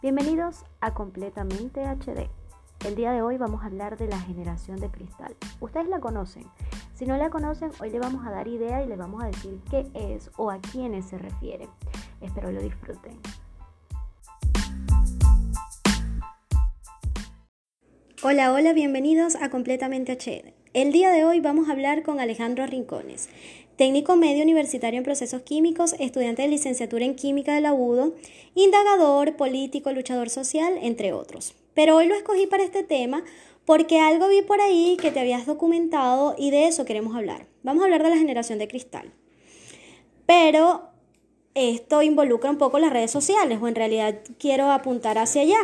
Bienvenidos 0.00 0.64
a 0.80 0.94
Completamente 0.94 1.80
HD. 1.80 2.30
El 2.86 2.94
día 2.94 3.10
de 3.10 3.20
hoy 3.20 3.36
vamos 3.36 3.64
a 3.64 3.66
hablar 3.66 3.98
de 3.98 4.06
la 4.06 4.20
generación 4.20 4.78
de 4.78 4.92
cristal. 4.92 5.34
Ustedes 5.58 5.88
la 5.88 5.98
conocen. 5.98 6.44
Si 6.94 7.04
no 7.04 7.16
la 7.16 7.30
conocen, 7.30 7.72
hoy 7.80 7.90
le 7.90 7.98
vamos 7.98 8.24
a 8.24 8.30
dar 8.30 8.46
idea 8.46 8.80
y 8.84 8.86
le 8.86 8.94
vamos 8.94 9.24
a 9.24 9.26
decir 9.26 9.60
qué 9.68 9.90
es 9.94 10.30
o 10.36 10.52
a 10.52 10.60
quiénes 10.60 11.06
se 11.06 11.18
refiere. 11.18 11.68
Espero 12.20 12.52
lo 12.52 12.62
disfruten. 12.62 13.18
Hola, 18.22 18.52
hola, 18.52 18.72
bienvenidos 18.74 19.34
a 19.34 19.50
Completamente 19.50 20.12
HD. 20.12 20.54
El 20.74 20.92
día 20.92 21.10
de 21.10 21.24
hoy 21.24 21.40
vamos 21.40 21.68
a 21.68 21.72
hablar 21.72 22.04
con 22.04 22.20
Alejandro 22.20 22.64
Rincones, 22.68 23.28
técnico 23.78 24.16
medio 24.16 24.42
universitario 24.42 24.98
en 24.98 25.04
procesos 25.04 25.42
químicos, 25.42 25.94
estudiante 26.00 26.42
de 26.42 26.48
licenciatura 26.48 27.04
en 27.04 27.14
química 27.14 27.54
del 27.54 27.64
agudo, 27.64 28.12
indagador, 28.56 29.36
político, 29.36 29.92
luchador 29.92 30.30
social, 30.30 30.74
entre 30.82 31.12
otros. 31.12 31.54
Pero 31.74 31.96
hoy 31.96 32.08
lo 32.08 32.16
escogí 32.16 32.48
para 32.48 32.64
este 32.64 32.82
tema 32.82 33.22
porque 33.64 34.00
algo 34.00 34.26
vi 34.28 34.42
por 34.42 34.60
ahí 34.60 34.96
que 35.00 35.12
te 35.12 35.20
habías 35.20 35.46
documentado 35.46 36.34
y 36.36 36.50
de 36.50 36.66
eso 36.66 36.84
queremos 36.84 37.14
hablar. 37.14 37.46
Vamos 37.62 37.82
a 37.82 37.84
hablar 37.84 38.02
de 38.02 38.10
la 38.10 38.16
generación 38.16 38.58
de 38.58 38.66
cristal. 38.66 39.12
Pero 40.26 40.88
esto 41.54 42.02
involucra 42.02 42.50
un 42.50 42.58
poco 42.58 42.80
las 42.80 42.92
redes 42.92 43.12
sociales 43.12 43.60
o 43.62 43.68
en 43.68 43.76
realidad 43.76 44.18
quiero 44.40 44.72
apuntar 44.72 45.18
hacia 45.18 45.42
allá. 45.42 45.60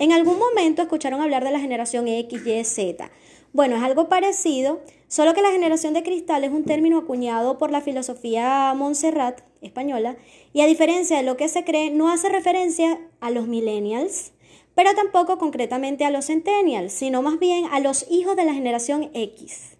En 0.00 0.12
algún 0.12 0.38
momento 0.38 0.80
escucharon 0.80 1.20
hablar 1.20 1.44
de 1.44 1.50
la 1.50 1.60
generación 1.60 2.08
X, 2.08 2.46
Y, 2.46 2.64
Z. 2.64 3.10
Bueno, 3.52 3.76
es 3.76 3.82
algo 3.82 4.08
parecido, 4.08 4.80
solo 5.08 5.34
que 5.34 5.42
la 5.42 5.50
generación 5.50 5.94
de 5.94 6.02
cristal 6.02 6.44
es 6.44 6.52
un 6.52 6.64
término 6.64 6.98
acuñado 6.98 7.58
por 7.58 7.70
la 7.70 7.80
filosofía 7.80 8.72
Montserrat 8.76 9.40
española 9.60 10.16
y 10.52 10.60
a 10.60 10.66
diferencia 10.66 11.16
de 11.16 11.22
lo 11.24 11.36
que 11.36 11.48
se 11.48 11.64
cree, 11.64 11.90
no 11.90 12.10
hace 12.10 12.28
referencia 12.28 13.00
a 13.20 13.30
los 13.30 13.48
millennials, 13.48 14.32
pero 14.74 14.94
tampoco 14.94 15.38
concretamente 15.38 16.04
a 16.04 16.10
los 16.10 16.26
centennials, 16.26 16.92
sino 16.92 17.22
más 17.22 17.38
bien 17.38 17.64
a 17.72 17.80
los 17.80 18.06
hijos 18.10 18.36
de 18.36 18.44
la 18.44 18.54
generación 18.54 19.10
X. 19.12 19.76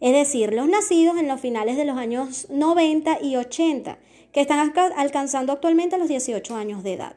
Es 0.00 0.12
decir, 0.12 0.52
los 0.52 0.68
nacidos 0.68 1.16
en 1.16 1.28
los 1.28 1.40
finales 1.40 1.76
de 1.76 1.86
los 1.86 1.96
años 1.96 2.46
90 2.50 3.18
y 3.22 3.36
80, 3.36 3.98
que 4.32 4.42
están 4.42 4.74
alcanzando 4.96 5.52
actualmente 5.52 5.96
los 5.96 6.08
18 6.08 6.54
años 6.54 6.82
de 6.82 6.92
edad. 6.92 7.16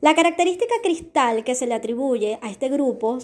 La 0.00 0.14
característica 0.14 0.74
cristal 0.80 1.42
que 1.42 1.56
se 1.56 1.66
le 1.66 1.74
atribuye 1.74 2.38
a 2.40 2.50
este 2.50 2.68
grupo 2.68 3.18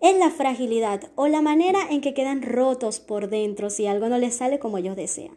es 0.00 0.16
la 0.16 0.30
fragilidad 0.30 1.10
o 1.16 1.26
la 1.28 1.42
manera 1.42 1.80
en 1.90 2.00
que 2.00 2.14
quedan 2.14 2.42
rotos 2.42 3.00
por 3.00 3.28
dentro 3.28 3.70
si 3.70 3.86
algo 3.86 4.08
no 4.08 4.18
les 4.18 4.36
sale 4.36 4.58
como 4.58 4.78
ellos 4.78 4.96
desean. 4.96 5.36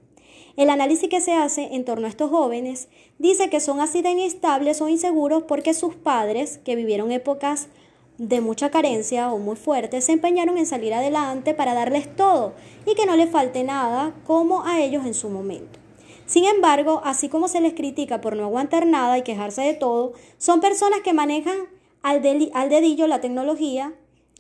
El 0.58 0.70
análisis 0.70 1.10
que 1.10 1.22
se 1.22 1.34
hace 1.34 1.70
en 1.74 1.86
torno 1.86 2.08
a 2.08 2.10
estos 2.10 2.30
jóvenes 2.30 2.90
dice 3.20 3.50
que 3.50 3.60
son 3.60 3.80
así 3.80 4.02
de 4.02 4.12
inestables 4.12 4.82
o 4.82 4.90
inseguros 4.90 5.44
porque 5.44 5.74
sus 5.74 5.96
padres, 5.96 6.60
que 6.60 6.76
vivieron 6.76 7.12
épocas 7.12 7.70
de 8.18 8.42
mucha 8.42 8.70
carencia 8.70 9.32
o 9.32 9.40
muy 9.40 9.56
fuertes, 9.56 10.06
se 10.06 10.12
empeñaron 10.12 10.58
en 10.58 10.66
salir 10.66 10.94
adelante 10.94 11.54
para 11.54 11.74
darles 11.74 12.16
todo 12.16 12.54
y 12.86 12.96
que 12.96 13.06
no 13.06 13.16
les 13.16 13.30
falte 13.30 13.64
nada 13.64 14.14
como 14.28 14.64
a 14.66 14.82
ellos 14.82 15.06
en 15.06 15.14
su 15.14 15.30
momento. 15.30 15.80
Sin 16.26 16.46
embargo, 16.46 17.02
así 17.04 17.30
como 17.30 17.48
se 17.48 17.62
les 17.62 17.74
critica 17.74 18.22
por 18.22 18.36
no 18.36 18.44
aguantar 18.44 18.86
nada 18.86 19.18
y 19.18 19.24
quejarse 19.24 19.62
de 19.62 19.74
todo, 19.74 20.14
son 20.38 20.62
personas 20.62 21.02
que 21.02 21.14
manejan 21.14 21.58
al, 22.04 22.22
al 22.54 22.70
dedillo 22.70 23.08
la 23.08 23.22
tecnología, 23.22 23.94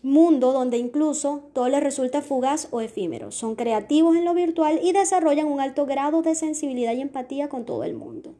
mundo 0.03 0.51
donde 0.51 0.77
incluso 0.77 1.49
todo 1.53 1.69
les 1.69 1.83
resulta 1.83 2.21
fugaz 2.21 2.67
o 2.71 2.81
efímero. 2.81 3.31
Son 3.31 3.55
creativos 3.55 4.15
en 4.15 4.25
lo 4.25 4.33
virtual 4.33 4.79
y 4.81 4.93
desarrollan 4.93 5.47
un 5.47 5.59
alto 5.59 5.85
grado 5.85 6.21
de 6.21 6.35
sensibilidad 6.35 6.93
y 6.93 7.01
empatía 7.01 7.49
con 7.49 7.65
todo 7.65 7.83
el 7.83 7.93
mundo. 7.93 8.33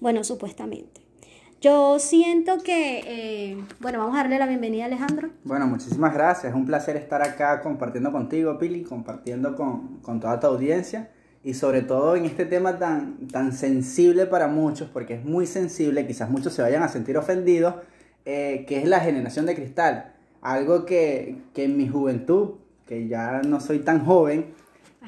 Bueno, 0.00 0.22
supuestamente. 0.22 1.00
Yo 1.60 1.98
siento 1.98 2.58
que, 2.58 3.02
eh, 3.04 3.64
bueno, 3.80 3.98
vamos 3.98 4.14
a 4.14 4.18
darle 4.18 4.38
la 4.38 4.46
bienvenida 4.46 4.84
Alejandro. 4.84 5.30
Bueno, 5.42 5.66
muchísimas 5.66 6.14
gracias. 6.14 6.52
Es 6.52 6.54
un 6.56 6.66
placer 6.66 6.96
estar 6.96 7.20
acá 7.20 7.60
compartiendo 7.62 8.12
contigo, 8.12 8.56
Pili, 8.58 8.84
compartiendo 8.84 9.56
con, 9.56 9.98
con 10.02 10.20
toda 10.20 10.38
tu 10.38 10.46
audiencia 10.46 11.10
y 11.42 11.54
sobre 11.54 11.82
todo 11.82 12.14
en 12.14 12.26
este 12.26 12.44
tema 12.44 12.78
tan, 12.78 13.26
tan 13.26 13.52
sensible 13.52 14.26
para 14.26 14.46
muchos, 14.46 14.88
porque 14.88 15.14
es 15.14 15.24
muy 15.24 15.46
sensible, 15.46 16.06
quizás 16.06 16.30
muchos 16.30 16.52
se 16.52 16.62
vayan 16.62 16.84
a 16.84 16.88
sentir 16.88 17.16
ofendidos, 17.16 17.74
eh, 18.24 18.64
que 18.68 18.78
es 18.78 18.88
la 18.88 19.00
generación 19.00 19.46
de 19.46 19.56
cristal 19.56 20.14
algo 20.40 20.84
que, 20.84 21.36
en 21.54 21.76
mi 21.76 21.88
juventud, 21.88 22.54
que 22.86 23.08
ya 23.08 23.42
no 23.42 23.60
soy 23.60 23.80
tan 23.80 24.04
joven, 24.04 24.56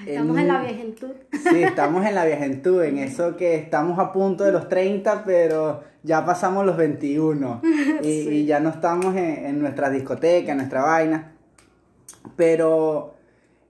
Estamos 0.06 0.38
en, 0.38 0.48
la 0.48 0.62
viejentud. 0.62 1.10
Sí, 1.32 1.62
estamos 1.62 2.06
en 2.06 2.14
la 2.14 2.24
viejentud, 2.24 2.82
en 2.84 2.96
eso 2.98 3.36
que 3.36 3.56
estamos 3.56 3.98
a 3.98 4.12
punto 4.12 4.44
de 4.44 4.52
los 4.52 4.68
30, 4.68 5.24
pero 5.26 5.82
ya 6.02 6.24
pasamos 6.24 6.64
los 6.64 6.76
21 6.78 7.60
y, 8.02 8.46
ya 8.46 8.60
no 8.60 8.70
estamos 8.70 9.14
en, 9.16 9.60
nuestra 9.60 9.90
discoteca, 9.90 10.52
en 10.52 10.58
nuestra 10.58 10.82
vaina. 10.82 11.32
Pero 12.36 13.14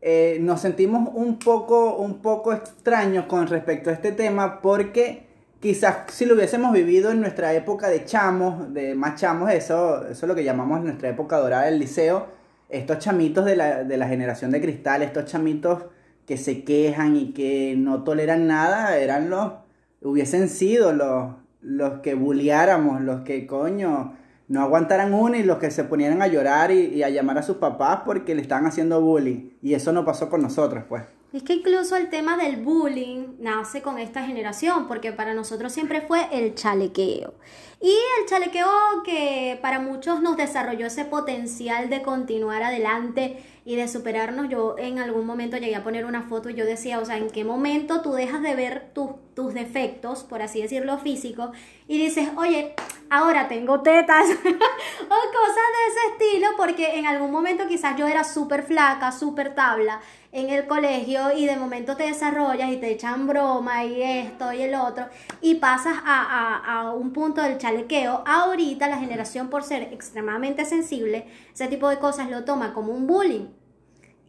eh, 0.00 0.38
nos 0.40 0.60
sentimos 0.60 1.08
un 1.14 1.38
poco, 1.38 1.96
un 1.96 2.20
poco 2.20 2.52
extraños 2.52 3.24
con 3.24 3.48
respecto 3.48 3.90
a 3.90 3.94
este 3.94 4.12
tema 4.12 4.60
porque 4.60 5.29
quizás 5.60 6.10
si 6.12 6.24
lo 6.24 6.34
hubiésemos 6.34 6.72
vivido 6.72 7.10
en 7.10 7.20
nuestra 7.20 7.52
época 7.52 7.88
de 7.88 8.04
chamos, 8.04 8.72
de 8.72 8.94
más 8.94 9.20
chamos, 9.20 9.50
eso, 9.50 10.06
eso 10.06 10.26
es 10.26 10.28
lo 10.28 10.34
que 10.34 10.44
llamamos 10.44 10.82
nuestra 10.82 11.10
época 11.10 11.36
dorada 11.36 11.64
del 11.64 11.78
liceo, 11.78 12.26
estos 12.68 12.98
chamitos 12.98 13.44
de 13.44 13.56
la, 13.56 13.84
de 13.84 13.96
la 13.96 14.08
generación 14.08 14.50
de 14.50 14.60
cristal, 14.60 15.02
estos 15.02 15.26
chamitos 15.26 15.84
que 16.26 16.36
se 16.36 16.64
quejan 16.64 17.16
y 17.16 17.32
que 17.32 17.74
no 17.76 18.04
toleran 18.04 18.46
nada, 18.46 18.96
eran 18.96 19.30
los, 19.30 19.52
hubiesen 20.00 20.48
sido 20.48 20.92
los, 20.92 21.34
los 21.60 22.00
que 22.00 22.14
bulliáramos, 22.14 23.02
los 23.02 23.22
que 23.22 23.46
coño 23.46 24.14
no 24.48 24.62
aguantaran 24.62 25.14
una 25.14 25.38
y 25.38 25.42
los 25.42 25.58
que 25.58 25.70
se 25.70 25.84
ponieran 25.84 26.22
a 26.22 26.26
llorar 26.26 26.70
y, 26.70 26.86
y 26.86 27.02
a 27.02 27.10
llamar 27.10 27.38
a 27.38 27.42
sus 27.42 27.56
papás 27.58 28.00
porque 28.04 28.34
le 28.34 28.42
estaban 28.42 28.66
haciendo 28.66 29.00
bullying. 29.00 29.50
Y 29.62 29.74
eso 29.74 29.92
no 29.92 30.04
pasó 30.04 30.28
con 30.28 30.42
nosotros, 30.42 30.84
pues. 30.88 31.04
Es 31.32 31.44
que 31.44 31.54
incluso 31.54 31.94
el 31.94 32.10
tema 32.10 32.36
del 32.36 32.56
bullying 32.56 33.36
nace 33.38 33.82
con 33.82 33.98
esta 33.98 34.24
generación, 34.24 34.88
porque 34.88 35.12
para 35.12 35.32
nosotros 35.32 35.72
siempre 35.72 36.00
fue 36.00 36.26
el 36.32 36.56
chalequeo. 36.56 37.34
Y 37.80 37.92
el 38.18 38.26
chalequeo 38.26 38.68
que 39.04 39.56
para 39.62 39.78
muchos 39.78 40.20
nos 40.22 40.36
desarrolló 40.36 40.86
ese 40.86 41.04
potencial 41.04 41.88
de 41.88 42.02
continuar 42.02 42.64
adelante 42.64 43.44
y 43.64 43.76
de 43.76 43.86
superarnos. 43.86 44.48
Yo 44.48 44.74
en 44.76 44.98
algún 44.98 45.24
momento 45.24 45.56
llegué 45.56 45.76
a 45.76 45.84
poner 45.84 46.04
una 46.04 46.22
foto 46.22 46.50
y 46.50 46.54
yo 46.54 46.66
decía, 46.66 46.98
o 46.98 47.04
sea, 47.04 47.16
¿en 47.16 47.30
qué 47.30 47.44
momento 47.44 48.02
tú 48.02 48.12
dejas 48.12 48.42
de 48.42 48.56
ver 48.56 48.92
tus 48.92 49.54
defectos, 49.54 50.24
por 50.24 50.42
así 50.42 50.60
decirlo, 50.60 50.98
físicos, 50.98 51.50
y 51.86 51.96
dices, 51.96 52.28
oye, 52.36 52.74
ahora 53.08 53.46
tengo 53.46 53.80
tetas 53.82 54.26
o 54.34 54.34
cosas 54.34 55.66
de 55.76 55.86
ese 55.88 56.12
estilo, 56.12 56.48
porque 56.56 56.98
en 56.98 57.06
algún 57.06 57.30
momento 57.30 57.68
quizás 57.68 57.96
yo 57.96 58.08
era 58.08 58.24
súper 58.24 58.64
flaca, 58.64 59.12
súper 59.12 59.54
tabla 59.54 60.00
en 60.32 60.50
el 60.50 60.66
colegio 60.66 61.32
y 61.36 61.46
de 61.46 61.56
momento 61.56 61.96
te 61.96 62.04
desarrollas 62.04 62.70
y 62.70 62.76
te 62.76 62.90
echan 62.90 63.26
broma 63.26 63.84
y 63.84 64.02
esto 64.02 64.52
y 64.52 64.62
el 64.62 64.74
otro 64.74 65.06
y 65.40 65.56
pasas 65.56 65.96
a, 66.04 66.56
a 66.64 66.92
un 66.92 67.12
punto 67.12 67.42
del 67.42 67.58
chalequeo. 67.58 68.22
Ahorita 68.26 68.88
la 68.88 68.98
generación 68.98 69.50
por 69.50 69.64
ser 69.64 69.82
extremadamente 69.92 70.64
sensible, 70.64 71.26
ese 71.52 71.68
tipo 71.68 71.88
de 71.88 71.98
cosas 71.98 72.30
lo 72.30 72.44
toma 72.44 72.72
como 72.72 72.92
un 72.92 73.06
bullying. 73.06 73.48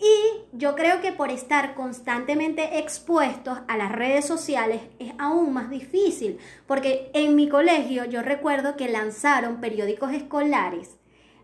Y 0.04 0.58
yo 0.58 0.76
creo 0.76 1.00
que 1.00 1.12
por 1.12 1.30
estar 1.30 1.76
constantemente 1.76 2.80
expuestos 2.80 3.60
a 3.68 3.78
las 3.78 3.92
redes 3.92 4.26
sociales 4.26 4.82
es 4.98 5.14
aún 5.20 5.54
más 5.54 5.70
difícil, 5.70 6.40
porque 6.66 7.12
en 7.14 7.36
mi 7.36 7.48
colegio 7.48 8.06
yo 8.06 8.24
recuerdo 8.24 8.76
que 8.76 8.90
lanzaron 8.90 9.62
periódicos 9.62 10.12
escolares 10.12 10.98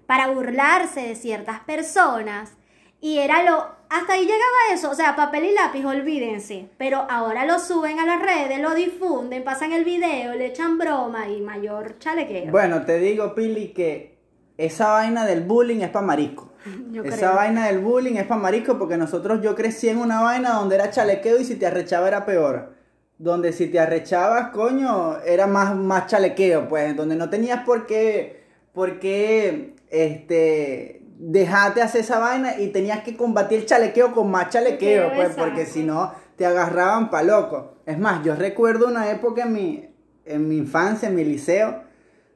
para 0.07 0.29
burlarse 0.29 1.01
de 1.01 1.15
ciertas 1.15 1.59
personas 1.59 2.53
y 3.01 3.19
era 3.19 3.43
lo... 3.43 3.77
Hasta 3.89 4.13
ahí 4.13 4.23
llegaba 4.23 4.73
eso, 4.73 4.91
o 4.91 4.95
sea, 4.95 5.15
papel 5.15 5.45
y 5.45 5.53
lápiz, 5.53 5.85
olvídense. 5.85 6.67
Pero 6.77 7.05
ahora 7.09 7.45
lo 7.45 7.57
suben 7.57 7.99
a 7.99 8.05
las 8.05 8.21
redes, 8.21 8.59
lo 8.59 8.75
difunden, 8.75 9.45
pasan 9.45 9.71
el 9.71 9.85
video, 9.85 10.33
le 10.33 10.47
echan 10.47 10.77
broma 10.77 11.29
y 11.29 11.39
mayor 11.39 11.97
chalequeo. 11.97 12.51
Bueno, 12.51 12.83
te 12.83 12.99
digo, 12.99 13.33
Pili, 13.33 13.69
que 13.69 14.17
esa 14.57 14.91
vaina 14.91 15.25
del 15.25 15.41
bullying 15.41 15.79
es 15.81 15.89
para 15.89 16.05
marisco. 16.05 16.51
esa 17.05 17.31
vaina 17.31 17.67
del 17.67 17.79
bullying 17.79 18.15
es 18.15 18.25
para 18.25 18.41
marisco 18.41 18.77
porque 18.77 18.97
nosotros, 18.97 19.39
yo 19.41 19.55
crecí 19.55 19.87
en 19.87 19.99
una 19.99 20.21
vaina 20.21 20.55
donde 20.55 20.75
era 20.75 20.89
chalequeo 20.89 21.39
y 21.39 21.45
si 21.45 21.55
te 21.55 21.65
arrechaba 21.65 22.09
era 22.09 22.25
peor. 22.25 22.73
Donde 23.17 23.53
si 23.53 23.67
te 23.67 23.79
arrechabas, 23.79 24.49
coño, 24.49 25.19
era 25.21 25.47
más, 25.47 25.75
más 25.77 26.07
chalequeo, 26.07 26.67
pues. 26.67 26.93
Donde 26.95 27.15
no 27.15 27.29
tenías 27.29 27.63
por 27.63 27.85
qué, 27.87 28.43
por 28.73 28.99
qué, 28.99 29.75
este 29.89 31.06
dejate 31.19 31.81
hacer 31.81 32.01
esa 32.01 32.19
vaina 32.19 32.59
y 32.59 32.67
tenías 32.67 33.03
que 33.03 33.17
combatir 33.17 33.59
el 33.59 33.65
chalequeo 33.65 34.13
con 34.13 34.29
más 34.29 34.49
chalequeo, 34.49 35.13
pues, 35.15 35.29
porque 35.35 35.65
si 35.65 35.83
no 35.83 36.13
te 36.35 36.45
agarraban 36.45 37.09
pa' 37.09 37.23
loco. 37.23 37.77
Es 37.85 37.97
más, 37.97 38.23
yo 38.23 38.35
recuerdo 38.35 38.87
una 38.87 39.09
época 39.09 39.43
en 39.43 39.53
mi, 39.53 39.89
en 40.25 40.47
mi 40.47 40.57
infancia, 40.57 41.09
en 41.09 41.15
mi 41.15 41.23
liceo, 41.23 41.81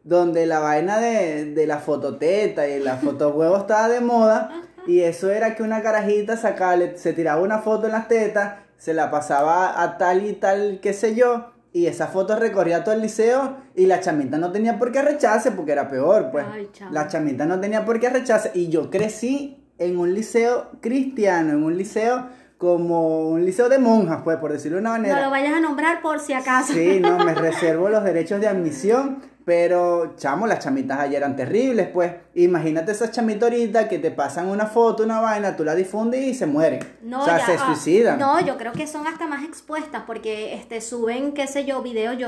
donde 0.03 0.47
la 0.47 0.59
vaina 0.59 0.99
de, 0.99 1.45
de 1.53 1.67
la 1.67 1.77
fototeta 1.77 2.67
y 2.67 2.79
la 2.79 2.97
fotohuevo 2.97 3.57
estaba 3.59 3.87
de 3.89 4.01
moda, 4.01 4.49
y 4.87 5.01
eso 5.01 5.29
era 5.29 5.55
que 5.55 5.61
una 5.61 5.83
carajita 5.83 6.35
sacaba, 6.37 6.77
se 6.95 7.13
tiraba 7.13 7.41
una 7.41 7.59
foto 7.59 7.85
en 7.85 7.91
las 7.91 8.07
tetas, 8.07 8.55
se 8.77 8.95
la 8.95 9.11
pasaba 9.11 9.83
a 9.83 9.99
tal 9.99 10.25
y 10.25 10.33
tal, 10.33 10.79
qué 10.81 10.93
sé 10.93 11.13
yo, 11.13 11.51
y 11.73 11.85
esa 11.85 12.07
foto 12.07 12.35
recorría 12.35 12.83
todo 12.83 12.95
el 12.95 13.01
liceo 13.01 13.57
y 13.75 13.85
la 13.85 14.01
chamita 14.01 14.38
no 14.38 14.51
tenía 14.51 14.77
por 14.77 14.91
qué 14.91 15.00
arrecharse 15.00 15.51
porque 15.51 15.71
era 15.71 15.88
peor, 15.88 16.29
pues. 16.31 16.45
Ay, 16.51 16.69
la 16.91 17.07
chamita 17.07 17.45
no 17.45 17.59
tenía 17.59 17.85
por 17.85 18.00
qué 18.00 18.07
arrecharse 18.07 18.51
y 18.53 18.68
yo 18.68 18.89
crecí 18.89 19.63
en 19.77 19.97
un 19.97 20.13
liceo 20.13 20.71
cristiano, 20.81 21.53
en 21.53 21.63
un 21.63 21.77
liceo 21.77 22.27
como 22.57 23.29
un 23.29 23.44
liceo 23.44 23.69
de 23.69 23.79
monjas, 23.79 24.21
pues, 24.23 24.38
por 24.38 24.51
decirlo 24.51 24.77
de 24.77 24.81
una 24.81 24.91
manera. 24.91 25.15
No 25.15 25.21
lo 25.23 25.29
vayas 25.31 25.53
a 25.56 25.59
nombrar 25.62 26.01
por 26.03 26.19
si 26.19 26.33
acaso. 26.33 26.73
Sí, 26.73 27.00
no, 27.00 27.18
me 27.18 27.33
reservo 27.35 27.89
los 27.89 28.03
derechos 28.03 28.39
de 28.39 28.47
admisión, 28.47 29.17
pero 29.45 30.15
chamo, 30.17 30.47
las 30.47 30.59
chamitas 30.59 30.99
ayer 30.99 31.17
eran 31.17 31.35
terribles, 31.35 31.88
pues. 31.89 32.11
Imagínate 32.35 32.91
esas 32.91 33.11
chamitas 33.11 33.43
ahorita 33.49 33.88
que 33.89 33.99
te 33.99 34.11
pasan 34.11 34.47
una 34.47 34.65
foto, 34.65 35.03
una 35.03 35.19
vaina, 35.19 35.55
tú 35.55 35.63
la 35.63 35.75
difundes 35.75 36.21
y 36.23 36.33
se 36.33 36.45
mueren. 36.45 36.79
No, 37.01 37.21
o 37.21 37.25
sea, 37.25 37.39
ya, 37.39 37.45
se 37.45 37.53
ah, 37.53 37.65
suicidan. 37.65 38.19
No, 38.19 38.39
yo 38.39 38.57
creo 38.57 38.71
que 38.71 38.88
son 38.88 39.07
hasta 39.07 39.27
más 39.27 39.43
expuestas 39.43 40.03
porque 40.05 40.53
este 40.53 40.81
suben, 40.81 41.33
qué 41.33 41.47
sé 41.47 41.65
yo, 41.65 41.81
videos 41.81 42.17
yo. 42.17 42.27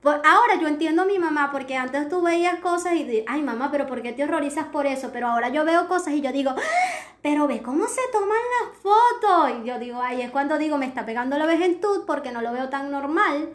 Por- 0.00 0.22
ahora 0.24 0.54
yo 0.60 0.68
entiendo 0.68 1.02
a 1.02 1.06
mi 1.06 1.18
mamá 1.18 1.50
porque 1.50 1.76
antes 1.76 2.08
tú 2.08 2.22
veías 2.22 2.60
cosas 2.60 2.94
y 2.94 3.04
de, 3.04 3.24
ay 3.26 3.42
mamá, 3.42 3.70
pero 3.72 3.86
¿por 3.86 4.00
qué 4.00 4.12
te 4.12 4.22
horrorizas 4.22 4.66
por 4.66 4.86
eso? 4.86 5.10
Pero 5.12 5.26
ahora 5.26 5.48
yo 5.48 5.64
veo 5.64 5.88
cosas 5.88 6.14
y 6.14 6.20
yo 6.20 6.30
digo, 6.30 6.50
"Ah, 6.56 7.08
pero 7.20 7.48
ve 7.48 7.62
cómo 7.62 7.86
se 7.88 8.00
toman 8.12 8.30
las 8.30 8.78
fotos. 8.80 9.60
Y 9.62 9.66
yo 9.66 9.78
digo, 9.78 10.00
ay, 10.00 10.22
es 10.22 10.30
cuando 10.30 10.56
digo, 10.56 10.78
me 10.78 10.86
está 10.86 11.04
pegando 11.04 11.36
la 11.36 11.46
vejentud 11.46 12.04
porque 12.06 12.30
no 12.30 12.42
lo 12.42 12.52
veo 12.52 12.68
tan 12.68 12.90
normal. 12.90 13.48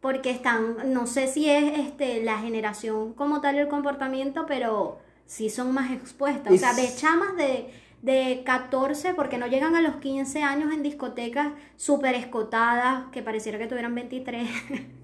Porque 0.00 0.30
están, 0.30 0.92
no 0.92 1.06
sé 1.06 1.26
si 1.26 1.50
es 1.50 1.78
este 1.78 2.22
la 2.22 2.38
generación 2.38 3.14
como 3.14 3.40
tal 3.40 3.58
el 3.58 3.68
comportamiento, 3.68 4.46
pero 4.46 4.98
sí 5.26 5.50
son 5.50 5.72
más 5.72 5.90
expuestas. 5.90 6.52
O 6.52 6.56
sea, 6.56 6.72
de 6.74 6.94
chamas 6.94 7.36
de, 7.36 7.70
de 8.02 8.42
14, 8.44 9.14
porque 9.14 9.38
no 9.38 9.46
llegan 9.48 9.74
a 9.74 9.80
los 9.80 9.96
15 9.96 10.42
años 10.42 10.72
en 10.72 10.82
discotecas 10.82 11.48
súper 11.76 12.14
escotadas, 12.14 13.06
que 13.10 13.22
pareciera 13.22 13.58
que 13.58 13.66
tuvieran 13.66 13.94
23. 13.94 14.48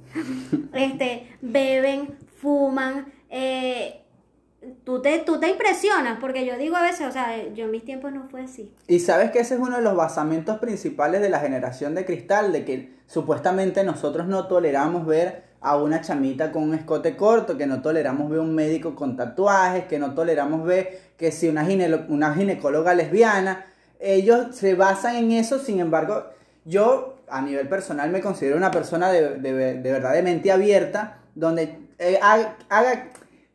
este, 0.74 1.36
beben, 1.42 2.16
fuman. 2.40 3.12
eh, 3.30 4.03
tú, 4.84 5.00
te, 5.02 5.18
tú 5.20 5.38
te 5.40 5.48
impresionas, 5.48 6.18
porque 6.20 6.44
yo 6.46 6.56
digo 6.56 6.76
a 6.76 6.82
veces, 6.82 7.06
o 7.06 7.12
sea, 7.12 7.46
yo 7.54 7.64
en 7.64 7.70
mis 7.70 7.84
tiempos 7.84 8.12
no 8.12 8.28
fue 8.30 8.42
así. 8.42 8.72
Y 8.86 9.00
sabes 9.00 9.30
que 9.30 9.40
ese 9.40 9.54
es 9.54 9.60
uno 9.60 9.76
de 9.76 9.82
los 9.82 9.96
basamentos 9.96 10.58
principales 10.58 11.20
de 11.20 11.28
la 11.28 11.40
generación 11.40 11.94
de 11.94 12.04
cristal, 12.04 12.52
de 12.52 12.64
que 12.64 12.94
supuestamente 13.06 13.84
nosotros 13.84 14.26
no 14.26 14.46
toleramos 14.46 15.06
ver 15.06 15.42
a 15.60 15.76
una 15.78 16.00
chamita 16.02 16.52
con 16.52 16.62
un 16.64 16.74
escote 16.74 17.16
corto, 17.16 17.56
que 17.56 17.66
no 17.66 17.80
toleramos 17.80 18.28
ver 18.30 18.40
un 18.40 18.54
médico 18.54 18.94
con 18.94 19.16
tatuajes, 19.16 19.84
que 19.86 19.98
no 19.98 20.12
toleramos 20.14 20.64
ver 20.66 21.00
que 21.16 21.32
si 21.32 21.48
una, 21.48 21.64
ginelo- 21.66 22.06
una 22.08 22.34
ginecóloga 22.34 22.94
lesbiana, 22.94 23.64
ellos 23.98 24.54
se 24.54 24.74
basan 24.74 25.16
en 25.16 25.32
eso, 25.32 25.58
sin 25.58 25.80
embargo, 25.80 26.24
yo 26.66 27.16
a 27.28 27.40
nivel 27.40 27.68
personal 27.68 28.10
me 28.10 28.20
considero 28.20 28.56
una 28.58 28.70
persona 28.70 29.10
de, 29.10 29.36
de- 29.38 29.74
de 29.80 29.92
verdad 29.92 30.12
de 30.12 30.22
mente 30.22 30.52
abierta, 30.52 31.18
donde 31.34 31.78
eh, 31.98 32.18
ha- 32.20 32.56
haga, 32.68 33.08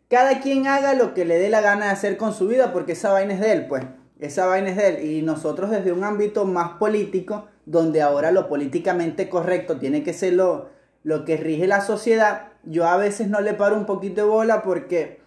cada 0.09 0.39
quien 0.41 0.67
haga 0.67 0.93
lo 0.93 1.13
que 1.13 1.25
le 1.25 1.37
dé 1.37 1.49
la 1.49 1.61
gana 1.61 1.85
de 1.85 1.91
hacer 1.91 2.17
con 2.17 2.33
su 2.33 2.47
vida, 2.47 2.73
porque 2.73 2.93
esa 2.93 3.11
vaina 3.11 3.33
es 3.33 3.39
de 3.39 3.51
él, 3.51 3.67
pues. 3.67 3.85
Esa 4.19 4.47
vaina 4.47 4.69
es 4.71 4.75
de 4.75 4.87
él. 4.87 5.05
Y 5.05 5.21
nosotros 5.21 5.69
desde 5.69 5.91
un 5.91 6.03
ámbito 6.03 6.45
más 6.45 6.71
político, 6.77 7.45
donde 7.65 8.01
ahora 8.01 8.31
lo 8.31 8.49
políticamente 8.49 9.29
correcto 9.29 9.77
tiene 9.77 10.03
que 10.03 10.13
ser 10.13 10.33
lo, 10.33 10.69
lo 11.03 11.25
que 11.25 11.37
rige 11.37 11.67
la 11.67 11.81
sociedad, 11.81 12.47
yo 12.63 12.87
a 12.87 12.97
veces 12.97 13.29
no 13.29 13.39
le 13.39 13.53
paro 13.53 13.77
un 13.77 13.85
poquito 13.85 14.21
de 14.21 14.27
bola 14.27 14.63
porque 14.63 15.19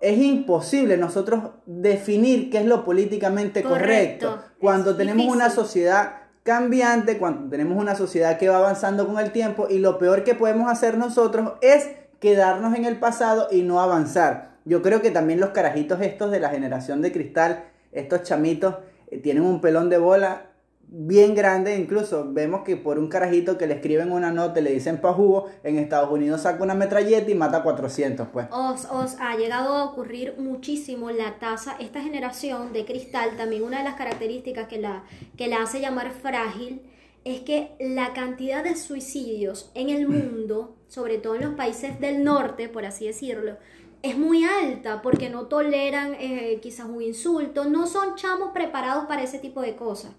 es 0.00 0.18
imposible 0.18 0.96
nosotros 0.96 1.44
definir 1.66 2.50
qué 2.50 2.58
es 2.58 2.66
lo 2.66 2.84
políticamente 2.84 3.62
correcto, 3.62 4.30
Correcto. 4.30 4.52
cuando 4.60 4.90
Es 4.92 4.96
tenemos 4.96 5.26
una 5.26 5.50
sociedad 5.50 6.14
cambiante, 6.42 7.18
cuando 7.18 7.48
tenemos 7.48 7.78
una 7.78 7.94
sociedad 7.94 8.38
que 8.38 8.48
va 8.48 8.58
avanzando 8.58 9.06
con 9.06 9.18
el 9.18 9.30
tiempo 9.30 9.68
y 9.70 9.78
lo 9.78 9.98
peor 9.98 10.24
que 10.24 10.34
podemos 10.34 10.70
hacer 10.70 10.98
nosotros 10.98 11.52
es 11.60 11.88
quedarnos 12.22 12.74
en 12.76 12.84
el 12.84 13.00
pasado 13.00 13.48
y 13.50 13.62
no 13.62 13.80
avanzar. 13.80 14.52
Yo 14.64 14.80
creo 14.80 15.02
que 15.02 15.10
también 15.10 15.40
los 15.40 15.50
carajitos 15.50 16.00
estos 16.00 16.30
de 16.30 16.38
la 16.38 16.50
generación 16.50 17.02
de 17.02 17.10
cristal, 17.10 17.64
estos 17.90 18.22
chamitos, 18.22 18.76
eh, 19.10 19.18
tienen 19.18 19.42
un 19.42 19.60
pelón 19.60 19.90
de 19.90 19.98
bola 19.98 20.46
bien 20.86 21.34
grande, 21.34 21.76
incluso 21.76 22.32
vemos 22.32 22.62
que 22.62 22.76
por 22.76 22.98
un 22.98 23.08
carajito 23.08 23.58
que 23.58 23.66
le 23.66 23.74
escriben 23.74 24.12
una 24.12 24.30
nota 24.30 24.60
y 24.60 24.62
le 24.62 24.72
dicen 24.72 25.00
pa' 25.00 25.12
jugo, 25.14 25.50
en 25.64 25.78
Estados 25.78 26.12
Unidos 26.12 26.42
saca 26.42 26.62
una 26.62 26.74
metralleta 26.74 27.28
y 27.28 27.34
mata 27.34 27.56
a 27.56 27.62
400, 27.64 28.28
pues. 28.28 28.46
Os, 28.52 28.84
os 28.84 29.16
ha 29.18 29.34
llegado 29.36 29.74
a 29.74 29.84
ocurrir 29.86 30.36
muchísimo 30.38 31.10
la 31.10 31.40
tasa, 31.40 31.74
esta 31.80 32.02
generación 32.02 32.72
de 32.72 32.84
cristal, 32.84 33.30
también 33.36 33.64
una 33.64 33.78
de 33.78 33.84
las 33.84 33.94
características 33.94 34.68
que 34.68 34.78
la, 34.78 35.02
que 35.36 35.48
la 35.48 35.62
hace 35.62 35.80
llamar 35.80 36.12
frágil, 36.12 36.82
es 37.24 37.40
que 37.40 37.74
la 37.78 38.12
cantidad 38.12 38.64
de 38.64 38.76
suicidios 38.76 39.70
en 39.74 39.90
el 39.90 40.08
mundo, 40.08 40.76
sobre 40.88 41.18
todo 41.18 41.36
en 41.36 41.42
los 41.42 41.54
países 41.54 42.00
del 42.00 42.24
norte, 42.24 42.68
por 42.68 42.84
así 42.84 43.06
decirlo, 43.06 43.56
es 44.02 44.18
muy 44.18 44.44
alta 44.44 45.00
porque 45.02 45.30
no 45.30 45.46
toleran 45.46 46.16
eh, 46.18 46.58
quizás 46.60 46.86
un 46.86 47.02
insulto, 47.02 47.64
no 47.66 47.86
son 47.86 48.16
chamos 48.16 48.50
preparados 48.52 49.06
para 49.06 49.22
ese 49.22 49.38
tipo 49.38 49.60
de 49.60 49.76
cosas. 49.76 50.12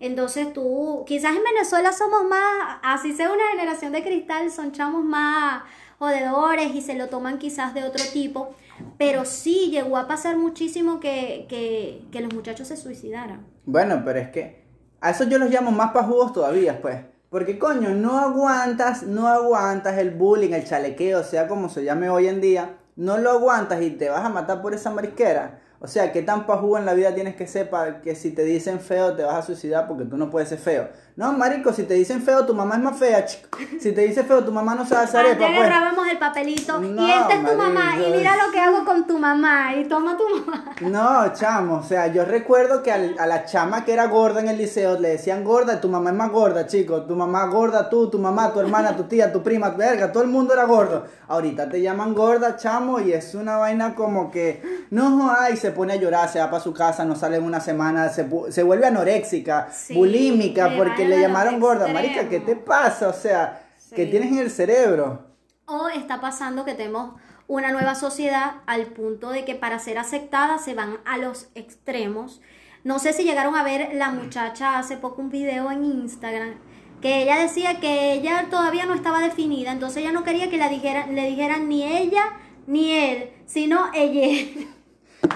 Entonces 0.00 0.52
tú, 0.52 1.04
quizás 1.06 1.36
en 1.36 1.42
Venezuela 1.42 1.92
somos 1.92 2.24
más, 2.24 2.78
así 2.82 3.12
sea 3.14 3.32
una 3.32 3.48
generación 3.50 3.92
de 3.92 4.02
cristal, 4.02 4.50
son 4.50 4.72
chamos 4.72 5.04
más 5.04 5.62
jodedores 5.98 6.74
y 6.74 6.80
se 6.80 6.94
lo 6.94 7.08
toman 7.08 7.38
quizás 7.38 7.74
de 7.74 7.84
otro 7.84 8.04
tipo, 8.12 8.54
pero 8.96 9.24
sí 9.24 9.70
llegó 9.70 9.96
a 9.96 10.06
pasar 10.06 10.36
muchísimo 10.36 11.00
que, 11.00 11.46
que, 11.48 12.02
que 12.12 12.20
los 12.20 12.32
muchachos 12.32 12.68
se 12.68 12.76
suicidaran. 12.76 13.44
Bueno, 13.64 14.02
pero 14.04 14.20
es 14.20 14.28
que 14.28 14.67
a 15.00 15.10
eso 15.10 15.24
yo 15.24 15.38
los 15.38 15.50
llamo 15.50 15.70
más 15.70 15.92
pajugos 15.92 16.32
todavía, 16.32 16.80
pues. 16.80 16.98
Porque 17.30 17.58
coño, 17.58 17.90
no 17.90 18.18
aguantas, 18.18 19.02
no 19.02 19.28
aguantas 19.28 19.98
el 19.98 20.10
bullying, 20.12 20.52
el 20.52 20.64
chalequeo, 20.64 21.22
sea 21.22 21.46
como 21.46 21.68
se 21.68 21.84
llame 21.84 22.08
hoy 22.08 22.26
en 22.26 22.40
día, 22.40 22.76
no 22.96 23.18
lo 23.18 23.30
aguantas 23.30 23.82
y 23.82 23.90
te 23.90 24.08
vas 24.08 24.24
a 24.24 24.30
matar 24.30 24.62
por 24.62 24.74
esa 24.74 24.90
marisquera. 24.90 25.60
O 25.80 25.86
sea, 25.86 26.10
¿qué 26.10 26.22
tan 26.22 26.46
pajugo 26.46 26.78
en 26.78 26.86
la 26.86 26.94
vida 26.94 27.14
tienes 27.14 27.36
que 27.36 27.46
ser 27.46 27.70
para 27.70 28.00
que 28.00 28.16
si 28.16 28.32
te 28.32 28.42
dicen 28.44 28.80
feo 28.80 29.14
te 29.14 29.22
vas 29.22 29.36
a 29.36 29.42
suicidar 29.42 29.86
porque 29.86 30.04
tú 30.04 30.16
no 30.16 30.30
puedes 30.30 30.48
ser 30.48 30.58
feo? 30.58 30.88
No, 31.18 31.32
marico, 31.32 31.72
si 31.72 31.82
te 31.82 31.94
dicen 31.94 32.22
feo 32.22 32.46
tu 32.46 32.54
mamá 32.54 32.76
es 32.76 32.80
más 32.80 32.96
fea, 32.96 33.24
chico. 33.26 33.58
Si 33.80 33.90
te 33.90 34.02
dice 34.02 34.22
feo 34.22 34.44
tu 34.44 34.52
mamá 34.52 34.76
no 34.76 34.86
sabe 34.86 35.02
hacer 35.02 35.18
arepa, 35.18 35.46
pues. 35.48 35.58
agarrábamos 35.58 36.06
el 36.06 36.16
papelito 36.16 36.78
No, 36.78 37.06
y 37.08 37.10
esta 37.10 37.34
es 37.34 37.44
tu 37.44 37.56
mamá 37.56 37.96
y 37.96 38.12
mira 38.16 38.36
lo 38.36 38.52
que 38.52 38.60
hago 38.60 38.84
con 38.84 39.04
tu 39.04 39.18
mamá 39.18 39.74
y 39.74 39.84
toma 39.88 40.16
tu 40.16 40.22
mamá. 40.28 40.64
No, 40.82 41.32
chamo, 41.34 41.78
o 41.78 41.82
sea, 41.82 42.06
yo 42.06 42.24
recuerdo 42.24 42.84
que 42.84 42.92
al- 42.92 43.16
a 43.18 43.26
la 43.26 43.44
chama 43.46 43.84
que 43.84 43.94
era 43.94 44.06
gorda 44.06 44.38
en 44.38 44.46
el 44.48 44.58
liceo 44.58 44.96
le 45.00 45.08
decían 45.08 45.42
gorda, 45.42 45.80
tu 45.80 45.88
mamá 45.88 46.10
es 46.10 46.16
más 46.16 46.30
gorda, 46.30 46.68
chico, 46.68 47.02
tu 47.02 47.16
mamá 47.16 47.46
gorda, 47.46 47.90
tú, 47.90 48.08
tu 48.08 48.20
mamá, 48.20 48.52
tu 48.52 48.60
hermana, 48.60 48.96
tu 48.96 49.02
tía, 49.08 49.32
tu 49.32 49.42
prima, 49.42 49.70
verga, 49.70 50.12
todo 50.12 50.22
el 50.22 50.28
mundo 50.28 50.54
era 50.54 50.66
gordo. 50.66 51.04
Ahorita 51.26 51.68
te 51.68 51.82
llaman 51.82 52.14
gorda, 52.14 52.54
chamo, 52.56 53.00
y 53.00 53.12
es 53.12 53.34
una 53.34 53.56
vaina 53.56 53.96
como 53.96 54.30
que, 54.30 54.62
no, 54.90 55.34
ay, 55.36 55.56
se 55.56 55.72
pone 55.72 55.94
a 55.94 55.96
llorar, 55.96 56.28
se 56.28 56.38
va 56.38 56.48
para 56.48 56.62
su 56.62 56.72
casa, 56.72 57.04
no 57.04 57.16
sale 57.16 57.38
en 57.38 57.42
una 57.44 57.58
semana, 57.58 58.08
se, 58.08 58.24
se 58.50 58.62
vuelve 58.62 58.86
anoréxica, 58.86 59.68
Sí, 59.72 59.94
bulímica, 59.94 60.70
porque 60.76 61.07
le 61.08 61.20
llamaron 61.20 61.60
gorda. 61.60 61.88
Marica, 61.88 62.28
¿qué 62.28 62.40
te 62.40 62.56
pasa? 62.56 63.08
O 63.08 63.12
sea, 63.12 63.68
¿qué 63.94 64.06
tienes 64.06 64.32
en 64.32 64.38
el 64.38 64.50
cerebro? 64.50 65.26
O 65.66 65.88
está 65.88 66.20
pasando 66.20 66.64
que 66.64 66.74
tenemos 66.74 67.14
una 67.46 67.72
nueva 67.72 67.94
sociedad 67.94 68.56
al 68.66 68.86
punto 68.86 69.30
de 69.30 69.44
que 69.44 69.54
para 69.54 69.78
ser 69.78 69.98
aceptada 69.98 70.58
se 70.58 70.74
van 70.74 70.98
a 71.04 71.16
los 71.18 71.48
extremos. 71.54 72.40
No 72.84 72.98
sé 72.98 73.12
si 73.12 73.24
llegaron 73.24 73.56
a 73.56 73.64
ver 73.64 73.94
la 73.94 74.10
muchacha 74.10 74.78
hace 74.78 74.96
poco 74.96 75.20
un 75.20 75.30
video 75.30 75.70
en 75.70 75.84
Instagram 75.84 76.54
que 77.00 77.22
ella 77.22 77.38
decía 77.38 77.80
que 77.80 78.12
ella 78.12 78.46
todavía 78.50 78.86
no 78.86 78.94
estaba 78.94 79.20
definida, 79.20 79.72
entonces 79.72 79.98
ella 79.98 80.12
no 80.12 80.24
quería 80.24 80.50
que 80.50 80.56
la 80.56 80.68
dijeran, 80.68 81.14
le 81.14 81.28
dijeran 81.28 81.68
ni 81.68 81.84
ella 81.84 82.24
ni 82.66 82.92
él, 82.92 83.30
sino 83.46 83.90
ella. 83.94 84.50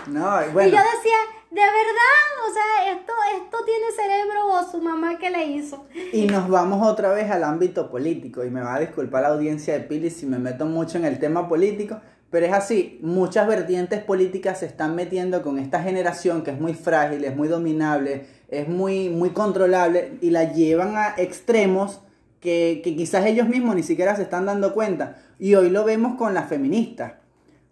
No, 0.07 0.45
Y 0.45 0.50
bueno. 0.50 0.71
yo 0.71 0.79
decía, 0.79 1.17
de 1.52 1.61
verdad, 1.61 2.49
o 2.49 2.52
sea, 2.52 2.92
esto, 2.92 3.12
esto 3.37 3.59
tiene 3.66 3.85
cerebro 3.94 4.54
o 4.54 4.71
su 4.71 4.80
mamá 4.80 5.18
que 5.18 5.28
le 5.28 5.44
hizo. 5.44 5.85
Y 6.11 6.25
nos 6.25 6.49
vamos 6.49 6.87
otra 6.87 7.12
vez 7.12 7.30
al 7.30 7.44
ámbito 7.44 7.90
político. 7.90 8.42
Y 8.42 8.49
me 8.49 8.62
va 8.62 8.76
a 8.76 8.80
disculpar 8.80 9.23
la 9.23 9.28
audiencia 9.28 9.75
de 9.75 9.80
Pili 9.80 10.09
si 10.09 10.25
me 10.25 10.38
meto 10.38 10.64
mucho 10.64 10.97
en 10.97 11.04
el 11.04 11.18
tema 11.18 11.50
político. 11.50 12.00
Pero 12.30 12.47
es 12.47 12.54
así, 12.54 12.99
muchas 13.02 13.47
vertientes 13.47 14.02
políticas 14.02 14.61
se 14.61 14.66
están 14.66 14.97
metiendo 14.97 15.42
con 15.42 15.59
esta 15.59 15.82
generación 15.82 16.42
que 16.42 16.52
es 16.52 16.59
muy 16.59 16.73
frágil, 16.73 17.23
es 17.25 17.37
muy 17.37 17.49
dominable, 17.49 18.26
es 18.49 18.66
muy, 18.66 19.11
muy 19.11 19.30
controlable 19.30 20.16
y 20.23 20.30
la 20.30 20.54
llevan 20.54 20.97
a 20.97 21.14
extremos 21.18 22.00
que, 22.40 22.80
que 22.82 22.97
quizás 22.97 23.26
ellos 23.26 23.47
mismos 23.47 23.75
ni 23.75 23.82
siquiera 23.82 24.16
se 24.16 24.23
están 24.23 24.47
dando 24.47 24.73
cuenta. 24.73 25.18
Y 25.38 25.54
hoy 25.54 25.68
lo 25.68 25.85
vemos 25.85 26.16
con 26.16 26.32
las 26.32 26.49
feministas. 26.49 27.12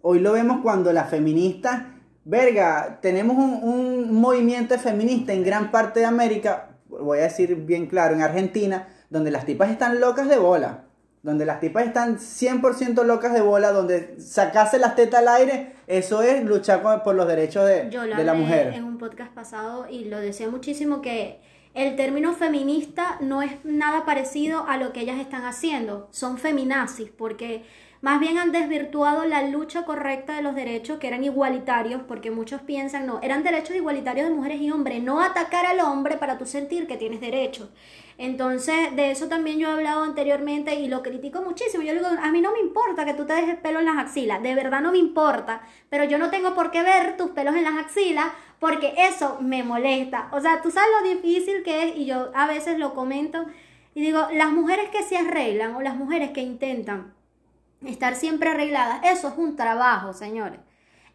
Hoy 0.03 0.19
lo 0.19 0.33
vemos 0.33 0.61
cuando 0.61 0.93
las 0.93 1.09
feministas, 1.09 1.83
verga, 2.25 2.99
tenemos 3.01 3.37
un, 3.37 3.59
un 3.63 4.13
movimiento 4.13 4.77
feminista 4.77 5.33
en 5.33 5.43
gran 5.43 5.71
parte 5.71 6.01
de 6.01 6.05
América, 6.05 6.69
voy 6.87 7.19
a 7.19 7.23
decir 7.23 7.55
bien 7.55 7.87
claro, 7.87 8.13
en 8.15 8.21
Argentina, 8.21 8.87
donde 9.09 9.31
las 9.31 9.45
tipas 9.45 9.69
están 9.71 9.99
locas 9.99 10.27
de 10.29 10.37
bola. 10.37 10.85
Donde 11.23 11.45
las 11.45 11.59
tipas 11.59 11.85
están 11.85 12.17
100% 12.17 13.03
locas 13.03 13.31
de 13.33 13.41
bola, 13.41 13.71
donde 13.71 14.19
sacarse 14.19 14.79
las 14.79 14.95
tetas 14.95 15.19
al 15.21 15.27
aire, 15.27 15.73
eso 15.85 16.23
es 16.23 16.43
luchar 16.43 16.81
con- 16.81 17.03
por 17.03 17.13
los 17.13 17.27
derechos 17.27 17.67
de, 17.67 17.89
Yo 17.91 18.05
lo 18.07 18.15
de 18.15 18.23
la 18.23 18.33
mujer. 18.33 18.73
en 18.73 18.83
un 18.83 18.97
podcast 18.97 19.31
pasado 19.31 19.87
y 19.87 20.05
lo 20.05 20.19
decía 20.19 20.49
muchísimo 20.49 21.01
que 21.03 21.39
el 21.75 21.95
término 21.95 22.33
feminista 22.33 23.17
no 23.21 23.43
es 23.43 23.51
nada 23.63 24.03
parecido 24.03 24.65
a 24.67 24.77
lo 24.77 24.93
que 24.93 25.01
ellas 25.01 25.19
están 25.19 25.45
haciendo. 25.45 26.07
Son 26.09 26.39
feminazis, 26.39 27.11
porque 27.15 27.65
más 28.01 28.19
bien 28.19 28.39
han 28.39 28.51
desvirtuado 28.51 29.25
la 29.25 29.43
lucha 29.43 29.85
correcta 29.85 30.35
de 30.35 30.41
los 30.41 30.55
derechos 30.55 30.97
que 30.97 31.07
eran 31.07 31.23
igualitarios, 31.23 32.01
porque 32.07 32.31
muchos 32.31 32.61
piensan, 32.61 33.05
no, 33.05 33.19
eran 33.21 33.43
derechos 33.43 33.75
igualitarios 33.75 34.27
de 34.27 34.33
mujeres 34.33 34.59
y 34.59 34.71
hombres, 34.71 35.03
no 35.03 35.21
atacar 35.21 35.67
al 35.67 35.79
hombre 35.81 36.17
para 36.17 36.39
tú 36.39 36.47
sentir 36.47 36.87
que 36.87 36.97
tienes 36.97 37.21
derechos. 37.21 37.69
Entonces, 38.17 38.95
de 38.95 39.11
eso 39.11 39.27
también 39.27 39.59
yo 39.59 39.69
he 39.69 39.71
hablado 39.71 40.03
anteriormente 40.03 40.75
y 40.75 40.87
lo 40.87 41.03
critico 41.03 41.43
muchísimo. 41.43 41.83
Yo 41.83 41.93
digo, 41.93 42.07
a 42.07 42.31
mí 42.31 42.41
no 42.41 42.51
me 42.51 42.59
importa 42.59 43.05
que 43.05 43.13
tú 43.13 43.25
te 43.25 43.33
dejes 43.33 43.57
pelo 43.57 43.79
en 43.79 43.85
las 43.85 43.97
axilas, 43.97 44.41
de 44.41 44.55
verdad 44.55 44.81
no 44.81 44.91
me 44.91 44.97
importa, 44.97 45.61
pero 45.89 46.03
yo 46.03 46.17
no 46.17 46.31
tengo 46.31 46.55
por 46.55 46.71
qué 46.71 46.81
ver 46.81 47.17
tus 47.17 47.29
pelos 47.31 47.55
en 47.55 47.63
las 47.63 47.77
axilas 47.77 48.27
porque 48.59 48.95
eso 48.97 49.37
me 49.41 49.63
molesta. 49.63 50.29
O 50.31 50.41
sea, 50.41 50.61
tú 50.63 50.71
sabes 50.71 50.89
lo 51.01 51.09
difícil 51.09 51.61
que 51.61 51.83
es 51.83 51.97
y 51.97 52.05
yo 52.05 52.31
a 52.33 52.47
veces 52.47 52.79
lo 52.79 52.95
comento 52.95 53.45
y 53.93 54.01
digo, 54.01 54.27
las 54.33 54.51
mujeres 54.51 54.89
que 54.89 55.03
se 55.03 55.17
arreglan 55.17 55.75
o 55.75 55.81
las 55.81 55.95
mujeres 55.95 56.31
que 56.31 56.41
intentan 56.41 57.13
estar 57.85 58.15
siempre 58.15 58.49
arregladas, 58.49 59.01
eso 59.03 59.29
es 59.29 59.33
un 59.37 59.55
trabajo, 59.55 60.13
señores. 60.13 60.59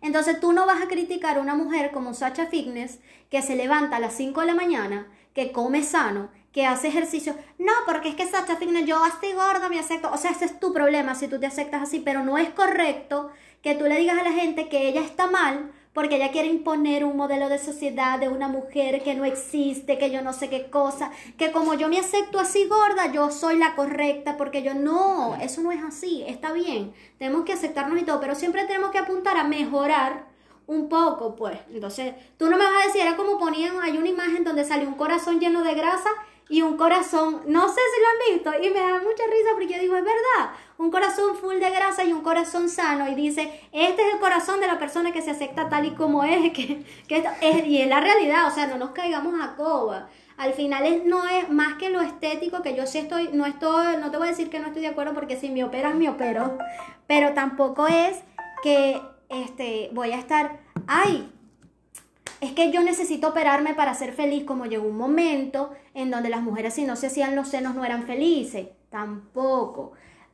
Entonces 0.03 0.41
tú 0.41 0.53
no 0.53 0.67
vas 0.67 0.83
a 0.83 0.89
criticar 0.89 1.39
a 1.39 1.41
una 1.41 1.55
mujer 1.55 1.91
como 1.91 2.15
Sacha 2.15 2.47
Fitness 2.47 3.01
que 3.31 3.43
se 3.43 3.57
levanta 3.57 3.97
a 3.97 4.01
las 4.01 4.15
5 4.15 4.41
de 4.41 4.47
la 4.47 4.55
mañana, 4.55 5.07
que 5.35 5.53
come 5.53 5.83
sano, 5.83 6.31
que 6.53 6.67
hace 6.67 6.89
ejercicio. 6.89 7.35
No, 7.59 7.73
porque 7.87 8.11
es 8.11 8.15
que 8.15 8.27
Sacha 8.27 8.57
Fitness, 8.57 8.87
yo 8.87 9.05
estoy 9.07 9.33
gorda, 9.33 9.69
me 9.69 9.79
acepto. 9.79 10.11
O 10.13 10.17
sea, 10.17 10.31
ese 10.31 10.47
es 10.47 10.61
tu 10.61 10.73
problema 10.73 11.15
si 11.15 11.29
tú 11.29 11.39
te 11.39 11.47
aceptas 11.47 11.83
así, 11.83 12.01
pero 12.01 12.25
no 12.25 12.39
es 12.39 12.51
correcto 12.51 13.31
que 13.63 13.75
tú 13.75 13.85
le 13.85 13.99
digas 13.99 14.19
a 14.19 14.25
la 14.25 14.33
gente 14.33 14.69
que 14.69 14.89
ella 14.89 15.01
está 15.01 15.27
mal 15.27 15.73
porque 15.97 16.17
ella 16.17 16.31
quiere 16.31 16.49
imponer 16.49 17.07
un 17.07 17.17
modelo 17.17 17.49
de 17.49 17.59
sociedad 17.59 18.19
de 18.19 18.29
una 18.29 18.49
mujer 18.49 19.03
que 19.03 19.15
no 19.15 19.25
existe, 19.25 19.97
que 19.97 20.11
yo 20.11 20.21
no 20.21 20.35
sé 20.35 20.51
qué 20.51 20.69
cosa, 20.69 21.11
que 21.39 21.53
como 21.53 21.73
yo 21.73 21.89
me 21.89 21.99
acepto 21.99 22.39
así 22.39 22.67
gorda, 22.67 23.11
yo 23.13 23.31
soy 23.31 23.57
la 23.57 23.75
correcta, 23.75 24.37
porque 24.37 24.63
yo 24.63 24.75
no, 24.75 25.37
eso 25.37 25.63
no 25.63 25.73
es 25.73 25.83
así, 25.83 26.23
está 26.29 26.53
bien, 26.53 26.93
tenemos 27.19 27.47
que 27.47 27.55
aceptarnos 27.55 27.99
y 27.99 28.05
todo, 28.05 28.21
pero 28.21 28.35
siempre 28.35 28.67
tenemos 28.67 28.91
que 28.91 28.99
apuntar 28.99 29.39
a 29.39 29.45
mejorar 29.45 30.27
un 30.67 30.91
poco, 30.91 31.35
pues. 31.35 31.59
Entonces, 31.73 32.13
tú 32.37 32.51
no 32.51 32.59
me 32.59 32.65
vas 32.65 32.83
a 32.83 32.87
decir, 32.89 33.01
era 33.01 33.17
como 33.17 33.39
ponían, 33.39 33.81
hay 33.81 33.97
una 33.97 34.11
imagen 34.11 34.45
donde 34.45 34.67
sale 34.67 34.87
un 34.87 34.97
corazón 34.97 35.41
lleno 35.41 35.63
de 35.63 35.73
grasa 35.73 36.11
y 36.49 36.63
un 36.63 36.77
corazón, 36.77 37.43
no 37.47 37.69
sé 37.69 37.81
si 37.95 38.01
lo 38.01 38.09
han 38.09 38.35
visto, 38.35 38.51
y 38.63 38.71
me 38.73 38.81
da 38.81 38.99
mucha 38.99 39.25
risa 39.25 39.51
porque 39.53 39.75
yo 39.75 39.81
digo, 39.81 39.97
es 39.97 40.05
verdad, 40.05 40.53
un 40.79 40.91
corazón 40.91 41.37
full 41.37 41.57
de 41.57 41.71
grasa 41.71 42.05
y 42.05 42.13
un 42.13 42.21
corazón 42.21 42.69
sano, 42.69 43.09
y 43.09 43.15
dice, 43.15 43.67
este 43.73 44.03
es 44.07 44.15
el 44.15 44.21
corazón 44.21 44.61
de 44.61 44.69
la 44.69 44.79
persona 44.79 45.13
que 45.13 45.23
se 45.23 45.33
acepta 45.33 45.69
tal 45.69 45.87
y 45.87 45.95
como 45.95 46.23
es, 46.25 46.53
que, 46.55 46.85
que 47.09 47.25
es, 47.41 47.67
y 47.67 47.81
es 47.81 47.89
la 47.89 48.01
realidad, 48.01 48.47
o 48.47 48.51
sea, 48.51 48.67
no 48.67 48.79
nos 48.79 48.91
caigamos 48.91 49.35
a 49.43 49.57
coba. 49.57 50.09
Al 50.37 50.53
final 50.53 51.03
no 51.07 51.27
es 51.27 51.49
más 51.49 51.75
que 51.79 51.89
lo 51.89 52.03
estético, 52.03 52.63
que 52.63 52.77
yo 52.77 52.87
sí 52.87 52.99
estoy, 52.99 53.31
no 53.33 53.47
estoy, 53.47 53.97
no 53.97 54.11
te 54.11 54.19
voy 54.19 54.29
a 54.29 54.31
decir 54.31 54.51
que 54.51 54.59
no 54.59 54.67
estoy 54.67 54.83
de 54.83 54.89
acuerdo 54.89 55.15
porque 55.15 55.37
si 55.37 55.49
me 55.49 55.65
operas, 55.65 55.95
me 55.95 56.11
opero, 56.11 56.59
pero 57.07 57.33
tampoco 57.33 57.87
es 57.87 58.23
que 58.63 59.01
este, 59.31 59.89
voy 59.95 60.13
a 60.13 60.19
estar, 60.19 60.61
ay, 60.87 61.33
es 62.41 62.53
que 62.53 62.71
yo 62.71 62.83
necesito 62.83 63.29
operarme 63.29 63.75
para 63.75 63.95
ser 63.95 64.13
feliz, 64.13 64.45
como 64.45 64.67
llegó 64.67 64.87
un 64.87 64.97
momento 64.97 65.71
en 65.95 66.11
donde 66.11 66.29
las 66.29 66.43
mujeres 66.43 66.75
si 66.75 66.85
no 66.85 66.97
se 66.97 67.07
hacían 67.07 67.35
los 67.35 67.49
senos 67.49 67.75
no 67.75 67.85
eran 67.85 68.07
felices, 68.07 68.67
tampoco. 68.91 69.93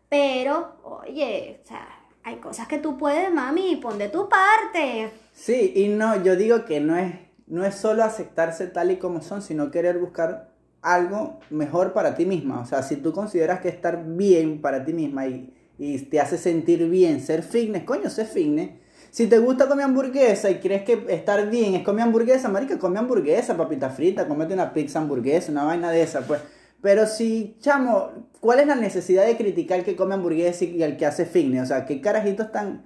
Pero, 0.08 0.76
oye, 0.84 1.60
o 1.62 1.66
sea, 1.66 1.88
hay 2.24 2.36
cosas 2.36 2.68
que 2.68 2.78
tú 2.78 2.98
puedes, 2.98 3.32
mami, 3.32 3.76
pon 3.76 3.98
de 3.98 4.08
tu 4.08 4.28
parte. 4.28 5.10
Sí, 5.32 5.72
y 5.76 5.88
no, 5.88 6.22
yo 6.22 6.36
digo 6.36 6.64
que 6.64 6.80
no 6.80 6.96
es, 6.96 7.14
no 7.46 7.64
es 7.64 7.74
solo 7.76 8.04
aceptarse 8.04 8.66
tal 8.66 8.90
y 8.90 8.96
como 8.96 9.22
son, 9.22 9.40
sino 9.40 9.70
querer 9.70 9.98
buscar 9.98 10.50
algo 10.82 11.38
mejor 11.50 11.92
para 11.92 12.16
ti 12.16 12.26
misma. 12.26 12.60
O 12.60 12.66
sea, 12.66 12.82
si 12.82 12.96
tú 12.96 13.12
consideras 13.12 13.60
que 13.60 13.68
estar 13.68 14.04
bien 14.04 14.60
para 14.60 14.84
ti 14.84 14.92
misma 14.92 15.28
y, 15.28 15.54
y 15.78 15.98
te 16.00 16.20
hace 16.20 16.36
sentir 16.36 16.88
bien 16.88 17.20
ser 17.20 17.42
fitness, 17.42 17.84
coño, 17.84 18.10
sé 18.10 18.24
fitness 18.24 18.81
si 19.12 19.26
te 19.26 19.38
gusta 19.38 19.68
comer 19.68 19.84
hamburguesa 19.84 20.50
y 20.50 20.58
crees 20.58 20.84
que 20.84 21.04
estar 21.10 21.50
bien 21.50 21.74
es 21.74 21.84
comer 21.84 22.04
hamburguesa, 22.04 22.48
marica, 22.48 22.78
come 22.78 22.98
hamburguesa, 22.98 23.58
papita 23.58 23.90
frita, 23.90 24.26
comete 24.26 24.54
una 24.54 24.72
pizza 24.72 25.00
hamburguesa, 25.00 25.52
una 25.52 25.64
vaina 25.64 25.90
de 25.90 26.00
esa, 26.00 26.22
pues. 26.22 26.40
Pero 26.80 27.06
si, 27.06 27.58
chamo, 27.60 28.10
¿cuál 28.40 28.60
es 28.60 28.66
la 28.66 28.74
necesidad 28.74 29.26
de 29.26 29.36
criticar 29.36 29.80
el 29.80 29.84
que 29.84 29.96
come 29.96 30.14
hamburguesa 30.14 30.64
y 30.64 30.82
el 30.82 30.96
que 30.96 31.04
hace 31.04 31.26
fitness? 31.26 31.64
O 31.64 31.66
sea, 31.66 31.84
¿qué 31.84 32.00
carajitos 32.00 32.50
tan, 32.52 32.82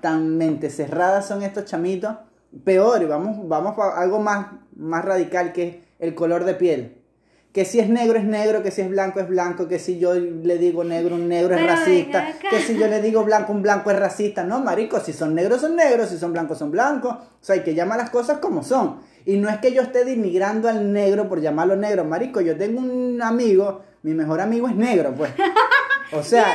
tan 0.00 0.38
mente 0.38 0.70
cerradas 0.70 1.28
son 1.28 1.42
estos 1.42 1.66
chamitos? 1.66 2.16
Peor, 2.64 3.06
vamos, 3.06 3.46
vamos 3.46 3.78
a 3.78 4.00
algo 4.00 4.18
más, 4.18 4.46
más 4.74 5.04
radical 5.04 5.52
que 5.52 5.84
el 5.98 6.14
color 6.14 6.44
de 6.44 6.54
piel 6.54 7.05
que 7.56 7.64
si 7.64 7.80
es 7.80 7.88
negro 7.88 8.18
es 8.18 8.24
negro, 8.26 8.62
que 8.62 8.70
si 8.70 8.82
es 8.82 8.90
blanco 8.90 9.18
es 9.18 9.28
blanco, 9.28 9.66
que 9.66 9.78
si 9.78 9.98
yo 9.98 10.12
le 10.12 10.58
digo 10.58 10.84
negro, 10.84 11.14
un 11.14 11.26
negro 11.26 11.54
es 11.54 11.66
racista, 11.66 12.34
que 12.50 12.60
si 12.60 12.76
yo 12.76 12.86
le 12.86 13.00
digo 13.00 13.24
blanco, 13.24 13.50
un 13.50 13.62
blanco 13.62 13.90
es 13.90 13.98
racista. 13.98 14.44
No, 14.44 14.60
marico, 14.60 15.00
si 15.00 15.14
son 15.14 15.34
negros 15.34 15.62
son 15.62 15.74
negros, 15.74 16.10
si 16.10 16.18
son 16.18 16.34
blancos 16.34 16.58
son 16.58 16.70
blancos. 16.70 17.14
O 17.14 17.38
sea, 17.40 17.54
hay 17.54 17.62
que 17.62 17.74
llamar 17.74 17.96
las 17.96 18.10
cosas 18.10 18.40
como 18.40 18.62
son. 18.62 19.00
Y 19.24 19.38
no 19.38 19.48
es 19.48 19.56
que 19.56 19.72
yo 19.72 19.80
esté 19.80 20.04
denigrando 20.04 20.68
al 20.68 20.92
negro 20.92 21.30
por 21.30 21.40
llamarlo 21.40 21.76
negro, 21.76 22.04
marico. 22.04 22.42
Yo 22.42 22.58
tengo 22.58 22.78
un 22.78 23.22
amigo, 23.22 23.80
mi 24.02 24.12
mejor 24.12 24.42
amigo 24.42 24.68
es 24.68 24.76
negro, 24.76 25.14
pues. 25.16 25.32
O 26.12 26.22
sea... 26.22 26.54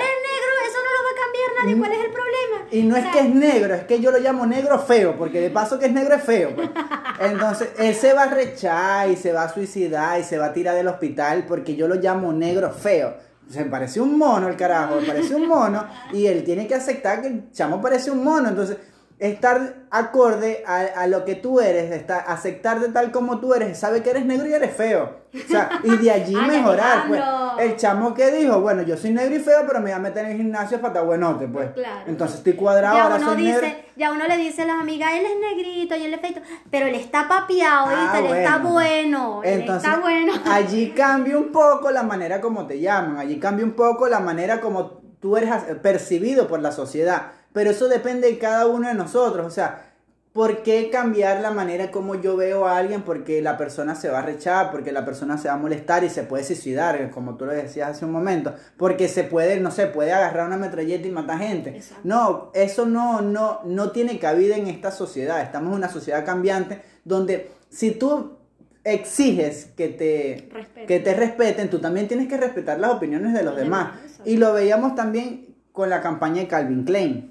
¿cuál 1.80 1.92
es 1.92 2.06
el 2.06 2.12
problema? 2.12 2.31
Y 2.72 2.84
no 2.84 2.96
es 2.96 3.06
que 3.08 3.20
es 3.20 3.30
negro, 3.30 3.74
es 3.74 3.84
que 3.84 4.00
yo 4.00 4.12
lo 4.12 4.20
llamo 4.20 4.46
negro 4.46 4.80
feo, 4.80 5.18
porque 5.18 5.42
de 5.42 5.50
paso 5.50 5.78
que 5.78 5.88
es 5.88 5.92
negro 5.92 6.16
es 6.16 6.24
feo. 6.24 6.56
Pues. 6.56 6.70
Entonces, 7.20 7.70
él 7.78 7.94
se 7.94 8.14
va 8.14 8.24
a 8.24 8.30
rechar 8.30 9.10
y 9.10 9.18
se 9.18 9.34
va 9.34 9.44
a 9.44 9.54
suicidar 9.54 10.20
y 10.20 10.24
se 10.24 10.38
va 10.38 10.48
a 10.48 10.54
tirar 10.54 10.76
del 10.76 10.88
hospital 10.88 11.46
porque 11.48 11.76
yo 11.76 11.88
lo 11.88 11.96
llamo 11.96 12.32
negro 12.32 12.72
feo. 12.72 13.16
Se 13.50 13.66
parece 13.66 14.00
un 14.00 14.18
mono 14.18 14.48
el 14.48 14.56
carajo, 14.56 15.00
parece 15.06 15.36
un 15.36 15.48
mono 15.48 15.86
y 16.14 16.26
él 16.28 16.44
tiene 16.46 16.68
que 16.68 16.76
aceptar 16.76 17.22
que 17.22 17.28
el 17.28 17.52
chamo 17.52 17.82
parece 17.82 18.10
un 18.10 18.24
mono. 18.24 18.48
Entonces, 18.48 18.78
estar 19.22 19.76
acorde 19.92 20.64
a, 20.66 21.06
lo 21.06 21.26
que 21.26 21.36
tú 21.36 21.60
eres, 21.60 21.92
estar, 21.92 22.26
aceptarte 22.28 22.90
tal 22.90 23.12
como 23.12 23.40
tú 23.40 23.54
eres, 23.54 23.78
sabe 23.78 24.02
que 24.02 24.10
eres 24.10 24.26
negro 24.26 24.48
y 24.48 24.54
eres 24.54 24.76
feo. 24.76 25.22
O 25.32 25.48
sea, 25.48 25.70
y 25.84 25.96
de 25.98 26.12
allí 26.12 26.36
mejorar. 26.36 27.08
Pues. 27.08 27.22
El 27.60 27.78
chamo 27.78 28.16
que 28.16 28.32
dijo, 28.32 28.60
bueno, 28.62 28.82
yo 28.82 28.98
soy 28.98 29.12
negro 29.12 29.36
y 29.36 29.40
feo, 29.40 29.60
pero 29.68 29.80
me 29.80 29.86
voy 29.86 29.92
a 29.92 30.00
meter 30.00 30.26
en 30.26 30.32
el 30.32 30.38
gimnasio 30.38 30.80
para 30.80 30.94
estar 30.94 31.06
buenote, 31.06 31.48
pues. 31.48 31.70
Claro. 31.70 32.02
Entonces 32.08 32.38
estoy 32.38 32.54
cuadrado, 32.54 32.96
ya 32.96 33.04
ahora 33.04 33.18
uno 33.18 33.36
dice, 33.36 33.86
Ya 33.96 34.12
uno 34.12 34.28
le 34.28 34.38
dice 34.38 34.64
a 34.64 34.66
las 34.66 34.82
amigas, 34.82 35.12
él 35.14 35.26
es 35.26 35.56
negrito 35.56 35.96
y 35.96 36.04
él 36.04 36.14
es 36.16 36.20
feito, 36.20 36.42
pero 36.72 36.88
él 36.88 36.96
está 36.96 37.28
papiado, 37.28 37.90
ah, 37.90 38.18
él 38.18 38.26
está 38.26 38.58
bueno, 38.58 39.42
Entonces, 39.44 39.88
está 39.88 40.02
bueno. 40.02 40.34
Allí 40.46 40.94
cambia 40.96 41.38
un 41.38 41.52
poco 41.52 41.92
la 41.92 42.02
manera 42.02 42.42
como 42.42 42.66
te 42.66 42.80
llaman, 42.80 43.18
allí 43.18 43.40
cambia 43.40 43.66
un 43.66 43.74
poco 43.74 44.08
la 44.08 44.20
manera 44.20 44.62
como 44.62 45.00
tú 45.20 45.38
eres 45.38 45.54
percibido 45.84 46.48
por 46.48 46.60
la 46.60 46.72
sociedad 46.72 47.34
pero 47.54 47.72
eso 47.72 47.88
depende 47.88 48.30
de 48.30 48.38
cada 48.38 48.68
uno 48.68 48.88
de 48.88 48.94
nosotros. 48.94 49.46
O 49.46 49.50
sea, 49.50 49.94
¿por 50.34 50.64
qué 50.64 50.90
cambiar 50.90 51.42
la 51.42 51.52
manera 51.52 51.92
como 51.92 52.16
yo 52.16 52.38
veo 52.38 52.66
a 52.66 52.78
alguien? 52.78 53.02
Porque 53.02 53.42
la 53.42 53.58
persona 53.58 53.96
se 53.96 54.10
va 54.10 54.20
a 54.20 54.22
rechar, 54.24 54.72
porque 54.72 54.92
la 54.92 55.06
persona 55.06 55.38
se 55.38 55.48
va 55.48 55.56
a 55.56 55.58
molestar 55.58 56.04
y 56.04 56.10
se 56.10 56.24
puede 56.24 56.44
suicidar, 56.44 57.10
como 57.12 57.36
tú 57.36 57.46
lo 57.46 57.52
decías 57.52 57.92
hace 57.92 58.06
un 58.06 58.12
momento. 58.12 58.54
Porque 58.78 59.08
se 59.08 59.24
puede, 59.24 59.60
no 59.60 59.72
sé, 59.72 59.88
puede 59.88 60.14
agarrar 60.14 60.48
una 60.48 60.58
metralleta 60.58 61.08
y 61.08 61.12
matar 61.12 61.40
gente. 61.40 61.82
No, 62.04 62.52
eso 62.54 62.86
no, 62.86 63.22
no, 63.22 63.62
no 63.66 63.92
tiene 63.92 64.20
cabida 64.20 64.56
en 64.56 64.68
esta 64.68 64.92
sociedad. 64.92 65.42
Estamos 65.42 65.72
en 65.72 65.78
una 65.78 65.90
sociedad 65.90 66.26
cambiante 66.26 66.82
donde 67.04 67.52
si 67.70 67.92
tú 67.92 68.38
exiges 68.84 69.66
que 69.78 69.90
te, 69.90 70.50
que 70.88 71.00
te 71.00 71.14
respeten, 71.14 71.70
tú 71.70 71.80
también 71.80 72.08
tienes 72.08 72.28
que 72.28 72.38
respetar 72.38 72.80
las 72.80 72.92
opiniones 72.92 73.34
de 73.34 73.44
los 73.44 73.56
demás. 73.56 73.94
Y 74.26 74.38
lo 74.38 74.54
veíamos 74.54 74.96
también 74.96 75.56
con 75.72 75.90
la 75.90 76.02
campaña 76.02 76.42
de 76.42 76.48
Calvin 76.48 76.84
Klein. 76.84 77.31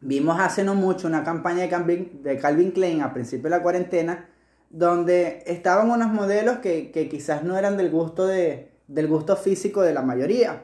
Vimos 0.00 0.38
hace 0.38 0.62
no 0.62 0.74
mucho 0.74 1.08
una 1.08 1.24
campaña 1.24 1.62
de 1.62 1.68
Calvin, 1.68 2.22
de 2.22 2.38
Calvin 2.38 2.70
Klein 2.70 3.02
a 3.02 3.12
principio 3.12 3.44
de 3.44 3.56
la 3.56 3.62
cuarentena, 3.62 4.28
donde 4.70 5.42
estaban 5.46 5.90
unos 5.90 6.08
modelos 6.08 6.58
que, 6.58 6.90
quizás 7.10 7.42
no 7.42 7.58
eran 7.58 7.76
del 7.76 7.90
gusto, 7.90 8.26
de, 8.26 8.70
del 8.86 9.08
gusto 9.08 9.36
físico 9.36 9.82
de 9.82 9.94
la 9.94 10.02
mayoría. 10.02 10.62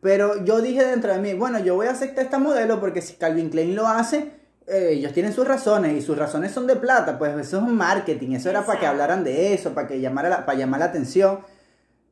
Pero 0.00 0.44
yo 0.44 0.60
dije 0.60 0.84
dentro 0.84 1.12
de 1.12 1.18
mí, 1.18 1.32
bueno, 1.32 1.58
yo 1.58 1.74
voy 1.76 1.86
a 1.86 1.92
aceptar 1.92 2.26
este 2.26 2.38
modelo 2.38 2.80
porque 2.80 3.00
si 3.00 3.14
Calvin 3.14 3.48
Klein 3.48 3.74
lo 3.74 3.86
hace, 3.86 4.32
eh, 4.66 4.90
ellos 4.92 5.12
tienen 5.12 5.32
sus 5.32 5.48
razones 5.48 5.94
y 5.94 6.02
sus 6.02 6.18
razones 6.18 6.52
son 6.52 6.66
de 6.66 6.76
plata, 6.76 7.18
pues 7.18 7.32
eso 7.38 7.58
es 7.58 7.62
un 7.62 7.74
marketing, 7.74 8.32
eso 8.32 8.50
era 8.50 8.66
para 8.66 8.80
que 8.80 8.86
hablaran 8.86 9.24
de 9.24 9.54
eso, 9.54 9.72
para 9.72 9.86
que 9.88 10.00
llamara 10.00 10.44
para 10.44 10.58
llamar 10.58 10.80
la 10.80 10.86
atención. 10.86 11.40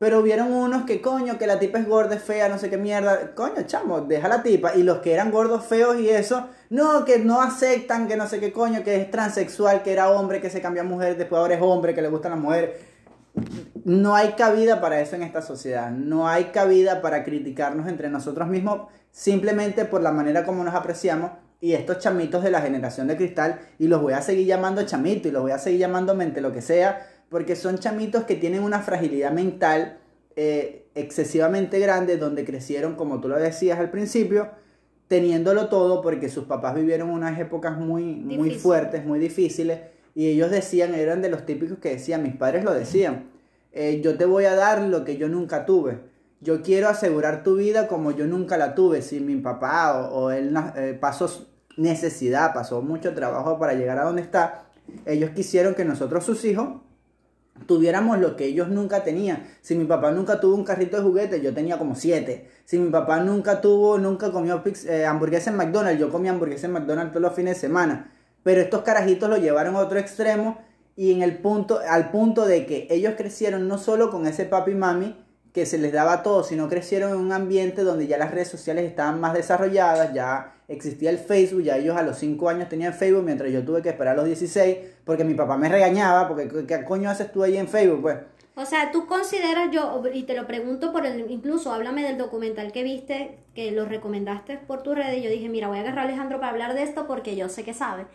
Pero 0.03 0.19
hubieron 0.19 0.53
unos 0.53 0.83
que, 0.83 1.01
coño, 1.01 1.39
que 1.39 1.47
la 1.47 1.61
tipa 1.61 1.79
es 1.79 1.87
gorda, 1.87 2.17
es 2.17 2.23
fea, 2.25 2.49
no 2.49 2.59
sé 2.59 2.69
qué 2.69 2.77
mierda. 2.77 3.37
Coño, 3.37 3.63
chamo, 3.69 4.01
deja 4.01 4.27
la 4.27 4.43
tipa. 4.43 4.75
Y 4.75 4.83
los 4.83 4.99
que 4.99 5.15
eran 5.15 5.31
gordos, 5.31 5.65
feos 5.65 6.01
y 6.01 6.09
eso, 6.09 6.49
no, 6.71 7.05
que 7.05 7.21
no 7.21 7.41
aceptan, 7.41 8.09
que 8.09 8.17
no 8.17 8.27
sé 8.27 8.41
qué 8.41 8.53
coño, 8.53 8.83
que 8.83 8.97
es 8.97 9.13
transexual, 9.13 9.85
que 9.85 9.93
era 9.93 10.11
hombre, 10.11 10.41
que 10.41 10.51
se 10.51 10.61
cambió 10.61 10.83
a 10.83 10.85
mujer, 10.85 11.17
después 11.17 11.39
ahora 11.39 11.55
es 11.55 11.63
hombre, 11.63 11.95
que 11.95 12.03
le 12.03 12.09
gustan 12.09 12.33
las 12.33 12.41
mujeres. 12.41 12.81
No 13.85 14.17
hay 14.17 14.33
cabida 14.33 14.81
para 14.81 15.01
eso 15.01 15.15
en 15.15 15.23
esta 15.23 15.41
sociedad. 15.41 15.93
No 15.93 16.27
hay 16.27 16.47
cabida 16.47 17.01
para 17.01 17.23
criticarnos 17.23 17.87
entre 17.87 18.11
nosotros 18.11 18.49
mismos 18.49 18.89
simplemente 19.13 19.85
por 19.85 20.03
la 20.03 20.11
manera 20.11 20.45
como 20.45 20.65
nos 20.65 20.75
apreciamos. 20.75 21.31
Y 21.61 21.75
estos 21.75 22.01
chamitos 22.01 22.43
de 22.43 22.51
la 22.51 22.61
generación 22.61 23.07
de 23.07 23.17
cristal, 23.17 23.61
y 23.79 23.87
los 23.87 24.03
voy 24.03 24.15
a 24.15 24.21
seguir 24.21 24.49
llamando 24.49 24.83
chamito, 24.83 25.29
y 25.29 25.31
los 25.31 25.43
voy 25.43 25.53
a 25.53 25.59
seguir 25.59 25.79
llamando 25.79 26.13
mente, 26.13 26.41
lo 26.41 26.53
que 26.53 26.61
sea, 26.61 27.07
porque 27.33 27.57
son 27.57 27.79
chamitos 27.79 28.25
que 28.25 28.37
tienen 28.37 28.63
una 28.63 28.81
fragilidad 28.81 29.33
mental 29.33 29.99
eh, 30.37 30.87
excesivamente 30.95 31.81
grande, 31.81 32.19
donde 32.19 32.45
crecieron, 32.45 32.95
como 32.95 33.21
tú 33.21 33.29
lo 33.29 33.39
decías 33.39 33.81
al 33.81 33.91
principio, 33.91 34.51
teniéndolo 35.09 35.69
todo, 35.69 36.03
porque 36.03 36.29
sus 36.29 36.45
papás 36.45 36.75
vivieron 36.75 37.09
unas 37.09 37.41
épocas 37.41 37.79
muy, 37.79 38.05
muy 38.05 38.51
fuertes, 38.51 39.07
muy 39.07 39.19
difíciles, 39.19 39.81
y 40.15 40.29
ellos 40.29 40.51
decían, 40.51 40.95
eran 40.95 41.23
de 41.23 41.31
los 41.31 41.47
típicos 41.47 41.79
que 41.79 41.89
decían, 41.89 42.23
mis 42.23 42.37
padres 42.37 42.65
lo 42.65 42.75
decían, 42.75 43.31
eh, 43.73 44.03
yo 44.05 44.19
te 44.19 44.27
voy 44.27 44.45
a 44.45 44.55
dar 44.55 44.83
lo 44.83 45.03
que 45.03 45.17
yo 45.17 45.29
nunca 45.29 45.65
tuve. 45.65 46.01
Yo 46.43 46.61
quiero 46.61 46.89
asegurar 46.89 47.43
tu 47.43 47.57
vida 47.57 47.89
como 47.89 48.11
yo 48.11 48.27
nunca 48.27 48.59
la 48.59 48.75
tuve. 48.75 49.01
Si 49.01 49.21
mi 49.21 49.37
papá 49.37 50.11
o, 50.11 50.31
él 50.31 50.55
eh, 50.77 50.99
pasó 51.01 51.49
necesidad, 51.79 52.53
pasó 52.53 52.83
mucho 52.83 53.15
trabajo 53.15 53.59
para 53.59 53.73
llegar 53.73 53.99
a 53.99 54.05
donde 54.05 54.21
está, 54.21 54.67
ellos 55.07 55.31
quisieron 55.31 55.75
que 55.75 55.87
nosotros, 55.87 56.25
sus 56.25 56.45
hijos, 56.45 56.83
tuviéramos 57.67 58.19
lo 58.19 58.37
que 58.37 58.47
ellos 58.47 58.69
nunca 58.69 59.05
tenían. 59.05 59.45
Si 59.61 59.75
mi 59.75 59.85
papá 59.85 60.11
nunca 60.11 60.41
tuvo 60.41 60.55
un 60.55 60.65
carrito 60.65 60.97
de 60.97 61.03
juguetes, 61.03 61.43
yo 61.43 61.55
tenía 61.55 61.79
como 61.79 61.95
siete. 61.95 62.49
Si 62.65 62.79
mi 62.79 62.91
papá 62.91 63.21
nunca 63.21 63.61
tuvo, 63.61 63.99
nunca 63.99 64.33
comió 64.33 64.63
eh, 64.87 65.05
hamburguesas 65.07 65.49
en 65.49 65.57
McDonald's, 65.57 66.01
yo 66.01 66.11
comía 66.11 66.33
hamburguesas 66.33 66.65
en 66.65 66.73
McDonald's 66.73 67.13
todos 67.13 67.23
los 67.23 67.35
fines 67.35 67.57
de 67.57 67.61
semana. 67.61 68.13
Pero 68.43 68.61
estos 68.61 68.83
carajitos 68.83 69.29
lo 69.29 69.37
llevaron 69.37 69.77
a 69.77 69.81
otro 69.81 69.99
extremo 69.99 70.59
y 70.97 71.13
en 71.13 71.23
el 71.23 71.39
punto, 71.39 71.81
al 71.89 72.11
punto 72.11 72.47
de 72.47 72.67
que 72.67 72.87
ellos 72.91 73.15
crecieron 73.17 73.69
no 73.69 73.79
solo 73.79 74.11
con 74.11 74.27
ese 74.27 74.45
papi 74.45 74.73
y 74.73 74.75
mami 74.75 75.22
que 75.53 75.67
se 75.67 75.79
les 75.79 75.93
daba 75.93 76.23
todo, 76.23 76.45
sino 76.45 76.69
crecieron 76.69 77.11
en 77.11 77.19
un 77.19 77.33
ambiente 77.33 77.83
donde 77.83 78.07
ya 78.07 78.17
las 78.17 78.31
redes 78.31 78.49
sociales 78.49 78.85
estaban 78.85 79.21
más 79.21 79.35
desarrolladas, 79.35 80.15
ya 80.15 80.55
existía 80.69 81.11
el 81.11 81.19
Facebook, 81.19 81.63
ya 81.63 81.77
ellos 81.77 81.97
a 81.97 82.03
los 82.03 82.19
5 82.19 82.49
años 82.49 82.69
tenían 82.69 82.95
Facebook, 82.95 83.23
mientras 83.23 83.53
yo 83.53 83.63
tuve 83.63 83.83
que 83.83 83.91
esperar 83.91 84.15
a 84.15 84.17
los 84.17 84.27
16, 84.27 84.79
porque 85.05 85.25
mi 85.25 85.35
papá 85.35 85.59
me 85.59 85.69
regañaba, 85.69 86.27
porque 86.27 86.49
¿qué 86.67 86.85
coño 86.85 87.11
haces 87.11 87.31
tú 87.31 87.43
ahí 87.43 87.59
en 87.59 87.69
Facebook? 87.69 88.01
Pues. 88.01 88.17
O 88.55 88.65
sea, 88.65 88.91
tú 88.93 89.07
consideras 89.07 89.71
yo, 89.71 90.03
y 90.13 90.23
te 90.25 90.35
lo 90.35 90.47
pregunto 90.47 90.93
por 90.93 91.05
el, 91.05 91.31
incluso 91.31 91.73
háblame 91.73 92.03
del 92.03 92.17
documental 92.17 92.73
que 92.73 92.83
viste, 92.83 93.39
que 93.55 93.73
lo 93.73 93.85
recomendaste 93.85 94.59
por 94.59 94.83
tu 94.83 94.95
red, 94.95 95.13
y 95.13 95.23
yo 95.23 95.31
dije, 95.31 95.51
mira, 95.51 95.69
voy 95.69 95.79
a 95.79 95.81
agarrar 95.81 96.01
a 96.01 96.09
Alejandro 96.09 96.39
para 96.39 96.53
hablar 96.53 96.75
de 96.75 96.83
esto 96.83 97.07
porque 97.07 97.37
yo 97.37 97.49
sé 97.51 97.63
que 97.63 97.75
sabe. 97.75 98.07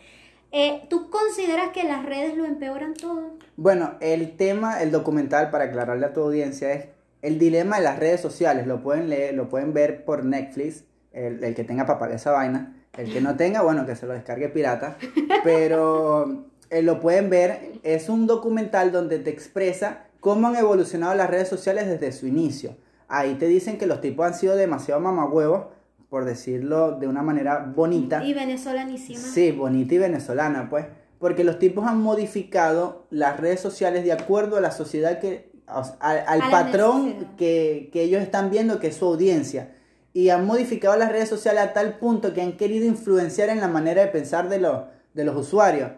Eh, 0.50 0.86
¿Tú 0.88 1.10
consideras 1.10 1.70
que 1.70 1.84
las 1.84 2.04
redes 2.06 2.36
lo 2.36 2.44
empeoran 2.46 2.94
todo? 2.94 3.32
Bueno, 3.56 3.94
el 4.00 4.36
tema, 4.36 4.82
el 4.82 4.90
documental, 4.90 5.50
para 5.50 5.64
aclararle 5.64 6.06
a 6.06 6.12
tu 6.12 6.22
audiencia, 6.22 6.72
es 6.72 6.86
el 7.22 7.38
dilema 7.38 7.78
de 7.78 7.84
las 7.84 7.98
redes 7.98 8.20
sociales. 8.20 8.66
Lo 8.66 8.82
pueden 8.82 9.08
leer, 9.08 9.34
lo 9.34 9.48
pueden 9.48 9.72
ver 9.72 10.04
por 10.04 10.24
Netflix, 10.24 10.84
el, 11.12 11.54
que 11.54 11.64
tenga 11.64 11.86
pagar 11.86 12.12
esa 12.12 12.32
vaina. 12.32 12.74
El 12.96 13.12
que 13.12 13.20
no 13.20 13.36
tenga, 13.36 13.62
bueno, 13.62 13.86
que 13.86 13.94
se 13.94 14.06
lo 14.06 14.12
descargue 14.12 14.48
pirata. 14.48 14.96
Pero 15.44 16.46
eh, 16.70 16.82
lo 16.82 17.00
pueden 17.00 17.30
ver. 17.30 17.72
Es 17.82 18.08
un 18.08 18.26
documental 18.26 18.92
donde 18.92 19.18
te 19.18 19.30
expresa 19.30 20.06
cómo 20.20 20.48
han 20.48 20.56
evolucionado 20.56 21.14
las 21.14 21.30
redes 21.30 21.48
sociales 21.48 21.86
desde 21.86 22.12
su 22.12 22.26
inicio. 22.26 22.76
Ahí 23.08 23.34
te 23.34 23.46
dicen 23.46 23.78
que 23.78 23.86
los 23.86 24.00
tipos 24.00 24.26
han 24.26 24.34
sido 24.34 24.54
demasiado 24.54 25.00
mamahuevos, 25.00 25.66
por 26.10 26.24
decirlo 26.24 26.92
de 26.92 27.06
una 27.06 27.22
manera 27.22 27.72
bonita. 27.74 28.22
Y 28.24 28.34
venezolanísima. 28.34 29.18
Sí, 29.18 29.52
bonita 29.52 29.94
y 29.94 29.98
venezolana, 29.98 30.68
pues. 30.68 30.86
Porque 31.18 31.42
los 31.42 31.58
tipos 31.58 31.86
han 31.86 32.00
modificado 32.00 33.06
las 33.10 33.40
redes 33.40 33.60
sociales 33.60 34.04
de 34.04 34.12
acuerdo 34.12 34.56
a 34.56 34.60
la 34.60 34.70
sociedad 34.70 35.18
que. 35.20 35.47
Al, 35.68 36.50
patrón 36.50 37.34
que, 37.36 37.90
que 37.92 38.02
ellos 38.02 38.22
están 38.22 38.50
viendo, 38.50 38.80
que 38.80 38.88
es 38.88 38.96
su 38.96 39.06
audiencia. 39.06 39.74
Y 40.12 40.30
han 40.30 40.46
modificado 40.46 40.96
las 40.96 41.12
redes 41.12 41.28
sociales 41.28 41.62
a 41.62 41.72
tal 41.72 41.98
punto 41.98 42.32
que 42.32 42.42
han 42.42 42.56
querido 42.56 42.86
influenciar 42.86 43.50
en 43.50 43.60
la 43.60 43.68
manera 43.68 44.02
de 44.02 44.08
pensar 44.08 44.48
de, 44.48 44.58
los, 44.58 44.84
de 45.14 45.24
los 45.24 45.36
usuarios. 45.36 45.90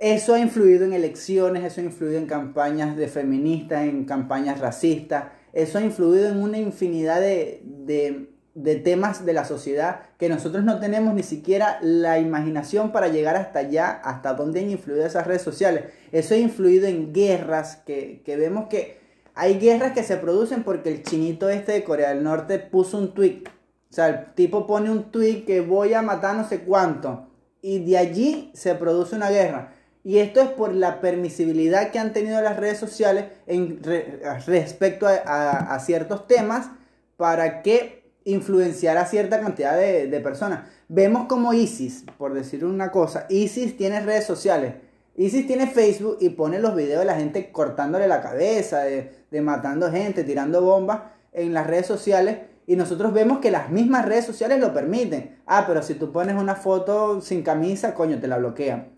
Eso 0.00 0.34
ha 0.34 0.40
influido 0.40 0.86
en 0.86 0.94
elecciones, 0.94 1.62
eso 1.62 1.82
ha 1.82 1.84
influido 1.84 2.18
en 2.18 2.26
campañas 2.26 2.96
de 2.96 3.06
feministas, 3.06 3.82
en 3.82 4.06
campañas 4.06 4.58
racistas, 4.58 5.24
eso 5.52 5.76
ha 5.76 5.82
influido 5.82 6.28
en 6.28 6.38
una 6.38 6.56
infinidad 6.56 7.20
de, 7.20 7.62
de, 7.64 8.29
de 8.54 8.76
temas 8.76 9.24
de 9.24 9.32
la 9.32 9.44
sociedad 9.44 10.02
que 10.18 10.28
nosotros 10.28 10.64
no 10.64 10.80
tenemos 10.80 11.14
ni 11.14 11.22
siquiera 11.22 11.78
la 11.82 12.18
imaginación 12.18 12.92
para 12.92 13.08
llegar 13.08 13.36
hasta 13.36 13.60
allá, 13.60 13.90
hasta 14.04 14.34
donde 14.34 14.60
han 14.60 14.70
influido 14.70 15.06
esas 15.06 15.26
redes 15.26 15.42
sociales. 15.42 15.84
Eso 16.12 16.34
ha 16.34 16.38
influido 16.38 16.86
en 16.86 17.12
guerras 17.12 17.76
que, 17.86 18.22
que 18.24 18.36
vemos 18.36 18.68
que 18.68 19.00
hay 19.34 19.58
guerras 19.58 19.92
que 19.92 20.02
se 20.02 20.16
producen 20.16 20.64
porque 20.64 20.90
el 20.90 21.02
chinito 21.02 21.48
este 21.48 21.72
de 21.72 21.84
Corea 21.84 22.10
del 22.10 22.22
Norte 22.22 22.58
puso 22.58 22.98
un 22.98 23.14
tweet. 23.14 23.44
O 23.90 23.94
sea, 23.94 24.08
el 24.08 24.34
tipo 24.34 24.66
pone 24.66 24.90
un 24.90 25.10
tweet 25.10 25.44
que 25.44 25.60
voy 25.60 25.94
a 25.94 26.02
matar 26.02 26.36
no 26.36 26.48
sé 26.48 26.60
cuánto. 26.60 27.28
Y 27.62 27.84
de 27.84 27.98
allí 27.98 28.50
se 28.54 28.74
produce 28.74 29.16
una 29.16 29.30
guerra. 29.30 29.74
Y 30.02 30.18
esto 30.18 30.40
es 30.40 30.48
por 30.48 30.74
la 30.74 31.00
permisibilidad 31.00 31.90
que 31.90 31.98
han 31.98 32.12
tenido 32.12 32.40
las 32.40 32.56
redes 32.56 32.78
sociales 32.78 33.26
en 33.46 33.82
respecto 33.82 35.06
a, 35.06 35.78
ciertos 35.80 36.26
temas 36.26 36.70
para 37.16 37.62
que 37.62 37.99
influenciara 38.24 39.02
a 39.02 39.06
cierta 39.06 39.40
cantidad 39.40 39.76
de, 39.76 40.06
de 40.06 40.20
personas. 40.20 40.68
Vemos 40.88 41.26
como 41.26 41.52
ISIS, 41.52 42.04
por 42.18 42.34
decir 42.34 42.64
una 42.64 42.90
cosa, 42.90 43.26
ISIS 43.28 43.76
tiene 43.76 44.00
redes 44.00 44.24
sociales 44.24 44.74
Isis 45.20 45.46
tiene 45.46 45.66
Facebook 45.66 46.16
y 46.20 46.30
pone 46.30 46.58
los 46.60 46.74
videos 46.74 47.00
de 47.00 47.04
la 47.04 47.14
gente 47.14 47.52
cortándole 47.52 48.08
la 48.08 48.22
cabeza, 48.22 48.84
de, 48.84 49.40
matando 49.42 49.90
gente, 49.90 50.24
tirando 50.24 50.62
bombas 50.62 51.00
en 51.32 51.52
las 51.52 51.66
redes 51.66 51.86
sociales. 51.86 52.38
Y 52.66 52.76
nosotros 52.76 53.12
vemos 53.12 53.38
que 53.40 53.50
las 53.50 53.68
mismas 53.68 54.06
redes 54.06 54.24
sociales 54.24 54.60
lo 54.60 54.72
permiten. 54.72 55.38
Ah, 55.44 55.64
pero 55.66 55.82
si 55.82 55.92
tú 55.94 56.10
pones 56.10 56.36
una 56.36 56.54
foto 56.54 57.20
sin 57.20 57.42
camisa, 57.42 57.92
coño, 57.92 58.18
te 58.18 58.28
la 58.28 58.38
bloquean. 58.38 58.92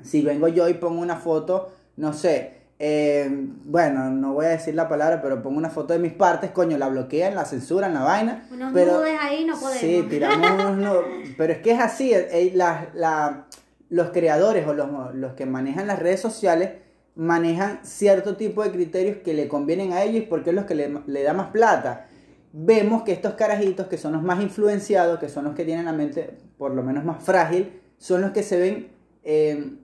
Si 0.00 0.22
vengo 0.22 0.48
yo 0.48 0.70
y 0.70 0.74
pongo 0.74 1.02
una 1.02 1.16
foto, 1.16 1.72
no 1.96 2.14
sé, 2.14 2.61
eh, 2.84 3.28
bueno, 3.30 4.10
no 4.10 4.32
voy 4.32 4.46
a 4.46 4.48
decir 4.48 4.74
la 4.74 4.88
palabra, 4.88 5.22
pero 5.22 5.40
pongo 5.40 5.56
una 5.56 5.70
foto 5.70 5.92
de 5.92 6.00
mis 6.00 6.14
partes, 6.14 6.50
coño, 6.50 6.76
la 6.76 6.88
bloquean, 6.88 7.32
la 7.32 7.44
censuran, 7.44 7.94
la 7.94 8.02
vaina. 8.02 8.48
Unos 8.50 8.72
pero, 8.72 9.04
ahí 9.20 9.44
no 9.44 9.54
podemos. 9.54 9.78
Sí, 9.78 10.04
tiramos 10.10 10.72
unos 10.76 10.96
Pero 11.38 11.52
es 11.52 11.60
que 11.60 11.70
es 11.70 11.80
así, 11.80 12.12
eh, 12.12 12.50
la, 12.56 12.88
la, 12.94 13.46
los 13.88 14.10
creadores 14.10 14.66
o 14.66 14.74
los, 14.74 15.32
que 15.34 15.46
manejan 15.46 15.86
las 15.86 16.00
redes 16.00 16.18
sociales 16.18 16.70
manejan 17.14 17.78
cierto 17.84 18.36
tipo 18.36 18.64
de 18.64 18.72
criterios 18.72 19.18
que 19.18 19.32
le 19.32 19.46
convienen 19.46 19.92
a 19.92 20.02
ellos 20.02 20.24
porque 20.28 20.50
es 20.50 20.56
los 20.56 20.64
que 20.64 20.74
le, 20.74 21.22
da 21.22 21.34
más 21.34 21.50
plata. 21.50 22.08
Vemos 22.52 23.04
que 23.04 23.12
estos 23.12 23.34
carajitos 23.34 23.86
que 23.86 23.96
son 23.96 24.14
los 24.14 24.24
más 24.24 24.42
influenciados, 24.42 25.20
que 25.20 25.28
son 25.28 25.44
los 25.44 25.54
que 25.54 25.64
tienen 25.64 25.84
la 25.84 25.92
mente 25.92 26.36
por 26.58 26.74
lo 26.74 26.82
menos 26.82 27.04
más 27.04 27.22
frágil, 27.22 27.80
son 27.98 28.22
los 28.22 28.32
que 28.32 28.42
se 28.42 28.58
ven 28.58 28.88
eh, 29.22 29.76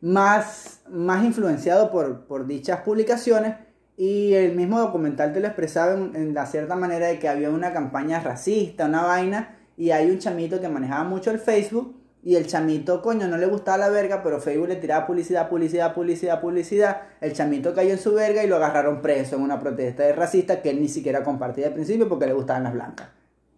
más, 0.00 0.82
más 0.88 1.24
influenciados 1.24 1.90
por, 1.90 2.46
dichas 2.46 2.80
publicaciones. 2.82 3.56
Y 3.96 4.32
el 4.32 4.56
mismo 4.56 4.78
documental 4.78 5.32
te 5.32 5.40
lo 5.40 5.46
expresaba 5.46 5.92
en, 5.92 6.16
en 6.16 6.34
la 6.34 6.46
cierta 6.46 6.74
manera 6.74 7.08
de 7.08 7.18
que 7.18 7.28
había 7.28 7.50
una 7.50 7.72
campaña 7.72 8.20
racista, 8.20 8.86
una 8.86 9.02
vaina, 9.02 9.58
y 9.76 9.90
hay 9.90 10.10
un 10.10 10.18
chamito 10.18 10.60
que 10.60 10.68
manejaba 10.68 11.04
mucho 11.04 11.30
el 11.30 11.38
Facebook 11.38 12.00
y 12.22 12.36
el 12.36 12.46
chamito, 12.46 13.00
coño, 13.00 13.26
no 13.28 13.38
le 13.38 13.46
gustaba 13.46 13.78
la 13.78 13.88
verga, 13.88 14.22
pero 14.22 14.40
Facebook 14.40 14.68
le 14.68 14.76
tiraba 14.76 15.06
publicidad, 15.06 15.48
publicidad, 15.48 15.94
publicidad, 15.94 16.40
publicidad. 16.40 17.02
El 17.20 17.32
chamito 17.32 17.74
cayó 17.74 17.92
en 17.92 17.98
su 17.98 18.12
verga 18.12 18.44
y 18.44 18.46
lo 18.46 18.56
agarraron 18.56 19.00
preso 19.00 19.36
en 19.36 19.42
una 19.42 19.58
protesta 19.58 20.02
de 20.02 20.12
racista 20.12 20.60
que 20.60 20.70
él 20.70 20.82
ni 20.82 20.88
siquiera 20.88 21.24
compartía 21.24 21.68
al 21.68 21.72
principio 21.72 22.08
porque 22.08 22.26
le 22.26 22.34
gustaban 22.34 22.64
las 22.64 22.74
blancas. 22.74 23.08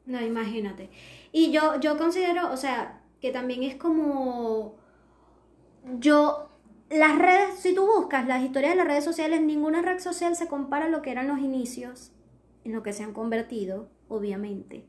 No, 0.07 0.21
imagínate. 0.21 0.91
Y 1.33 1.51
yo, 1.51 1.81
yo 1.81 1.99
considero, 1.99 2.53
o 2.53 2.57
sea, 2.57 3.01
que 3.21 3.33
también 3.33 3.65
es 3.65 3.75
como. 3.75 4.77
Yo. 5.99 6.49
Las 6.91 7.19
redes, 7.19 7.59
si 7.59 7.75
tú 7.75 7.87
buscas 7.87 8.27
las 8.27 8.43
historias 8.43 8.73
de 8.73 8.77
las 8.77 8.87
redes 8.87 9.03
sociales, 9.05 9.41
ninguna 9.41 9.81
red 9.81 9.99
social 9.99 10.37
se 10.37 10.47
compara 10.47 10.85
a 10.85 10.89
lo 10.91 11.01
que 11.01 11.11
eran 11.11 11.27
los 11.27 11.39
inicios, 11.39 12.13
en 12.65 12.73
lo 12.73 12.83
que 12.83 12.93
se 12.93 13.03
han 13.03 13.15
convertido, 13.15 13.89
obviamente. 14.09 14.85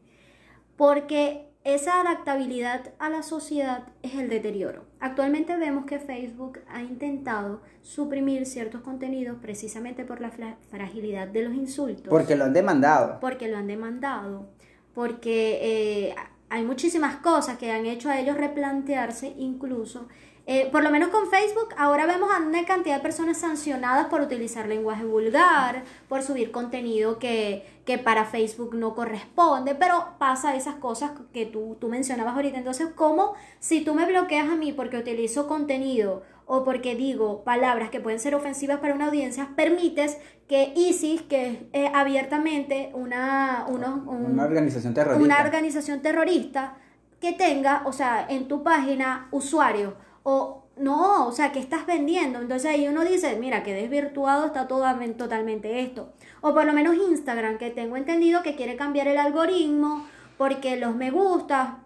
Porque 0.76 1.54
esa 1.64 2.02
adaptabilidad 2.02 2.94
a 3.00 3.10
la 3.10 3.24
sociedad 3.24 3.86
es 4.02 4.16
el 4.16 4.30
deterioro. 4.30 4.84
Actualmente 5.00 5.56
vemos 5.56 5.86
que 5.86 6.00
Facebook 6.00 6.60
ha 6.68 6.82
intentado 6.82 7.62
suprimir 7.82 8.46
ciertos 8.46 8.82
contenidos 8.82 9.38
precisamente 9.42 10.04
por 10.04 10.20
la 10.20 10.32
fragilidad 10.70 11.30
de 11.30 11.44
los 11.44 11.54
insultos. 11.54 12.10
Porque 12.10 12.36
lo 12.36 12.44
han 12.44 12.54
demandado. 12.54 13.20
Porque 13.22 13.48
lo 13.48 13.58
han 13.58 13.68
demandado. 13.68 14.50
Porque 14.94 16.10
eh, 16.10 16.16
hay 16.54 16.64
muchísimas 16.64 17.16
cosas 17.18 17.58
que 17.58 17.72
han 17.72 17.88
hecho 17.88 18.10
a 18.10 18.20
ellos 18.20 18.38
replantearse 18.38 19.34
incluso 19.40 20.08
eh, 20.46 20.68
por 20.74 20.84
lo 20.84 20.92
menos 20.92 21.08
con 21.08 21.30
Facebook, 21.30 21.70
ahora 21.78 22.06
vemos 22.06 22.30
a 22.30 22.40
una 22.40 22.66
cantidad 22.66 22.98
de 22.98 23.02
personas 23.02 23.38
sancionadas 23.38 24.08
por 24.08 24.20
utilizar 24.20 24.68
lenguaje 24.68 25.06
vulgar, 25.06 25.86
por 26.10 26.22
subir 26.22 26.52
contenido 26.52 27.18
que, 27.18 27.66
que 27.86 27.98
para 27.98 28.26
Facebook 28.26 28.76
no 28.76 28.94
corresponde, 28.94 29.74
pero 29.74 30.16
pasa 30.20 30.54
esas 30.58 30.76
cosas 30.76 31.12
que 31.32 31.46
tú, 31.46 31.78
tú 31.80 31.88
mencionabas 31.88 32.36
ahorita. 32.36 32.58
Entonces, 32.58 32.90
¿cómo 32.94 33.36
si 33.62 33.86
tú 33.86 33.94
me 33.94 34.06
bloqueas 34.06 34.50
a 34.50 34.56
mí 34.56 34.74
porque 34.74 34.98
utilizo 34.98 35.48
contenido 35.48 36.24
o 36.46 36.64
porque 36.64 36.96
digo 36.96 37.44
palabras 37.44 37.90
que 37.90 38.00
pueden 38.00 38.20
ser 38.20 38.36
ofensivas 38.36 38.80
para 38.80 38.94
una 38.94 39.06
audiencia, 39.06 39.50
permites 39.56 40.18
que 40.48 40.74
ISIS, 40.76 41.22
que 41.24 41.48
es 41.48 41.58
eh, 41.74 41.92
abiertamente 41.94 42.92
una, 42.94 43.66
una 43.68 44.44
organización 44.44 44.94
terrorista, 44.94 45.24
una 45.24 45.42
organización 45.42 46.02
terrorista, 46.02 46.78
que 47.20 47.32
tenga, 47.32 47.84
o 47.86 47.94
sea, 47.94 48.26
en 48.30 48.48
tu 48.48 48.64
página 48.64 49.30
usuarios 49.32 49.94
o 50.24 50.64
no, 50.76 51.28
o 51.28 51.32
sea, 51.32 51.52
¿qué 51.52 51.60
estás 51.60 51.86
vendiendo? 51.86 52.40
Entonces 52.40 52.72
ahí 52.72 52.88
uno 52.88 53.06
dice, 53.06 53.38
mira, 53.40 53.64
que 53.64 53.74
desvirtuado 53.74 54.48
está 54.48 54.68
todo, 54.68 54.86
totalmente 55.18 55.82
esto. 55.82 56.14
O 56.42 56.54
por 56.54 56.66
lo 56.66 56.74
menos 56.74 56.96
Instagram, 56.96 57.58
que 57.58 57.70
tengo 57.70 57.96
entendido 57.96 58.42
que 58.42 58.56
quiere 58.56 58.76
cambiar 58.76 59.08
el 59.08 59.18
algoritmo 59.18 60.06
porque 60.38 60.78
los 60.78 60.96
me 60.96 61.12
gusta, 61.12 61.80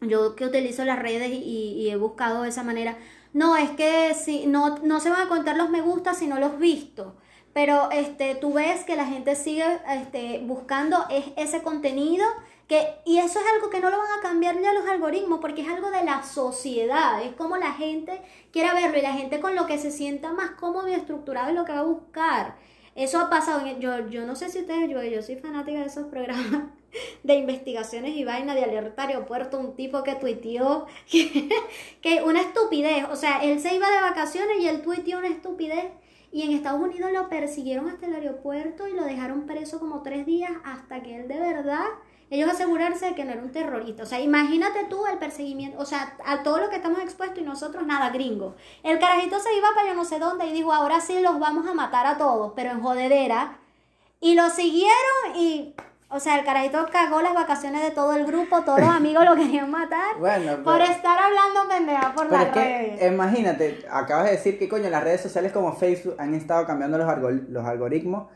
yo 0.00 0.36
que 0.36 0.46
utilizo 0.46 0.84
las 0.84 0.98
redes 0.98 1.30
y, 1.30 1.88
he 1.90 1.96
buscado 1.96 2.42
de 2.42 2.48
esa 2.48 2.62
manera, 2.62 2.96
no, 3.32 3.56
es 3.56 3.70
que 3.70 4.14
si, 4.14 4.46
no, 4.46 4.78
no 4.78 5.00
se 5.00 5.10
van 5.10 5.22
a 5.22 5.28
contar 5.28 5.56
los 5.56 5.70
me 5.70 5.80
gusta 5.80 6.14
si 6.14 6.26
no 6.26 6.38
los 6.38 6.58
visto. 6.58 7.16
Pero 7.52 7.90
este, 7.90 8.34
tú 8.34 8.54
ves 8.54 8.84
que 8.84 8.96
la 8.96 9.06
gente 9.06 9.36
sigue 9.36 9.64
este, 9.90 10.40
buscando 10.44 11.04
es, 11.10 11.26
ese 11.36 11.62
contenido 11.62 12.24
que, 12.66 12.86
y 13.04 13.18
eso 13.18 13.38
es 13.40 13.44
algo 13.54 13.68
que 13.68 13.80
no 13.80 13.90
lo 13.90 13.98
van 13.98 14.18
a 14.18 14.22
cambiar 14.22 14.58
ya 14.60 14.72
los 14.72 14.88
algoritmos 14.88 15.40
porque 15.40 15.62
es 15.62 15.68
algo 15.68 15.90
de 15.90 16.04
la 16.04 16.22
sociedad, 16.22 17.22
es 17.22 17.34
como 17.34 17.56
la 17.58 17.72
gente 17.72 18.22
quiera 18.52 18.72
verlo 18.72 18.96
y 18.96 19.02
la 19.02 19.12
gente 19.12 19.40
con 19.40 19.54
lo 19.54 19.66
que 19.66 19.78
se 19.78 19.90
sienta 19.90 20.32
más 20.32 20.52
cómodo 20.52 20.88
y 20.88 20.94
estructurado 20.94 21.50
es 21.50 21.54
lo 21.54 21.64
que 21.64 21.72
va 21.72 21.80
a 21.80 21.84
buscar. 21.84 22.56
Eso 22.94 23.20
ha 23.20 23.28
pasado, 23.30 23.66
yo, 23.78 24.08
yo 24.08 24.24
no 24.26 24.34
sé 24.36 24.48
si 24.48 24.60
ustedes, 24.60 24.88
yo, 24.90 25.02
yo 25.02 25.22
soy 25.22 25.36
fanática 25.36 25.80
de 25.80 25.86
esos 25.86 26.06
programas 26.06 26.64
de 27.22 27.34
investigaciones 27.34 28.16
y 28.16 28.24
vaina 28.24 28.54
de 28.54 28.64
alerta 28.64 29.04
aeropuerto, 29.04 29.58
un 29.58 29.74
tipo 29.74 30.02
que 30.02 30.14
tuiteó 30.14 30.86
que, 31.10 32.22
una 32.24 32.40
estupidez, 32.40 33.06
o 33.10 33.16
sea, 33.16 33.42
él 33.42 33.60
se 33.60 33.74
iba 33.74 33.90
de 33.90 34.00
vacaciones 34.00 34.58
y 34.60 34.68
él 34.68 34.82
tuiteó 34.82 35.18
una 35.18 35.28
estupidez 35.28 35.86
y 36.32 36.42
en 36.42 36.52
Estados 36.52 36.80
Unidos 36.80 37.12
lo 37.12 37.28
persiguieron 37.28 37.88
hasta 37.88 38.06
el 38.06 38.14
aeropuerto 38.14 38.88
y 38.88 38.92
lo 38.92 39.04
dejaron 39.04 39.46
preso 39.46 39.78
como 39.78 40.02
tres 40.02 40.24
días 40.24 40.52
hasta 40.64 41.02
que 41.02 41.16
él 41.16 41.28
de 41.28 41.38
verdad, 41.38 41.84
ellos 42.30 42.50
asegurarse 42.50 43.04
de 43.04 43.14
que 43.14 43.24
no 43.26 43.32
era 43.32 43.42
un 43.42 43.52
terrorista. 43.52 44.04
O 44.04 44.06
sea, 44.06 44.18
imagínate 44.18 44.84
tú 44.88 45.06
el 45.06 45.18
perseguimiento, 45.18 45.78
o 45.78 45.84
sea, 45.84 46.16
a 46.24 46.42
todo 46.42 46.58
lo 46.58 46.70
que 46.70 46.76
estamos 46.76 47.00
expuestos 47.00 47.38
y 47.40 47.42
nosotros 47.42 47.86
nada, 47.86 48.08
gringo. 48.08 48.54
El 48.82 48.98
carajito 48.98 49.38
se 49.38 49.54
iba 49.54 49.68
para 49.74 49.88
yo 49.88 49.94
no 49.94 50.06
sé 50.06 50.18
dónde 50.18 50.46
y 50.46 50.52
dijo, 50.52 50.72
ahora 50.72 51.02
sí 51.02 51.20
los 51.20 51.38
vamos 51.38 51.66
a 51.66 51.74
matar 51.74 52.06
a 52.06 52.16
todos, 52.16 52.54
pero 52.56 52.70
en 52.70 52.80
jodedera. 52.80 53.58
Y 54.18 54.34
lo 54.34 54.48
siguieron 54.48 55.36
y 55.36 55.74
o 56.12 56.20
sea, 56.20 56.38
el 56.38 56.44
carajito 56.44 56.86
cagó 56.92 57.22
las 57.22 57.34
vacaciones 57.34 57.82
de 57.82 57.90
todo 57.90 58.14
el 58.14 58.26
grupo, 58.26 58.60
todos 58.62 58.80
los 58.80 58.88
amigos 58.88 59.24
lo 59.24 59.34
querían 59.34 59.70
matar 59.70 60.16
por 60.62 60.80
estar 60.80 61.18
hablando 61.18 61.68
pendeja 61.68 62.12
por 62.14 62.30
las 62.30 62.54
redes. 62.54 63.10
Imagínate, 63.10 63.86
acabas 63.90 64.26
de 64.26 64.32
decir 64.32 64.58
que 64.58 64.68
coño, 64.68 64.90
las 64.90 65.02
redes 65.02 65.22
sociales 65.22 65.52
como 65.52 65.72
Facebook 65.74 66.16
han 66.18 66.34
estado 66.34 66.66
cambiando 66.66 66.98
los, 66.98 67.08
los 67.48 67.64
algoritmos, 67.64 68.26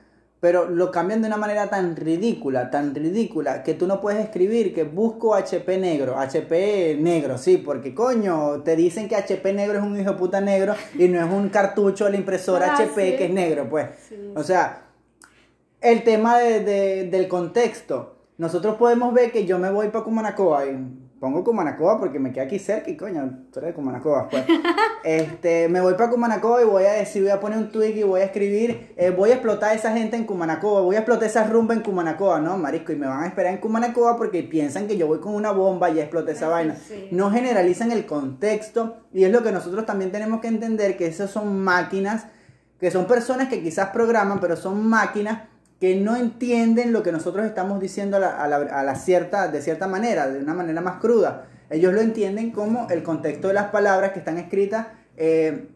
pero 0.40 0.68
lo 0.68 0.90
cambian 0.90 1.20
de 1.20 1.28
una 1.28 1.36
manera 1.36 1.68
tan 1.68 1.96
ridícula, 1.96 2.70
tan 2.70 2.94
ridícula, 2.94 3.62
que 3.62 3.74
tú 3.74 3.86
no 3.86 4.00
puedes 4.00 4.24
escribir 4.24 4.74
que 4.74 4.84
busco 4.84 5.34
HP 5.34 5.78
negro, 5.78 6.18
HP 6.18 6.96
negro, 7.00 7.36
sí, 7.36 7.58
porque 7.58 7.94
coño, 7.94 8.62
te 8.62 8.76
dicen 8.76 9.08
que 9.08 9.16
HP 9.16 9.52
negro 9.52 9.78
es 9.78 9.84
un 9.84 10.00
hijo 10.00 10.12
de 10.12 10.18
puta 10.18 10.40
negro 10.40 10.74
y 10.94 11.08
no 11.08 11.18
es 11.18 11.30
un 11.30 11.48
cartucho 11.50 12.06
de 12.06 12.12
la 12.12 12.16
impresora 12.16 12.74
HP 12.74 13.14
ah, 13.14 13.18
que 13.18 13.24
es 13.26 13.30
negro, 13.30 13.68
pues. 13.68 13.88
O 14.34 14.42
sea, 14.42 14.85
el 15.80 16.04
tema 16.04 16.38
de, 16.38 17.08
del 17.10 17.28
contexto. 17.28 18.16
Nosotros 18.38 18.76
podemos 18.76 19.14
ver 19.14 19.32
que 19.32 19.46
yo 19.46 19.58
me 19.58 19.70
voy 19.70 19.88
para 19.88 20.04
Cumanacoa 20.04 20.66
y 20.66 20.76
pongo 21.18 21.42
Cumanacoa 21.42 21.98
porque 21.98 22.18
me 22.18 22.32
queda 22.32 22.44
aquí 22.44 22.58
cerca 22.58 22.90
y 22.90 22.96
coño, 22.96 23.46
tú 23.50 23.60
eres 23.60 23.70
de 23.70 23.74
Cumanacoa, 23.74 24.28
pues. 24.28 24.44
este, 25.04 25.68
me 25.68 25.80
voy 25.80 25.94
para 25.94 26.10
Cumanacoa 26.10 26.60
y 26.62 26.66
voy 26.66 26.84
a 26.84 26.92
decir, 26.92 27.22
voy 27.22 27.30
a 27.30 27.40
poner 27.40 27.58
un 27.58 27.70
tweet 27.72 27.96
y 27.96 28.02
voy 28.02 28.20
a 28.20 28.24
escribir, 28.24 28.92
eh, 28.96 29.10
voy 29.10 29.30
a 29.30 29.34
explotar 29.34 29.70
a 29.70 29.74
esa 29.74 29.92
gente 29.92 30.16
en 30.16 30.24
Cumanacoa, 30.24 30.82
voy 30.82 30.96
a 30.96 30.98
explotar 30.98 31.28
esa 31.28 31.44
rumba 31.44 31.72
en 31.72 31.80
Cumanacoa, 31.80 32.40
¿no, 32.40 32.58
marisco? 32.58 32.92
Y 32.92 32.96
me 32.96 33.06
van 33.06 33.22
a 33.22 33.26
esperar 33.26 33.54
en 33.54 33.60
Cumanacoa 33.60 34.16
porque 34.16 34.42
piensan 34.42 34.86
que 34.86 34.98
yo 34.98 35.06
voy 35.06 35.20
con 35.20 35.34
una 35.34 35.52
bomba 35.52 35.88
y 35.90 35.98
exploté 35.98 36.32
esa 36.32 36.48
vaina. 36.48 36.76
No 37.10 37.30
generalizan 37.30 37.90
el 37.90 38.04
contexto 38.04 38.98
y 39.12 39.24
es 39.24 39.32
lo 39.32 39.42
que 39.42 39.52
nosotros 39.52 39.86
también 39.86 40.12
tenemos 40.12 40.40
que 40.40 40.48
entender 40.48 40.98
que 40.98 41.06
esas 41.06 41.30
son 41.30 41.58
máquinas, 41.60 42.26
que 42.78 42.90
son 42.90 43.06
personas 43.06 43.48
que 43.48 43.62
quizás 43.62 43.88
programan, 43.88 44.40
pero 44.40 44.56
son 44.56 44.86
máquinas 44.86 45.55
que 45.80 45.96
no 45.96 46.16
entienden 46.16 46.92
lo 46.92 47.02
que 47.02 47.12
nosotros 47.12 47.44
estamos 47.44 47.80
diciendo 47.80 48.16
a 48.16 48.46
la, 48.48 48.94
cierta, 48.94 49.48
de 49.48 49.60
cierta 49.60 49.86
manera, 49.86 50.28
de 50.28 50.38
una 50.38 50.54
manera 50.54 50.80
más 50.80 51.00
cruda. 51.00 51.46
Ellos 51.68 51.92
lo 51.92 52.00
entienden 52.00 52.50
como 52.50 52.88
el 52.90 53.02
contexto 53.02 53.48
de 53.48 53.54
las 53.54 53.66
palabras 53.66 54.12
que 54.12 54.20
están 54.20 54.38
escritas 54.38 54.86
eh, 55.16 55.68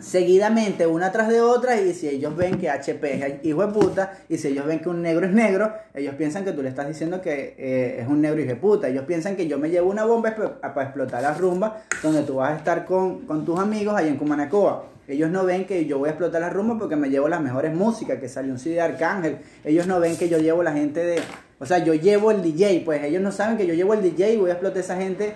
seguidamente 0.00 0.86
una 0.86 1.12
tras 1.12 1.28
de 1.28 1.40
otra 1.40 1.80
y 1.80 1.94
si 1.94 2.08
ellos 2.08 2.36
ven 2.36 2.58
que 2.58 2.70
HP 2.70 3.14
es 3.14 3.44
hijo 3.44 3.66
de 3.66 3.72
puta 3.72 4.18
y 4.28 4.38
si 4.38 4.48
ellos 4.48 4.66
ven 4.66 4.80
que 4.80 4.88
un 4.88 5.02
negro 5.02 5.26
es 5.26 5.32
negro, 5.32 5.72
ellos 5.94 6.14
piensan 6.14 6.44
que 6.44 6.52
tú 6.52 6.62
le 6.62 6.68
estás 6.68 6.88
diciendo 6.88 7.20
que 7.20 7.54
eh, 7.58 8.00
es 8.00 8.08
un 8.08 8.20
negro 8.20 8.40
hijo 8.40 8.48
de 8.48 8.56
puta. 8.56 8.88
Ellos 8.88 9.04
piensan 9.04 9.36
que 9.36 9.46
yo 9.46 9.58
me 9.58 9.70
llevo 9.70 9.90
una 9.90 10.04
bomba 10.04 10.34
para 10.34 10.82
explotar 10.82 11.22
la 11.22 11.34
rumba 11.34 11.82
donde 12.02 12.22
tú 12.22 12.36
vas 12.36 12.52
a 12.52 12.56
estar 12.56 12.84
con, 12.84 13.26
con 13.26 13.44
tus 13.44 13.58
amigos 13.58 13.94
ahí 13.96 14.08
en 14.08 14.16
Cumanacoa. 14.16 14.84
Ellos 15.08 15.30
no 15.30 15.44
ven 15.44 15.64
que 15.64 15.86
yo 15.86 15.98
voy 15.98 16.08
a 16.08 16.12
explotar 16.12 16.42
la 16.42 16.50
rumba 16.50 16.78
porque 16.78 16.94
me 16.94 17.08
llevo 17.08 17.28
las 17.28 17.40
mejores 17.40 17.74
músicas, 17.74 18.18
que 18.20 18.28
salió 18.28 18.52
un 18.52 18.58
CD 18.58 18.74
de 18.74 18.82
Arcángel. 18.82 19.38
Ellos 19.64 19.86
no 19.86 20.00
ven 20.00 20.16
que 20.18 20.28
yo 20.28 20.38
llevo 20.38 20.62
la 20.62 20.72
gente 20.72 21.02
de... 21.02 21.18
O 21.58 21.64
sea, 21.64 21.78
yo 21.78 21.94
llevo 21.94 22.30
el 22.30 22.42
DJ, 22.42 22.82
pues 22.84 23.02
ellos 23.02 23.22
no 23.22 23.32
saben 23.32 23.56
que 23.56 23.66
yo 23.66 23.72
llevo 23.72 23.94
el 23.94 24.02
DJ 24.02 24.34
y 24.34 24.36
voy 24.36 24.50
a 24.50 24.52
explotar 24.52 24.78
esa 24.78 24.96
gente 24.96 25.32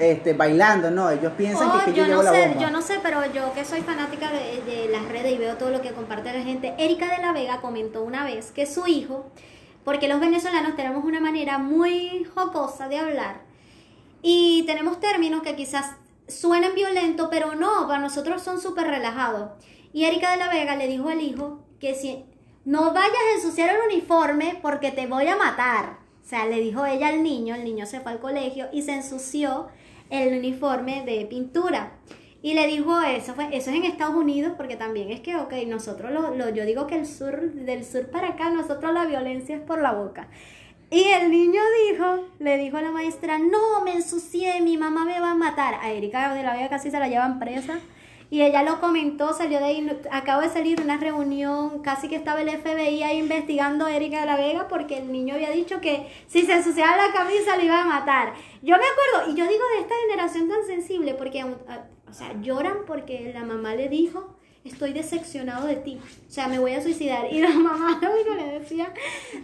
este, 0.00 0.32
bailando, 0.32 0.90
no, 0.90 1.10
ellos 1.10 1.32
piensan 1.36 1.70
que, 1.84 1.92
yo, 1.92 2.06
yo 2.06 2.22
no 2.22 2.22
sé, 2.22 2.56
Yo 2.58 2.70
no 2.70 2.82
sé, 2.82 2.98
pero 3.02 3.20
yo 3.32 3.52
que 3.52 3.64
soy 3.64 3.82
fanática 3.82 4.30
de, 4.30 4.62
de 4.62 4.88
las 4.88 5.06
redes 5.08 5.32
y 5.32 5.38
veo 5.38 5.56
todo 5.56 5.70
lo 5.70 5.82
que 5.82 5.92
comparte 5.92 6.32
la 6.32 6.42
gente, 6.42 6.74
Erika 6.78 7.14
de 7.14 7.22
la 7.22 7.32
Vega 7.32 7.60
comentó 7.60 8.02
una 8.02 8.24
vez 8.24 8.50
que 8.50 8.66
su 8.66 8.86
hijo, 8.86 9.26
porque 9.84 10.08
los 10.08 10.18
venezolanos 10.18 10.74
tenemos 10.74 11.04
una 11.04 11.20
manera 11.20 11.58
muy 11.58 12.26
jocosa 12.34 12.88
de 12.88 12.98
hablar 12.98 13.42
y 14.22 14.64
tenemos 14.66 15.00
términos 15.00 15.42
que 15.42 15.56
quizás 15.56 15.92
suenan 16.28 16.74
violentos, 16.74 17.28
pero 17.30 17.54
no, 17.54 17.86
para 17.86 18.00
nosotros 18.00 18.42
son 18.42 18.60
súper 18.60 18.86
relajados. 18.86 19.50
Y 19.92 20.04
Erika 20.04 20.30
de 20.30 20.36
la 20.36 20.48
Vega 20.48 20.76
le 20.76 20.86
dijo 20.86 21.08
al 21.08 21.20
hijo 21.20 21.60
que 21.78 21.94
si 21.94 22.24
no 22.64 22.92
vayas 22.92 23.12
a 23.12 23.36
ensuciar 23.36 23.70
el 23.70 23.80
uniforme 23.90 24.58
porque 24.62 24.90
te 24.90 25.06
voy 25.06 25.26
a 25.26 25.36
matar. 25.36 25.98
O 26.24 26.28
sea, 26.28 26.46
le 26.46 26.60
dijo 26.60 26.86
ella 26.86 27.08
al 27.08 27.22
niño, 27.22 27.54
el 27.54 27.64
niño 27.64 27.86
se 27.86 28.00
fue 28.00 28.12
al 28.12 28.20
colegio 28.20 28.68
y 28.72 28.82
se 28.82 28.92
ensució 28.92 29.68
el 30.10 30.38
uniforme 30.38 31.04
de 31.04 31.24
pintura. 31.26 31.92
Y 32.42 32.54
le 32.54 32.66
dijo 32.66 33.00
eso, 33.02 33.34
fue, 33.34 33.48
eso 33.56 33.70
es 33.70 33.76
en 33.76 33.84
Estados 33.84 34.14
Unidos, 34.14 34.54
porque 34.56 34.76
también 34.76 35.10
es 35.10 35.20
que, 35.20 35.36
ok, 35.36 35.52
nosotros, 35.66 36.10
lo, 36.10 36.48
yo 36.48 36.64
digo 36.64 36.86
que 36.86 36.96
el 36.96 37.06
sur, 37.06 37.52
del 37.52 37.84
sur 37.84 38.10
para 38.10 38.28
acá, 38.28 38.50
nosotros 38.50 38.94
la 38.94 39.04
violencia 39.04 39.56
es 39.56 39.62
por 39.62 39.80
la 39.82 39.92
boca. 39.92 40.28
Y 40.90 41.04
el 41.04 41.30
niño 41.30 41.60
dijo, 41.88 42.26
le 42.38 42.56
dijo 42.56 42.78
a 42.78 42.82
la 42.82 42.90
maestra, 42.90 43.38
no, 43.38 43.84
me 43.84 43.92
ensucié, 43.92 44.60
mi 44.60 44.76
mamá 44.76 45.04
me 45.04 45.20
va 45.20 45.32
a 45.32 45.34
matar. 45.36 45.74
A 45.74 45.92
Erika 45.92 46.34
de 46.34 46.42
la 46.42 46.54
Vega 46.54 46.68
casi 46.68 46.90
se 46.90 46.98
la 46.98 47.08
llevan 47.08 47.38
presa. 47.38 47.78
Y 48.30 48.42
ella 48.42 48.62
lo 48.62 48.80
comentó, 48.80 49.32
salió 49.32 49.58
de 49.58 49.64
ahí, 49.64 50.00
acabo 50.12 50.40
de 50.42 50.48
salir 50.48 50.78
de 50.78 50.84
una 50.84 50.98
reunión, 50.98 51.82
casi 51.82 52.08
que 52.08 52.14
estaba 52.14 52.40
el 52.40 52.48
FBI 52.48 53.02
ahí 53.02 53.18
investigando 53.18 53.86
a 53.86 53.94
Erika 53.94 54.20
de 54.20 54.26
la 54.26 54.36
Vega 54.36 54.68
porque 54.68 54.98
el 54.98 55.10
niño 55.10 55.34
había 55.34 55.50
dicho 55.50 55.80
que 55.80 56.06
si 56.28 56.46
se 56.46 56.52
ensuciaba 56.52 56.96
la 56.96 57.12
camisa 57.12 57.56
le 57.56 57.64
iba 57.64 57.82
a 57.82 57.86
matar. 57.86 58.34
Yo 58.62 58.76
me 58.76 58.84
acuerdo, 58.84 59.32
y 59.32 59.36
yo 59.36 59.48
digo 59.48 59.64
de 59.74 59.80
esta 59.80 59.94
generación 60.06 60.48
tan 60.48 60.64
sensible, 60.64 61.14
porque, 61.14 61.42
o 61.42 62.12
sea, 62.12 62.40
lloran 62.40 62.84
porque 62.86 63.32
la 63.34 63.44
mamá 63.44 63.74
le 63.74 63.88
dijo 63.88 64.36
estoy 64.64 64.92
decepcionado 64.92 65.66
de 65.66 65.76
ti, 65.76 65.98
o 66.28 66.30
sea, 66.30 66.46
me 66.46 66.58
voy 66.58 66.72
a 66.72 66.82
suicidar. 66.82 67.32
Y 67.32 67.40
la 67.40 67.50
mamá 67.50 67.98
lo 68.02 68.12
único 68.12 68.34
le 68.34 68.58
decía, 68.58 68.92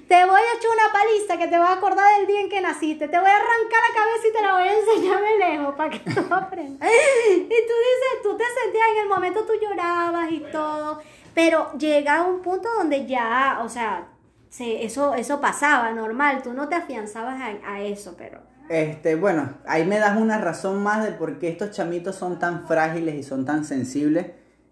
te 0.08 0.24
voy 0.24 0.40
a 0.40 0.58
echar 0.58 0.70
una 0.72 0.92
paliza 0.92 1.38
que 1.38 1.48
te 1.48 1.58
vas 1.58 1.70
a 1.70 1.74
acordar 1.74 2.18
del 2.18 2.26
día 2.26 2.40
en 2.40 2.48
que 2.48 2.60
naciste, 2.60 3.08
te 3.08 3.18
voy 3.18 3.28
a 3.28 3.36
arrancar 3.36 3.80
la 3.88 3.94
cabeza 3.94 4.28
y 4.28 4.32
te 4.32 4.42
la 4.42 4.52
voy 4.52 4.68
a 4.68 4.78
enseñar 4.78 5.22
de 5.22 5.38
lejos 5.38 5.65
para 5.76 5.90
que 5.90 5.98
tú 6.10 6.20
aprendas. 6.30 6.88
y 7.30 7.38
tú 7.38 7.46
dices, 7.48 8.22
tú 8.22 8.36
te 8.36 8.44
sentías, 8.44 8.86
en 8.94 9.02
el 9.02 9.08
momento 9.08 9.44
tú 9.44 9.52
llorabas 9.60 10.30
y 10.30 10.40
todo, 10.52 11.00
pero 11.34 11.72
llega 11.78 12.22
un 12.22 12.40
punto 12.40 12.68
donde 12.78 13.06
ya, 13.06 13.60
o 13.62 13.68
sea, 13.68 14.08
eso, 14.58 15.14
eso 15.14 15.40
pasaba 15.40 15.90
normal, 15.92 16.42
tú 16.42 16.52
no 16.52 16.68
te 16.68 16.76
afianzabas 16.76 17.40
a, 17.40 17.72
a 17.72 17.82
eso, 17.82 18.14
pero... 18.16 18.40
Este, 18.68 19.14
bueno, 19.14 19.54
ahí 19.66 19.84
me 19.84 19.98
das 19.98 20.20
una 20.20 20.38
razón 20.38 20.82
más 20.82 21.04
de 21.04 21.12
por 21.12 21.38
qué 21.38 21.48
estos 21.48 21.70
chamitos 21.70 22.16
son 22.16 22.38
tan 22.38 22.66
frágiles 22.66 23.14
y 23.14 23.22
son 23.22 23.44
tan 23.44 23.64
sensibles 23.64 24.26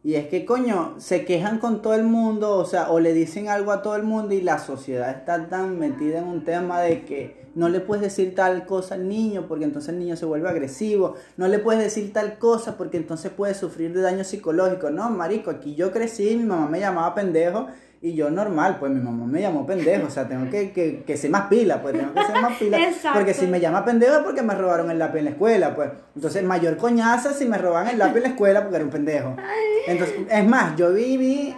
y 0.05 0.17
es 0.17 0.29
que, 0.29 0.45
coño, 0.45 0.97
se 0.99 1.25
quejan 1.25 1.59
con 1.59 1.81
todo 1.81 1.95
el 1.95 2.05
mundo, 2.05 2.59
o 2.59 2.67
sea, 2.67 2.91
o 2.91 3.01
le 3.01 3.15
dicen 3.15 3.49
algo 3.49 3.73
a 3.73 3.81
todo 3.81 3.97
el 3.97 4.03
mundo 4.03 4.35
y 4.35 4.43
la 4.43 4.59
sociedad 4.59 5.09
está 5.09 5.49
tan 5.49 5.79
metida 5.79 6.19
en 6.19 6.25
un 6.25 6.45
tema 6.45 6.83
de 6.83 7.07
que 7.07 7.43
no 7.55 7.71
le 7.71 7.81
puedes 7.81 8.03
decir 8.03 8.35
tal 8.35 8.67
cosa 8.67 8.97
al 8.97 9.09
niño 9.09 9.47
porque 9.49 9.65
entonces 9.65 9.89
el 9.95 9.99
niño 9.99 10.17
se 10.17 10.27
vuelve 10.27 10.51
agresivo, 10.51 11.15
no 11.39 11.49
le 11.49 11.59
puedes 11.59 11.83
decir 11.83 12.13
tal 12.13 12.39
cosa 12.39 12.77
porque 12.77 12.99
entonces 12.99 13.33
puede 13.33 13.55
sufrir 13.55 13.95
de 13.95 14.03
daño 14.03 14.25
psicológico. 14.25 14.91
No, 14.91 15.09
marico, 15.09 15.51
aquí 15.51 15.75
yo 15.75 15.91
crecí, 15.91 16.37
mi 16.37 16.45
mamá 16.45 16.69
me 16.69 16.81
llamaba 16.81 17.15
pendejo 17.15 17.69
y 18.05 18.13
yo 18.13 18.31
normal, 18.31 18.77
pues 18.79 18.93
mi 18.93 19.01
mamá 19.01 19.25
me 19.25 19.41
llamó 19.41 19.65
pendejo, 19.65 20.09
o 20.09 20.11
sea, 20.11 20.29
tengo 20.29 20.51
que, 20.51 20.73
que, 20.73 21.05
que 21.05 21.17
ser 21.17 21.31
más 21.31 21.47
pila, 21.47 21.81
pues 21.81 21.97
tengo 21.97 22.13
que 22.13 22.23
ser 22.23 22.39
más 22.39 22.59
pila. 22.59 22.79
porque 23.15 23.33
si 23.33 23.47
me 23.47 23.61
llama 23.61 23.83
pendejo 23.83 24.19
es 24.19 24.23
porque 24.25 24.43
me 24.43 24.55
robaron 24.55 24.91
el 24.91 24.99
lápiz 24.99 25.21
en 25.21 25.25
la 25.25 25.31
escuela, 25.31 25.75
pues. 25.75 25.89
Entonces, 26.15 26.45
mayor 26.45 26.77
coñaza 26.77 27.33
si 27.33 27.47
me 27.47 27.57
roban 27.57 27.89
el 27.89 27.99
lápiz 27.99 28.19
en 28.19 28.23
la 28.25 28.29
escuela 28.29 28.61
porque 28.61 28.77
era 28.77 28.85
un 28.85 28.91
pendejo. 28.91 29.35
Entonces, 29.87 30.17
es 30.31 30.47
más, 30.47 30.77
yo 30.77 30.93
viví, 30.93 31.57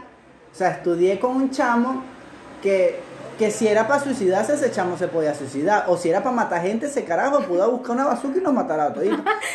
o 0.52 0.54
sea, 0.54 0.70
estudié 0.70 1.18
con 1.18 1.34
un 1.34 1.50
chamo 1.50 2.04
que 2.62 3.00
que 3.38 3.50
si 3.50 3.68
era 3.68 3.86
para 3.86 4.02
suicidarse, 4.02 4.54
ese 4.54 4.70
chamo 4.70 4.96
se 4.96 5.08
podía 5.08 5.34
suicidar. 5.34 5.84
O 5.88 5.96
si 5.96 6.08
era 6.08 6.22
para 6.22 6.34
matar 6.34 6.62
gente, 6.62 6.86
ese 6.86 7.04
carajo 7.04 7.40
pudo 7.42 7.70
buscar 7.70 7.92
una 7.92 8.04
bazooka 8.06 8.38
y 8.38 8.42
nos 8.42 8.52
matará 8.52 8.86
a 8.86 8.92
todos. 8.92 9.06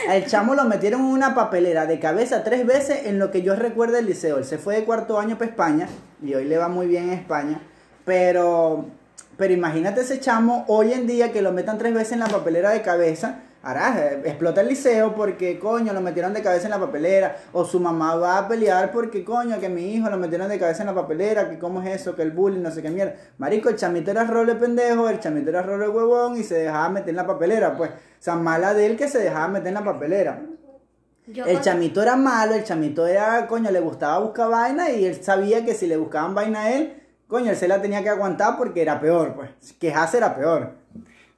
El 0.09 0.25
chamo 0.27 0.55
lo 0.55 0.65
metieron 0.65 1.01
en 1.01 1.07
una 1.07 1.35
papelera 1.35 1.85
de 1.85 1.99
cabeza 1.99 2.43
tres 2.43 2.65
veces 2.65 3.05
en 3.05 3.19
lo 3.19 3.31
que 3.31 3.41
yo 3.41 3.55
recuerdo 3.55 3.95
del 3.95 4.05
liceo. 4.05 4.37
Él 4.37 4.45
se 4.45 4.57
fue 4.57 4.75
de 4.75 4.83
cuarto 4.83 5.19
año 5.19 5.37
para 5.37 5.49
España 5.49 5.87
y 6.21 6.33
hoy 6.33 6.45
le 6.45 6.57
va 6.57 6.67
muy 6.67 6.87
bien 6.87 7.05
en 7.05 7.13
España. 7.13 7.61
Pero, 8.05 8.85
pero 9.37 9.53
imagínate 9.53 10.01
ese 10.01 10.19
chamo 10.19 10.65
hoy 10.67 10.93
en 10.93 11.07
día 11.07 11.31
que 11.31 11.41
lo 11.41 11.51
metan 11.51 11.77
tres 11.77 11.93
veces 11.93 12.13
en 12.13 12.19
la 12.19 12.27
papelera 12.27 12.71
de 12.71 12.81
cabeza 12.81 13.39
hará, 13.63 14.13
explota 14.23 14.61
el 14.61 14.69
liceo 14.69 15.13
porque 15.15 15.59
coño 15.59 15.93
lo 15.93 16.01
metieron 16.01 16.33
de 16.33 16.41
cabeza 16.41 16.65
en 16.65 16.71
la 16.71 16.79
papelera, 16.79 17.37
o 17.53 17.63
su 17.63 17.79
mamá 17.79 18.15
va 18.15 18.37
a 18.39 18.47
pelear 18.47 18.91
porque 18.91 19.23
coño 19.23 19.59
que 19.59 19.69
mi 19.69 19.93
hijo 19.93 20.09
lo 20.09 20.17
metieron 20.17 20.49
de 20.49 20.57
cabeza 20.57 20.81
en 20.83 20.87
la 20.87 20.95
papelera, 20.95 21.49
que 21.49 21.59
cómo 21.59 21.81
es 21.81 22.01
eso, 22.01 22.15
que 22.15 22.23
el 22.23 22.31
bullying, 22.31 22.61
no 22.61 22.71
sé 22.71 22.81
qué 22.81 22.89
mierda. 22.89 23.15
Marico, 23.37 23.69
el 23.69 23.75
chamito 23.75 24.11
era 24.11 24.23
role 24.23 24.55
pendejo, 24.55 25.09
el 25.09 25.19
chamito 25.19 25.49
era 25.49 25.61
role 25.61 25.87
huevón 25.87 26.37
y 26.37 26.43
se 26.43 26.55
dejaba 26.55 26.89
meter 26.89 27.09
en 27.09 27.15
la 27.17 27.27
papelera, 27.27 27.77
pues, 27.77 27.91
o 27.91 27.93
sea, 28.19 28.35
mala 28.35 28.73
de 28.73 28.85
él 28.87 28.97
que 28.97 29.07
se 29.07 29.19
dejaba 29.19 29.47
meter 29.47 29.67
en 29.67 29.73
la 29.75 29.83
papelera. 29.83 30.41
el 31.27 31.61
chamito 31.61 32.01
era 32.01 32.15
malo, 32.15 32.55
el 32.55 32.63
chamito 32.63 33.05
era, 33.05 33.47
coño, 33.47 33.69
le 33.69 33.79
gustaba 33.79 34.19
buscar 34.19 34.49
vaina 34.49 34.89
y 34.89 35.05
él 35.05 35.23
sabía 35.23 35.63
que 35.63 35.75
si 35.75 35.85
le 35.85 35.97
buscaban 35.97 36.33
vaina 36.33 36.61
a 36.61 36.71
él, 36.71 37.03
coño, 37.27 37.51
él 37.51 37.55
se 37.55 37.67
la 37.67 37.81
tenía 37.81 38.01
que 38.01 38.09
aguantar 38.09 38.57
porque 38.57 38.81
era 38.81 38.99
peor, 38.99 39.35
pues, 39.35 39.73
quejarse 39.79 40.17
era 40.17 40.35
peor. 40.35 40.80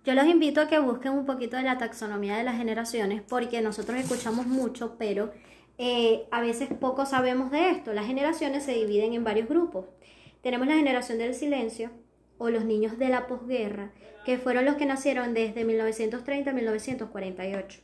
Yo 0.05 0.13
los 0.15 0.25
invito 0.25 0.59
a 0.59 0.67
que 0.67 0.79
busquen 0.79 1.13
un 1.13 1.25
poquito 1.25 1.55
de 1.55 1.63
la 1.63 1.77
taxonomía 1.77 2.35
de 2.35 2.43
las 2.43 2.57
generaciones 2.57 3.21
porque 3.21 3.61
nosotros 3.61 3.97
escuchamos 3.97 4.47
mucho, 4.47 4.97
pero 4.97 5.31
eh, 5.77 6.25
a 6.29 6.41
veces 6.41 6.69
poco 6.77 7.05
sabemos 7.05 7.51
de 7.51 7.69
esto. 7.69 7.93
Las 7.93 8.07
generaciones 8.07 8.63
se 8.63 8.73
dividen 8.73 9.13
en 9.13 9.23
varios 9.23 9.47
grupos. 9.47 9.85
Tenemos 10.41 10.67
la 10.67 10.75
generación 10.75 11.19
del 11.19 11.33
silencio 11.33 11.89
o 12.37 12.49
los 12.49 12.65
niños 12.65 12.97
de 12.97 13.07
la 13.07 13.27
posguerra, 13.27 13.91
que 14.25 14.37
fueron 14.37 14.65
los 14.65 14.75
que 14.75 14.85
nacieron 14.85 15.33
desde 15.33 15.63
1930 15.63 16.49
a 16.49 16.53
1948. 16.53 17.79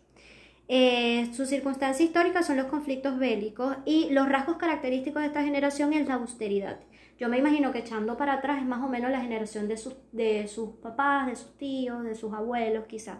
Eh, 0.67 1.31
su 1.33 1.45
circunstancia 1.45 2.05
histórica 2.05 2.43
son 2.43 2.57
los 2.57 2.67
conflictos 2.67 3.17
bélicos 3.17 3.77
y 3.85 4.09
los 4.11 4.27
rasgos 4.27 4.57
característicos 4.57 5.21
de 5.21 5.27
esta 5.27 5.43
generación 5.43 5.93
es 5.93 6.05
la 6.05 6.15
austeridad. 6.15 6.79
Yo 7.19 7.27
me 7.27 7.37
imagino 7.37 7.73
que 7.73 7.79
echando 7.79 8.15
para 8.15 8.33
atrás 8.33 8.59
es 8.59 8.65
más 8.65 8.81
o 8.81 8.87
menos 8.87 9.11
la 9.11 9.19
generación 9.19 9.67
de 9.67 9.75
sus, 9.75 9.93
de 10.13 10.47
sus 10.47 10.69
papás, 10.75 11.27
de 11.27 11.35
sus 11.35 11.57
tíos, 11.57 12.03
de 12.03 12.15
sus 12.15 12.33
abuelos 12.33 12.85
quizás. 12.87 13.17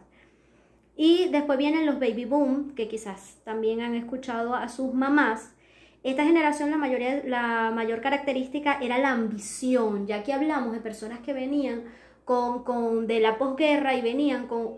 Y 0.96 1.28
después 1.30 1.58
vienen 1.58 1.86
los 1.86 2.00
baby 2.00 2.24
boom, 2.24 2.76
que 2.76 2.88
quizás 2.88 3.42
también 3.44 3.82
han 3.82 3.96
escuchado 3.96 4.56
a 4.56 4.70
sus 4.70 4.94
mamás. 4.94 5.54
Esta 6.02 6.24
generación, 6.24 6.72
la, 6.72 6.78
mayoría, 6.78 7.22
la 7.26 7.72
mayor 7.76 8.00
característica 8.00 8.80
era 8.82 8.98
la 8.98 9.12
ambición, 9.12 10.08
ya 10.08 10.24
que 10.24 10.32
hablamos 10.32 10.72
de 10.72 10.80
personas 10.80 11.20
que 11.20 11.34
venían 11.34 11.84
con, 12.24 12.64
con 12.64 13.06
de 13.06 13.20
la 13.20 13.38
posguerra 13.38 13.96
y 13.96 14.02
venían 14.02 14.48
con, 14.48 14.78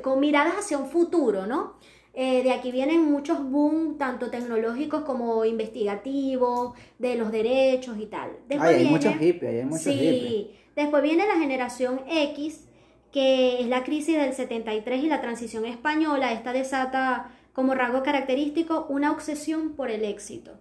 con 0.00 0.20
miradas 0.20 0.54
hacia 0.58 0.78
un 0.78 0.86
futuro, 0.86 1.46
¿no? 1.46 1.74
Eh, 2.12 2.42
de 2.42 2.52
aquí 2.52 2.72
vienen 2.72 3.04
muchos 3.04 3.42
boom, 3.50 3.96
tanto 3.96 4.30
tecnológicos 4.30 5.04
como 5.04 5.44
investigativos, 5.44 6.74
de 6.98 7.14
los 7.14 7.30
derechos 7.30 7.96
y 7.98 8.06
tal. 8.06 8.30
Después 8.48 8.76
hay 8.76 8.86
muchos 8.86 9.14
hippies, 9.14 9.50
hay 9.50 9.64
muchos 9.64 9.82
sí, 9.82 10.50
Después 10.74 11.02
viene 11.02 11.26
la 11.26 11.36
generación 11.36 12.00
X, 12.08 12.66
que 13.12 13.60
es 13.60 13.68
la 13.68 13.84
crisis 13.84 14.16
del 14.16 14.32
73 14.32 15.04
y 15.04 15.08
la 15.08 15.20
transición 15.20 15.66
española. 15.66 16.32
Esta 16.32 16.52
desata 16.52 17.30
como 17.52 17.74
rasgo 17.74 18.02
característico 18.02 18.86
una 18.88 19.12
obsesión 19.12 19.74
por 19.74 19.90
el 19.90 20.04
éxito. 20.04 20.58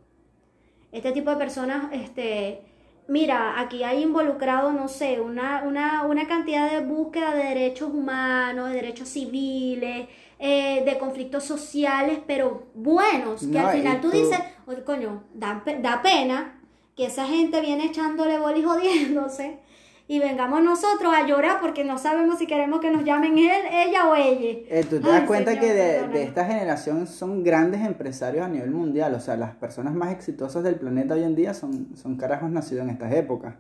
Este 0.91 1.12
tipo 1.12 1.29
de 1.29 1.38
personas, 1.38 1.93
este, 1.93 2.62
mira, 3.07 3.59
aquí 3.59 3.83
hay 3.83 4.03
involucrado, 4.03 4.71
no 4.71 4.88
sé, 4.88 5.21
una, 5.21 5.63
una, 5.63 6.05
una 6.05 6.27
cantidad 6.27 6.71
de 6.71 6.85
búsqueda 6.85 7.33
de 7.33 7.43
derechos 7.43 7.89
humanos, 7.93 8.69
de 8.69 8.75
derechos 8.75 9.09
civiles, 9.09 10.07
eh, 10.41 10.84
de 10.86 10.97
conflictos 10.97 11.43
sociales, 11.43 12.19
pero 12.25 12.67
buenos, 12.73 13.45
que 13.45 13.60
al 13.60 13.75
final 13.75 13.99
tú, 13.99 14.10
dices, 14.10 14.39
coño, 14.86 15.23
da, 15.34 15.62
da, 15.82 16.02
pena 16.02 16.62
que 16.95 17.08
esa 17.08 17.28
gente 17.28 17.60
viene 17.60 17.88
echándole 17.88 18.39
boli 18.39 18.63
jodiéndose 18.63 19.60
y 20.08 20.17
vengamos 20.17 20.63
nosotros 20.63 21.13
a 21.13 21.28
llorar 21.28 21.60
porque 21.60 21.84
no 21.84 21.97
sabemos 21.97 22.39
si 22.39 22.47
queremos 22.47 22.80
que 22.80 22.89
nos 22.89 23.04
llamen 23.04 23.38
él, 23.38 23.62
ella 23.69 24.10
o 24.10 24.15
ella. 24.15 24.60
Eh, 24.69 24.86
tú 24.89 25.02
te 25.02 25.10
das 25.10 25.28
cuenta 25.28 25.60
que 25.60 25.73
de, 25.73 26.08
de, 26.08 26.23
esta 26.23 26.45
generación 26.45 27.06
son 27.06 27.43
grandes 27.43 27.82
empresarios 27.82 28.45
a 28.45 28.47
nivel 28.47 28.71
mundial, 28.71 29.13
o 29.15 29.19
sea, 29.19 29.36
las 29.36 29.56
personas 29.56 29.93
más 29.93 30.13
exitosas 30.13 30.63
del 30.63 30.75
planeta 30.75 31.15
hoy 31.15 31.23
en 31.23 31.36
día 31.36 31.54
son, 31.54 31.95
son 31.97 32.15
carajos 32.15 32.49
nacidos 32.49 32.86
en 32.86 32.91
estas 32.91 33.13
épocas. 33.13 33.56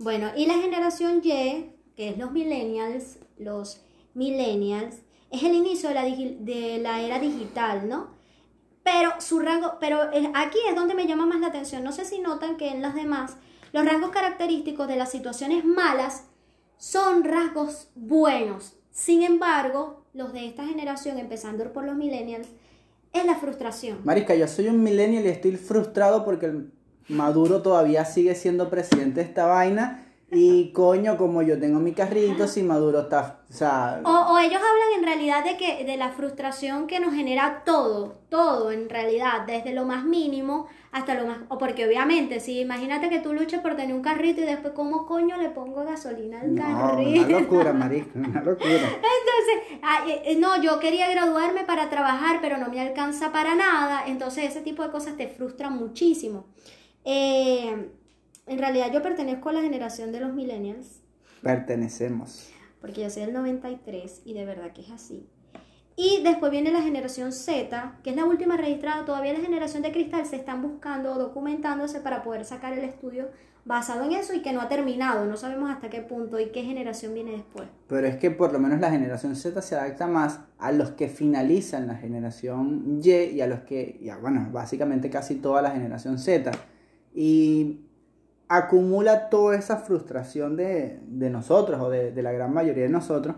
Bueno, 0.00 0.28
y 0.36 0.46
la 0.46 0.54
generación 0.54 1.20
Y, 1.22 1.70
que 1.96 2.10
es 2.10 2.18
los 2.18 2.32
millennials, 2.32 3.18
los 3.38 3.84
millennials, 4.14 5.02
es 5.30 5.42
el 5.42 5.54
inicio 5.54 5.88
de 5.90 5.94
la, 5.94 6.02
de 6.04 6.78
la 6.82 7.00
era 7.00 7.18
digital, 7.18 7.88
¿no? 7.88 8.16
Pero 8.82 9.20
su 9.20 9.38
rango, 9.40 9.74
pero 9.80 10.00
aquí 10.34 10.58
es 10.68 10.74
donde 10.74 10.94
me 10.94 11.06
llama 11.06 11.26
más 11.26 11.40
la 11.40 11.48
atención. 11.48 11.84
No 11.84 11.92
sé 11.92 12.04
si 12.04 12.20
notan 12.20 12.56
que 12.56 12.68
en 12.68 12.80
las 12.80 12.94
demás 12.94 13.36
los 13.72 13.84
rasgos 13.84 14.10
característicos 14.10 14.88
de 14.88 14.96
las 14.96 15.10
situaciones 15.10 15.64
malas 15.64 16.24
son 16.78 17.24
rasgos 17.24 17.90
buenos. 17.94 18.76
Sin 18.90 19.22
embargo, 19.22 20.04
los 20.14 20.32
de 20.32 20.46
esta 20.46 20.66
generación, 20.66 21.18
empezando 21.18 21.70
por 21.72 21.84
los 21.84 21.96
millennials, 21.96 22.48
es 23.12 23.24
la 23.26 23.36
frustración. 23.36 23.98
Marica, 24.04 24.34
yo 24.34 24.48
soy 24.48 24.68
un 24.68 24.82
millennial 24.82 25.24
y 25.26 25.28
estoy 25.28 25.56
frustrado 25.56 26.24
porque 26.24 26.46
el 26.46 26.72
Maduro 27.08 27.62
todavía 27.62 28.04
sigue 28.04 28.34
siendo 28.34 28.70
presidente 28.70 29.20
de 29.20 29.26
esta 29.26 29.46
vaina 29.46 30.07
y 30.30 30.72
coño, 30.72 31.16
como 31.16 31.40
yo 31.40 31.58
tengo 31.58 31.80
mi 31.80 31.92
carrito, 31.92 32.46
si 32.46 32.62
Maduro 32.62 33.00
está. 33.00 33.40
O, 33.48 33.52
sea... 33.52 34.02
o, 34.04 34.38
ellos 34.38 34.60
hablan 34.60 34.98
en 34.98 35.02
realidad 35.02 35.42
de 35.42 35.56
que 35.56 35.86
de 35.86 35.96
la 35.96 36.10
frustración 36.10 36.86
que 36.86 37.00
nos 37.00 37.14
genera 37.14 37.62
todo, 37.64 38.18
todo 38.28 38.70
en 38.70 38.90
realidad, 38.90 39.46
desde 39.46 39.72
lo 39.72 39.86
más 39.86 40.04
mínimo 40.04 40.66
hasta 40.92 41.14
lo 41.14 41.26
más. 41.26 41.38
O 41.48 41.56
porque 41.56 41.86
obviamente, 41.86 42.40
si 42.40 42.60
imagínate 42.60 43.08
que 43.08 43.20
tú 43.20 43.32
luches 43.32 43.60
por 43.60 43.74
tener 43.74 43.94
un 43.94 44.02
carrito 44.02 44.42
y 44.42 44.44
después, 44.44 44.74
¿cómo 44.74 45.06
coño 45.06 45.38
le 45.38 45.48
pongo 45.48 45.82
gasolina 45.84 46.42
al 46.42 46.54
carrito? 46.54 47.26
Una 47.26 47.40
locura, 47.40 47.72
marica, 47.72 48.10
una 48.14 48.42
locura. 48.42 48.70
Entonces, 48.70 49.78
eh, 50.08 50.22
eh, 50.26 50.36
no, 50.38 50.60
yo 50.60 50.78
quería 50.78 51.08
graduarme 51.08 51.64
para 51.64 51.88
trabajar, 51.88 52.40
pero 52.42 52.58
no 52.58 52.68
me 52.68 52.82
alcanza 52.82 53.32
para 53.32 53.54
nada. 53.54 54.04
Entonces, 54.06 54.44
ese 54.44 54.60
tipo 54.60 54.82
de 54.82 54.90
cosas 54.90 55.16
te 55.16 55.26
frustran 55.26 55.74
muchísimo. 55.74 56.48
Eh 57.06 57.92
en 58.48 58.58
realidad 58.58 58.92
yo 58.92 59.02
pertenezco 59.02 59.48
a 59.48 59.52
la 59.52 59.62
generación 59.62 60.12
de 60.12 60.20
los 60.20 60.32
millennials. 60.32 61.00
Pertenecemos. 61.42 62.50
Porque 62.80 63.02
yo 63.02 63.10
soy 63.10 63.22
del 63.22 63.32
93 63.32 64.22
y 64.24 64.34
de 64.34 64.44
verdad 64.44 64.72
que 64.72 64.82
es 64.82 64.90
así. 64.90 65.28
Y 65.96 66.22
después 66.22 66.52
viene 66.52 66.70
la 66.70 66.80
generación 66.80 67.32
Z, 67.32 67.98
que 68.04 68.10
es 68.10 68.16
la 68.16 68.24
última 68.24 68.56
registrada. 68.56 69.04
Todavía 69.04 69.32
la 69.32 69.40
generación 69.40 69.82
de 69.82 69.90
cristal 69.90 70.24
se 70.26 70.36
están 70.36 70.62
buscando, 70.62 71.14
documentándose 71.16 72.00
para 72.00 72.22
poder 72.22 72.44
sacar 72.44 72.72
el 72.72 72.84
estudio 72.84 73.30
basado 73.64 74.04
en 74.04 74.12
eso 74.12 74.32
y 74.32 74.40
que 74.40 74.52
no 74.52 74.60
ha 74.60 74.68
terminado. 74.68 75.26
No 75.26 75.36
sabemos 75.36 75.70
hasta 75.70 75.90
qué 75.90 76.00
punto 76.00 76.38
y 76.38 76.50
qué 76.50 76.62
generación 76.62 77.14
viene 77.14 77.32
después. 77.32 77.68
Pero 77.88 78.06
es 78.06 78.16
que 78.16 78.30
por 78.30 78.52
lo 78.52 78.60
menos 78.60 78.78
la 78.78 78.92
generación 78.92 79.34
Z 79.34 79.60
se 79.60 79.74
adapta 79.74 80.06
más 80.06 80.40
a 80.58 80.70
los 80.70 80.90
que 80.92 81.08
finalizan 81.08 81.88
la 81.88 81.96
generación 81.96 83.00
Y 83.02 83.10
y 83.10 83.40
a 83.40 83.48
los 83.48 83.60
que, 83.60 83.98
ya, 84.00 84.18
bueno, 84.18 84.48
básicamente 84.52 85.10
casi 85.10 85.34
toda 85.34 85.62
la 85.62 85.72
generación 85.72 86.18
Z. 86.18 86.52
Y 87.12 87.87
acumula 88.48 89.28
toda 89.28 89.56
esa 89.56 89.76
frustración 89.76 90.56
de, 90.56 90.98
nosotros 91.08 91.80
o 91.80 91.90
de, 91.90 92.22
la 92.22 92.32
gran 92.32 92.52
mayoría 92.52 92.84
de 92.84 92.88
nosotros 92.88 93.36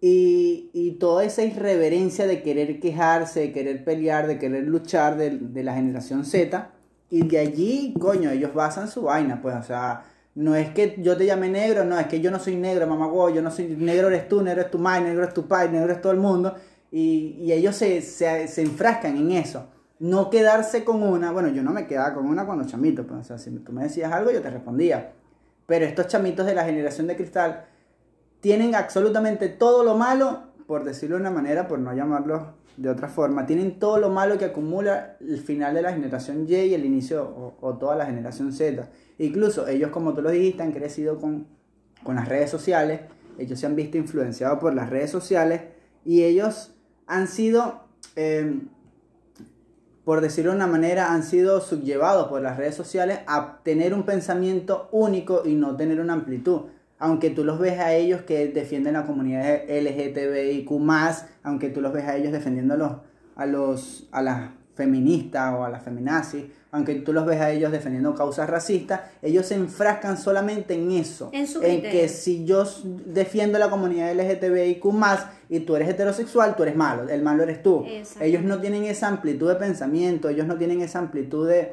y, 0.00 0.96
toda 1.00 1.24
esa 1.24 1.42
irreverencia 1.42 2.26
de 2.26 2.42
querer 2.42 2.80
quejarse, 2.80 3.40
de 3.40 3.52
querer 3.52 3.84
pelear, 3.84 4.26
de 4.26 4.38
querer 4.38 4.64
luchar 4.64 5.16
de, 5.16 5.62
la 5.62 5.74
generación 5.74 6.24
Z 6.24 6.70
y 7.08 7.26
de 7.26 7.38
allí, 7.38 7.94
coño, 7.98 8.30
ellos 8.30 8.54
basan 8.54 8.88
su 8.88 9.02
vaina, 9.02 9.40
pues, 9.40 9.56
o 9.56 9.62
sea, 9.62 10.04
no 10.34 10.54
es 10.54 10.70
que 10.70 10.96
yo 10.98 11.16
te 11.16 11.26
llame 11.26 11.48
negro, 11.48 11.84
no, 11.84 11.98
es 11.98 12.06
que 12.06 12.20
yo 12.20 12.30
no 12.30 12.38
soy 12.38 12.56
negro, 12.56 12.86
mamá, 12.86 13.10
yo 13.34 13.42
no 13.42 13.50
soy 13.50 13.68
negro, 13.68 14.08
eres 14.08 14.28
tú, 14.28 14.42
negro 14.42 14.62
es 14.62 14.70
tu 14.70 14.78
madre, 14.78 15.08
negro 15.08 15.24
es 15.24 15.34
tu 15.34 15.48
padre, 15.48 15.72
negro 15.72 15.92
es 15.92 16.00
todo 16.00 16.12
el 16.12 16.20
mundo 16.20 16.54
y, 16.92 17.50
ellos 17.50 17.74
se, 17.74 18.00
se, 18.02 18.46
se 18.46 18.62
enfrascan 18.62 19.16
en 19.16 19.32
eso 19.32 19.66
no 20.00 20.30
quedarse 20.30 20.82
con 20.82 21.02
una, 21.02 21.30
bueno, 21.30 21.50
yo 21.50 21.62
no 21.62 21.72
me 21.72 21.86
quedaba 21.86 22.14
con 22.14 22.26
una 22.26 22.46
cuando 22.46 22.64
chamito, 22.64 23.06
pues, 23.06 23.20
o 23.20 23.24
sea, 23.24 23.38
si 23.38 23.50
tú 23.50 23.70
me 23.72 23.84
decías 23.84 24.10
algo 24.10 24.32
yo 24.32 24.40
te 24.40 24.50
respondía, 24.50 25.12
pero 25.66 25.84
estos 25.84 26.08
chamitos 26.08 26.46
de 26.46 26.54
la 26.54 26.64
generación 26.64 27.06
de 27.06 27.16
cristal 27.16 27.66
tienen 28.40 28.74
absolutamente 28.74 29.48
todo 29.50 29.84
lo 29.84 29.96
malo, 29.96 30.44
por 30.66 30.84
decirlo 30.84 31.16
de 31.16 31.20
una 31.20 31.30
manera, 31.30 31.68
por 31.68 31.78
no 31.78 31.92
llamarlo 31.92 32.54
de 32.78 32.88
otra 32.88 33.08
forma, 33.08 33.44
tienen 33.44 33.78
todo 33.78 33.98
lo 33.98 34.08
malo 34.08 34.38
que 34.38 34.46
acumula 34.46 35.18
el 35.20 35.38
final 35.38 35.74
de 35.74 35.82
la 35.82 35.92
generación 35.92 36.46
Y 36.48 36.54
y 36.54 36.74
el 36.74 36.86
inicio 36.86 37.54
o, 37.60 37.74
toda 37.74 37.94
la 37.94 38.06
generación 38.06 38.54
Z. 38.54 38.88
Incluso 39.18 39.68
ellos, 39.68 39.90
como 39.90 40.14
tú 40.14 40.22
lo 40.22 40.30
dijiste, 40.30 40.62
han 40.62 40.72
crecido 40.72 41.18
con, 41.18 41.46
con 42.02 42.16
las 42.16 42.26
redes 42.26 42.48
sociales, 42.48 43.02
ellos 43.38 43.60
se 43.60 43.66
han 43.66 43.76
visto 43.76 43.98
influenciados 43.98 44.58
por 44.60 44.74
las 44.74 44.88
redes 44.88 45.10
sociales 45.10 45.60
y 46.06 46.22
ellos 46.22 46.74
han 47.06 47.28
sido... 47.28 47.82
Eh, 48.16 48.60
por 50.04 50.20
decirlo 50.20 50.50
de 50.50 50.56
una 50.56 50.66
manera, 50.66 51.12
han 51.12 51.22
sido 51.22 51.60
subyevados 51.60 52.28
por 52.28 52.42
las 52.42 52.56
redes 52.56 52.74
sociales 52.74 53.20
a 53.26 53.60
tener 53.62 53.94
un 53.94 54.04
pensamiento 54.04 54.88
único 54.92 55.42
y 55.44 55.54
no 55.54 55.76
tener 55.76 56.00
una 56.00 56.14
amplitud. 56.14 56.62
Aunque 56.98 57.30
tú 57.30 57.44
los 57.44 57.58
ves 57.58 57.78
a 57.78 57.94
ellos 57.94 58.22
que 58.22 58.48
defienden 58.48 58.94
la 58.94 59.06
comunidad 59.06 59.62
LGTBIQ, 59.68 60.70
aunque 61.42 61.70
tú 61.70 61.80
los 61.80 61.92
ves 61.92 62.04
a 62.04 62.16
ellos 62.16 62.32
defendiendo 62.32 62.74
a, 62.74 62.76
los, 62.76 62.92
a, 63.36 63.46
los, 63.46 64.08
a 64.12 64.22
las 64.22 64.50
feministas 64.80 65.54
o 65.54 65.62
a 65.62 65.68
las 65.68 65.82
feminazis, 65.82 66.44
aunque 66.72 66.94
tú 66.94 67.12
los 67.12 67.26
ves 67.26 67.38
a 67.38 67.50
ellos 67.50 67.70
defendiendo 67.70 68.14
causas 68.14 68.48
racistas, 68.48 69.02
ellos 69.20 69.44
se 69.44 69.56
enfrascan 69.56 70.16
solamente 70.16 70.72
en 70.72 70.90
eso. 70.92 71.28
En, 71.32 71.46
su 71.46 71.62
en 71.62 71.82
que 71.82 72.08
si 72.08 72.46
yo 72.46 72.64
defiendo 73.04 73.58
la 73.58 73.68
comunidad 73.68 74.14
LGTBIQ 74.14 74.84
y 75.50 75.60
tú 75.60 75.76
eres 75.76 75.90
heterosexual, 75.90 76.56
tú 76.56 76.62
eres 76.62 76.76
malo, 76.76 77.08
el 77.10 77.22
malo 77.22 77.42
eres 77.42 77.62
tú. 77.62 77.84
Ellos 78.20 78.42
no 78.42 78.58
tienen 78.58 78.84
esa 78.84 79.08
amplitud 79.08 79.48
de 79.48 79.56
pensamiento, 79.56 80.30
ellos 80.30 80.46
no 80.46 80.56
tienen 80.56 80.80
esa 80.80 81.00
amplitud 81.00 81.46
de 81.46 81.72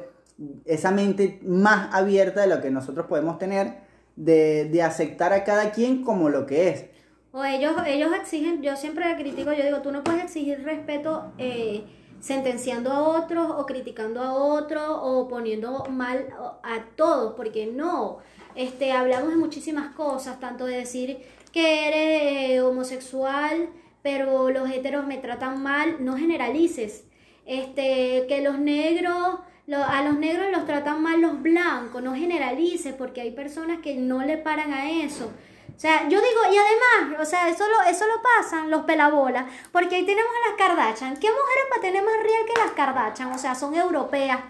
esa 0.66 0.90
mente 0.90 1.40
más 1.46 1.94
abierta 1.94 2.42
de 2.42 2.48
lo 2.48 2.60
que 2.60 2.70
nosotros 2.70 3.06
podemos 3.06 3.38
tener 3.38 3.88
de, 4.16 4.68
de 4.70 4.82
aceptar 4.82 5.32
a 5.32 5.44
cada 5.44 5.70
quien 5.70 6.02
como 6.02 6.28
lo 6.28 6.44
que 6.44 6.68
es. 6.68 6.84
O 7.32 7.44
ellos, 7.44 7.74
ellos 7.86 8.10
exigen, 8.20 8.62
yo 8.62 8.76
siempre 8.76 9.04
critico, 9.16 9.52
yo 9.52 9.64
digo, 9.64 9.82
tú 9.82 9.92
no 9.92 10.02
puedes 10.02 10.24
exigir 10.24 10.62
respeto 10.64 11.32
eh, 11.38 11.84
sentenciando 12.20 12.92
a 12.92 13.02
otros 13.02 13.50
o 13.50 13.66
criticando 13.66 14.22
a 14.22 14.32
otros 14.32 14.84
o 14.88 15.28
poniendo 15.28 15.84
mal 15.90 16.26
a 16.62 16.84
todos, 16.96 17.34
porque 17.34 17.66
no, 17.66 18.18
este, 18.54 18.92
hablamos 18.92 19.30
de 19.30 19.36
muchísimas 19.36 19.94
cosas, 19.94 20.40
tanto 20.40 20.66
de 20.66 20.78
decir 20.78 21.18
que 21.52 21.88
eres 21.88 22.62
homosexual, 22.62 23.68
pero 24.02 24.50
los 24.50 24.70
heteros 24.70 25.06
me 25.06 25.18
tratan 25.18 25.62
mal, 25.62 26.04
no 26.04 26.16
generalices, 26.16 27.04
este, 27.46 28.26
que 28.28 28.42
los 28.42 28.58
negros, 28.58 29.40
a 29.72 30.02
los 30.02 30.18
negros 30.18 30.46
los 30.50 30.66
tratan 30.66 31.02
mal 31.02 31.20
los 31.20 31.40
blancos, 31.42 32.02
no 32.02 32.14
generalices, 32.14 32.94
porque 32.94 33.20
hay 33.20 33.30
personas 33.32 33.80
que 33.80 33.96
no 33.96 34.22
le 34.24 34.38
paran 34.38 34.72
a 34.72 34.90
eso. 34.90 35.30
O 35.78 35.80
sea, 35.80 36.08
yo 36.08 36.20
digo, 36.20 36.40
y 36.52 36.56
además, 36.58 37.20
o 37.20 37.24
sea, 37.24 37.48
eso 37.48 37.64
lo, 37.68 37.88
eso 37.88 38.04
lo 38.08 38.20
pasan 38.20 38.68
los 38.68 38.82
pelabolas, 38.82 39.44
porque 39.70 39.94
ahí 39.94 40.04
tenemos 40.04 40.32
a 40.32 40.48
las 40.48 40.58
Kardashian. 40.58 41.16
¿Qué 41.18 41.28
mujeres 41.28 41.64
para 41.70 41.82
tener 41.82 42.02
más 42.02 42.16
real 42.16 42.46
que 42.48 42.60
las 42.60 42.72
Kardashian? 42.72 43.30
O 43.30 43.38
sea, 43.38 43.54
son 43.54 43.76
europeas. 43.76 44.40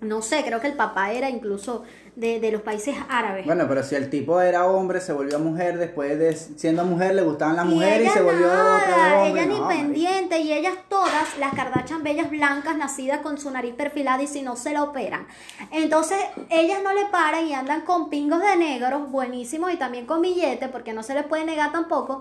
No 0.00 0.22
sé, 0.22 0.42
creo 0.44 0.60
que 0.60 0.66
el 0.66 0.74
papá 0.74 1.12
era 1.12 1.30
incluso 1.30 1.84
de, 2.16 2.52
los 2.52 2.62
países 2.62 2.94
árabes. 3.08 3.46
Bueno, 3.46 3.66
pero 3.68 3.82
si 3.82 3.94
el 3.94 4.10
tipo 4.10 4.40
era 4.40 4.66
hombre, 4.66 5.00
se 5.00 5.12
volvió 5.12 5.38
mujer, 5.38 5.78
después 5.78 6.18
de 6.18 6.34
siendo 6.34 6.84
mujer 6.84 7.14
le 7.14 7.22
gustaban 7.22 7.56
las 7.56 7.66
mujeres 7.66 8.08
y, 8.08 8.10
se 8.10 8.20
volvió 8.20 8.46
otra 8.46 9.26
Ella 9.26 9.46
ni 9.46 9.60
pendiente 9.60 10.38
y 10.40 10.52
ellas 10.52 10.74
todas, 10.88 11.38
las 11.38 11.54
Kardashian 11.54 12.02
bellas 12.02 12.30
blancas, 12.30 12.76
nacidas 12.76 13.20
con 13.20 13.38
su 13.38 13.50
nariz 13.50 13.74
perfilada 13.74 14.22
y 14.22 14.26
si 14.26 14.42
no 14.42 14.56
se 14.56 14.72
la 14.72 14.82
operan. 14.82 15.26
Entonces, 15.70 16.18
ellas 16.50 16.80
no 16.82 16.92
le 16.92 17.06
paran 17.06 17.46
y 17.46 17.54
andan 17.54 17.82
con 17.82 18.10
pingos 18.10 18.40
de 18.40 18.56
negros, 18.56 19.10
buenísimos 19.10 19.72
y 19.72 19.76
también 19.76 20.06
con 20.06 20.22
billetes, 20.22 20.68
porque 20.68 20.92
no 20.92 21.02
se 21.02 21.14
les 21.14 21.24
puede 21.24 21.44
negar 21.44 21.72
tampoco. 21.72 22.20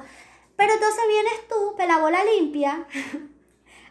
Pero 0.55 0.73
entonces 0.73 1.01
vienes 1.07 1.47
tú, 1.47 1.75
pelabola 1.77 2.19
limpia, 2.37 2.85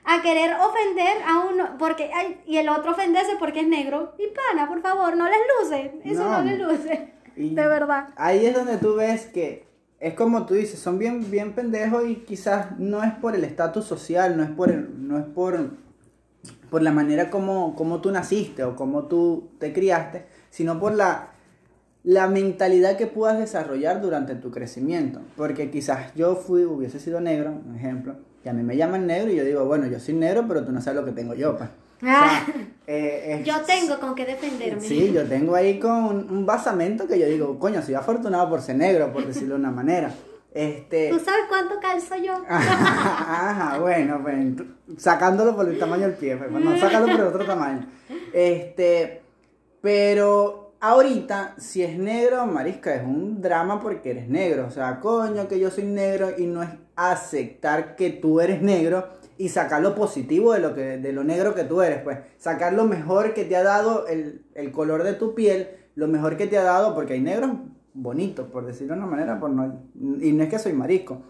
a 0.04 0.22
querer 0.22 0.54
ofender 0.54 1.22
a 1.26 1.44
uno, 1.52 1.76
porque, 1.78 2.10
y 2.46 2.56
el 2.56 2.68
otro 2.68 2.92
ofenderse 2.92 3.32
porque 3.38 3.60
es 3.60 3.68
negro. 3.68 4.14
Y 4.18 4.28
pana, 4.28 4.68
por 4.68 4.80
favor, 4.80 5.16
no 5.16 5.26
les 5.26 5.38
luce, 5.60 6.00
eso 6.04 6.24
no, 6.24 6.42
les 6.42 6.58
luce, 6.58 7.12
de 7.36 7.66
verdad. 7.66 8.08
Ahí 8.16 8.46
es 8.46 8.54
donde 8.54 8.78
tú 8.78 8.94
ves 8.96 9.26
que 9.26 9.68
es 10.00 10.14
como 10.14 10.46
tú 10.46 10.54
dices, 10.54 10.78
son 10.78 10.98
bien, 10.98 11.30
bien 11.30 11.52
pendejos 11.54 12.08
y 12.08 12.16
quizás 12.16 12.78
no 12.78 13.02
es 13.02 13.12
por 13.14 13.34
el 13.34 13.44
estatus 13.44 13.84
social, 13.84 14.36
no 14.36 14.44
es 14.44 14.50
por, 14.50 14.72
no 14.72 15.18
es 15.18 15.24
por, 15.24 15.70
por 16.70 16.82
la 16.82 16.92
manera 16.92 17.30
como, 17.30 17.74
como 17.74 18.00
tú 18.00 18.10
naciste 18.12 18.62
o 18.62 18.76
como 18.76 19.04
tú 19.04 19.50
te 19.58 19.72
criaste, 19.72 20.26
sino 20.50 20.78
por 20.78 20.94
la, 20.94 21.32
la 22.04 22.28
mentalidad 22.28 22.96
que 22.96 23.08
puedas 23.08 23.38
desarrollar 23.38 24.00
durante 24.00 24.36
tu 24.36 24.52
crecimiento. 24.52 25.20
Porque 25.36 25.70
quizás 25.70 26.14
yo 26.14 26.36
fui, 26.36 26.64
hubiese 26.64 27.00
sido 27.00 27.20
negro, 27.20 27.52
un 27.66 27.74
ejemplo, 27.74 28.16
a 28.48 28.52
mí 28.52 28.62
me 28.62 28.76
llaman 28.76 29.06
negro 29.06 29.30
y 29.30 29.36
yo 29.36 29.44
digo, 29.44 29.64
bueno, 29.64 29.86
yo 29.86 30.00
soy 30.00 30.14
negro, 30.14 30.44
pero 30.48 30.64
tú 30.64 30.72
no 30.72 30.80
sabes 30.80 31.00
lo 31.00 31.06
que 31.06 31.12
tengo 31.12 31.34
yo, 31.34 31.56
pues. 31.56 31.70
yo 33.44 33.60
tengo 33.62 33.98
con 33.98 34.14
qué 34.14 34.24
defenderme. 34.24 34.80
Sí, 34.80 35.12
yo 35.12 35.24
tengo 35.24 35.54
ahí 35.54 35.78
con 35.78 36.30
un, 36.30 36.46
basamento 36.46 37.06
que 37.06 37.18
yo 37.18 37.26
digo, 37.26 37.58
coño, 37.58 37.82
soy 37.82 37.94
afortunado 37.94 38.48
por 38.48 38.60
ser 38.60 38.76
negro, 38.76 39.12
por 39.12 39.26
decirlo 39.26 39.54
de 39.54 39.60
una 39.60 39.70
manera. 39.70 40.12
Este... 40.52 41.10
¿Tú 41.10 41.18
sabes 41.18 41.42
cuánto 41.48 41.78
calzo 41.80 42.16
yo? 42.16 42.34
Ajá, 42.48 43.78
bueno, 43.78 44.20
pues 44.22 44.38
sacándolo 44.96 45.54
por 45.54 45.68
el 45.68 45.78
tamaño 45.78 46.02
del 46.02 46.14
pie, 46.14 46.36
pues, 46.36 46.50
no, 46.50 46.78
sácalo 46.78 47.06
por 47.06 47.20
el 47.20 47.26
otro 47.26 47.44
tamaño. 47.44 47.86
Este, 48.32 49.22
pero 49.80 50.67
ahorita, 50.80 51.54
si 51.58 51.82
es 51.82 51.98
negro, 51.98 52.46
marisca, 52.46 52.94
es 52.94 53.04
un 53.04 53.40
drama 53.40 53.80
porque 53.80 54.10
eres 54.10 54.28
negro. 54.28 54.66
O 54.66 54.70
sea, 54.70 55.00
coño, 55.00 55.48
que 55.48 55.58
yo 55.58 55.70
soy 55.70 55.84
negro 55.84 56.30
y 56.36 56.46
no 56.46 56.62
es 56.62 56.70
aceptar 56.96 57.96
que 57.96 58.10
tú 58.10 58.40
eres 58.40 58.62
negro 58.62 59.06
y 59.36 59.48
sacar 59.48 59.80
lo 59.80 59.94
positivo 59.94 60.52
de 60.52 60.58
lo, 60.58 60.74
que, 60.74 60.98
de 60.98 61.12
lo 61.12 61.22
negro 61.22 61.54
que 61.54 61.64
tú 61.64 61.80
eres, 61.80 62.02
pues 62.02 62.18
sacar 62.38 62.72
lo 62.72 62.84
mejor 62.84 63.34
que 63.34 63.44
te 63.44 63.56
ha 63.56 63.62
dado 63.62 64.06
el, 64.08 64.42
color 64.72 65.04
de 65.04 65.14
tu 65.14 65.34
piel, 65.34 65.68
lo 65.94 66.08
mejor 66.08 66.36
que 66.36 66.48
te 66.48 66.58
ha 66.58 66.64
dado, 66.64 66.94
porque 66.94 67.14
hay 67.14 67.20
negros 67.20 67.52
bonitos, 67.94 68.48
por 68.50 68.66
decirlo 68.66 68.94
de 68.94 69.00
una 69.00 69.10
manera, 69.10 69.38
por 69.38 69.50
no, 69.50 69.84
y 70.20 70.32
no 70.32 70.42
es 70.42 70.48
que 70.48 70.58
soy 70.58 70.72
marisco, 70.72 71.22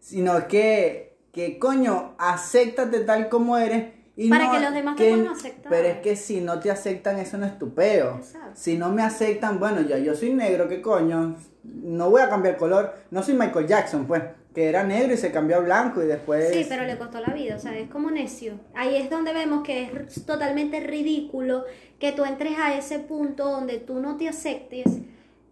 sino 0.00 0.48
que, 0.48 1.18
que 1.30 1.58
coño, 1.58 2.14
acéptate 2.18 3.00
tal 3.00 3.28
como 3.28 3.58
eres. 3.58 4.01
Y 4.16 4.28
Para 4.28 4.50
que 4.50 4.60
los 4.60 4.74
demás 4.74 4.96
te 4.96 5.08
puedan 5.08 5.28
aceptar. 5.28 5.70
Pero 5.70 5.88
es 5.88 5.98
que 5.98 6.16
si 6.16 6.40
no 6.40 6.60
te 6.60 6.70
aceptan, 6.70 7.18
eso 7.18 7.38
no 7.38 7.46
es 7.46 7.58
tu 7.58 7.72
peo. 7.72 8.20
Si 8.54 8.76
no 8.76 8.90
me 8.90 9.02
aceptan, 9.02 9.58
bueno, 9.58 9.80
ya 9.80 9.98
yo 9.98 10.14
soy 10.14 10.34
negro, 10.34 10.68
¿qué 10.68 10.82
coño? 10.82 11.36
No 11.62 12.10
voy 12.10 12.20
a 12.20 12.28
cambiar 12.28 12.56
color. 12.56 12.92
No 13.10 13.22
soy 13.22 13.34
Michael 13.34 13.66
Jackson, 13.66 14.06
pues 14.06 14.22
que 14.54 14.68
era 14.68 14.84
negro 14.84 15.14
y 15.14 15.16
se 15.16 15.32
cambió 15.32 15.56
a 15.56 15.60
blanco 15.60 16.02
y 16.02 16.06
después... 16.06 16.52
Sí, 16.52 16.66
pero 16.68 16.84
le 16.84 16.98
costó 16.98 17.20
la 17.20 17.32
vida, 17.32 17.56
o 17.56 17.58
sea, 17.58 17.76
es 17.78 17.88
como 17.88 18.10
necio. 18.10 18.60
Ahí 18.74 18.96
es 18.96 19.08
donde 19.08 19.32
vemos 19.32 19.62
que 19.62 19.84
es 19.84 20.26
totalmente 20.26 20.80
ridículo 20.80 21.64
que 21.98 22.12
tú 22.12 22.24
entres 22.24 22.58
a 22.58 22.74
ese 22.74 22.98
punto 22.98 23.50
donde 23.50 23.78
tú 23.78 24.00
no 24.00 24.16
te 24.16 24.28
aceptes 24.28 24.86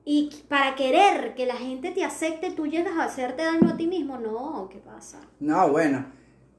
y 0.04 0.30
para 0.48 0.74
querer 0.74 1.34
que 1.34 1.46
la 1.46 1.54
gente 1.54 1.92
te 1.92 2.04
acepte 2.04 2.50
tú 2.50 2.66
llegas 2.66 2.96
a 2.96 3.04
hacerte 3.04 3.42
daño 3.42 3.70
a 3.70 3.76
ti 3.76 3.86
mismo. 3.86 4.18
No, 4.18 4.68
¿qué 4.70 4.78
pasa? 4.78 5.20
No, 5.38 5.70
bueno, 5.70 6.06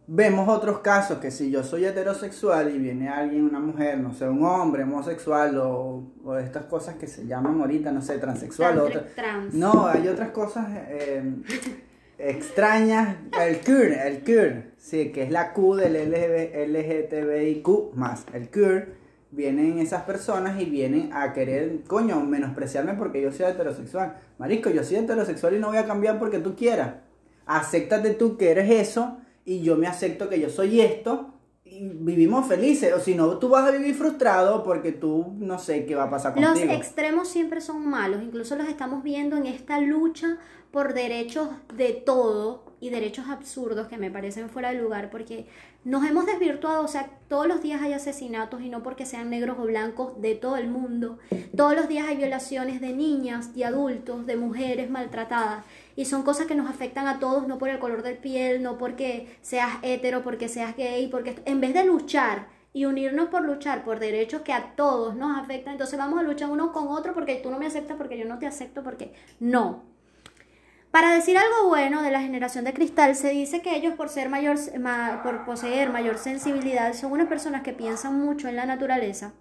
vemos 0.07 0.49
otros 0.49 0.79
casos 0.79 1.19
que 1.19 1.31
si 1.31 1.51
yo 1.51 1.63
soy 1.63 1.85
heterosexual 1.85 2.73
y 2.73 2.77
viene 2.77 3.09
alguien, 3.09 3.43
una 3.43 3.59
mujer, 3.59 3.99
no 3.99 4.13
sé, 4.13 4.27
un 4.27 4.43
hombre 4.43 4.83
homosexual 4.83 5.57
o, 5.57 6.03
o 6.23 6.37
estas 6.37 6.65
cosas 6.65 6.95
que 6.95 7.07
se 7.07 7.25
llaman 7.25 7.59
ahorita, 7.61 7.91
no 7.91 8.01
sé, 8.01 8.17
transexual 8.17 8.79
o 8.79 8.89
Trans. 9.15 9.53
No, 9.53 9.87
hay 9.87 10.07
otras 10.07 10.31
cosas... 10.31 10.67
Eh, 10.89 11.23
extrañas, 12.23 13.17
el 13.41 13.61
CUR, 13.61 13.93
el 13.93 14.23
CUR, 14.23 14.73
sí, 14.77 15.11
que 15.11 15.23
es 15.23 15.31
la 15.31 15.53
Q 15.53 15.75
del 15.75 16.11
LGTBIQ 16.71 17.95
más, 17.95 18.25
el 18.33 18.49
CUR, 18.49 18.89
vienen 19.31 19.79
esas 19.79 20.03
personas 20.03 20.61
y 20.61 20.65
vienen 20.65 21.11
a 21.13 21.33
querer, 21.33 21.83
coño, 21.87 22.19
menospreciarme 22.21 22.93
porque 22.93 23.21
yo 23.21 23.31
soy 23.31 23.47
heterosexual. 23.47 24.17
Marisco, 24.37 24.69
yo 24.69 24.83
soy 24.83 24.97
heterosexual 24.97 25.55
y 25.55 25.59
no 25.59 25.69
voy 25.69 25.77
a 25.77 25.85
cambiar 25.85 26.19
porque 26.19 26.39
tú 26.39 26.55
quieras. 26.55 26.95
Acéptate 27.45 28.11
tú 28.11 28.37
que 28.37 28.51
eres 28.51 28.69
eso 28.69 29.17
y 29.45 29.61
yo 29.61 29.75
me 29.75 29.87
acepto 29.87 30.29
que 30.29 30.39
yo 30.39 30.49
soy 30.49 30.81
esto 30.81 31.33
y 31.63 31.87
vivimos 31.87 32.47
felices. 32.47 32.93
O 32.93 32.99
si 32.99 33.15
no, 33.15 33.37
tú 33.37 33.49
vas 33.49 33.67
a 33.67 33.71
vivir 33.71 33.95
frustrado 33.95 34.63
porque 34.63 34.91
tú 34.91 35.33
no 35.39 35.57
sé 35.57 35.85
qué 35.85 35.95
va 35.95 36.03
a 36.03 36.09
pasar 36.09 36.33
contigo. 36.33 36.53
Los 36.53 36.75
extremos 36.75 37.29
siempre 37.29 37.61
son 37.61 37.87
malos, 37.87 38.21
incluso 38.21 38.55
los 38.55 38.67
estamos 38.67 39.03
viendo 39.03 39.37
en 39.37 39.45
esta 39.45 39.79
lucha 39.79 40.37
por 40.71 40.93
derechos 40.93 41.49
de 41.75 41.91
todo 41.91 42.63
y 42.79 42.89
derechos 42.89 43.25
absurdos 43.27 43.87
que 43.87 43.97
me 43.97 44.09
parecen 44.09 44.49
fuera 44.49 44.71
de 44.71 44.81
lugar 44.81 45.09
porque 45.09 45.45
nos 45.83 46.07
hemos 46.07 46.25
desvirtuado, 46.25 46.83
o 46.83 46.87
sea, 46.87 47.09
todos 47.27 47.47
los 47.47 47.61
días 47.61 47.81
hay 47.81 47.93
asesinatos 47.93 48.61
y 48.61 48.69
no 48.69 48.81
porque 48.81 49.05
sean 49.05 49.29
negros 49.29 49.57
o 49.59 49.63
blancos 49.63 50.19
de 50.21 50.35
todo 50.35 50.57
el 50.57 50.69
mundo. 50.69 51.19
Todos 51.55 51.75
los 51.75 51.87
días 51.87 52.07
hay 52.07 52.17
violaciones 52.17 52.81
de 52.81 52.93
niñas, 52.93 53.53
de 53.53 53.65
adultos, 53.65 54.25
de 54.25 54.37
mujeres 54.37 54.89
maltratadas 54.89 55.65
y 55.95 56.05
son 56.05 56.23
cosas 56.23 56.47
que 56.47 56.55
nos 56.55 56.69
afectan 56.69 57.07
a 57.07 57.19
todos 57.19 57.47
no 57.47 57.57
por 57.57 57.69
el 57.69 57.79
color 57.79 58.03
de 58.03 58.15
piel, 58.15 58.63
no 58.63 58.77
porque 58.77 59.37
seas 59.41 59.77
hetero, 59.81 60.23
porque 60.23 60.49
seas 60.49 60.75
gay, 60.75 61.07
porque 61.07 61.41
en 61.45 61.61
vez 61.61 61.73
de 61.73 61.85
luchar 61.85 62.47
y 62.73 62.85
unirnos 62.85 63.29
por 63.29 63.43
luchar 63.43 63.83
por 63.83 63.99
derechos 63.99 64.41
que 64.41 64.53
a 64.53 64.75
todos 64.75 65.15
nos 65.15 65.37
afectan, 65.37 65.73
entonces 65.73 65.99
vamos 65.99 66.19
a 66.19 66.23
luchar 66.23 66.49
uno 66.49 66.71
con 66.71 66.87
otro 66.87 67.13
porque 67.13 67.35
tú 67.35 67.51
no 67.51 67.59
me 67.59 67.67
aceptas, 67.67 67.97
porque 67.97 68.17
yo 68.17 68.25
no 68.25 68.39
te 68.39 68.47
acepto, 68.47 68.83
porque 68.83 69.13
no. 69.39 69.83
Para 70.91 71.13
decir 71.13 71.37
algo 71.37 71.69
bueno 71.69 72.01
de 72.01 72.11
la 72.11 72.21
generación 72.21 72.65
de 72.65 72.73
cristal, 72.73 73.15
se 73.15 73.29
dice 73.29 73.61
que 73.61 73.77
ellos 73.77 73.93
por, 73.95 74.09
ser 74.09 74.27
mayor, 74.27 74.57
por 75.23 75.45
poseer 75.45 75.89
mayor 75.89 76.17
sensibilidad 76.17 76.93
son 76.93 77.13
unas 77.13 77.29
personas 77.29 77.61
que 77.61 77.71
piensan 77.71 78.19
mucho 78.19 78.49
en 78.49 78.57
la 78.57 78.65
naturaleza. 78.65 79.31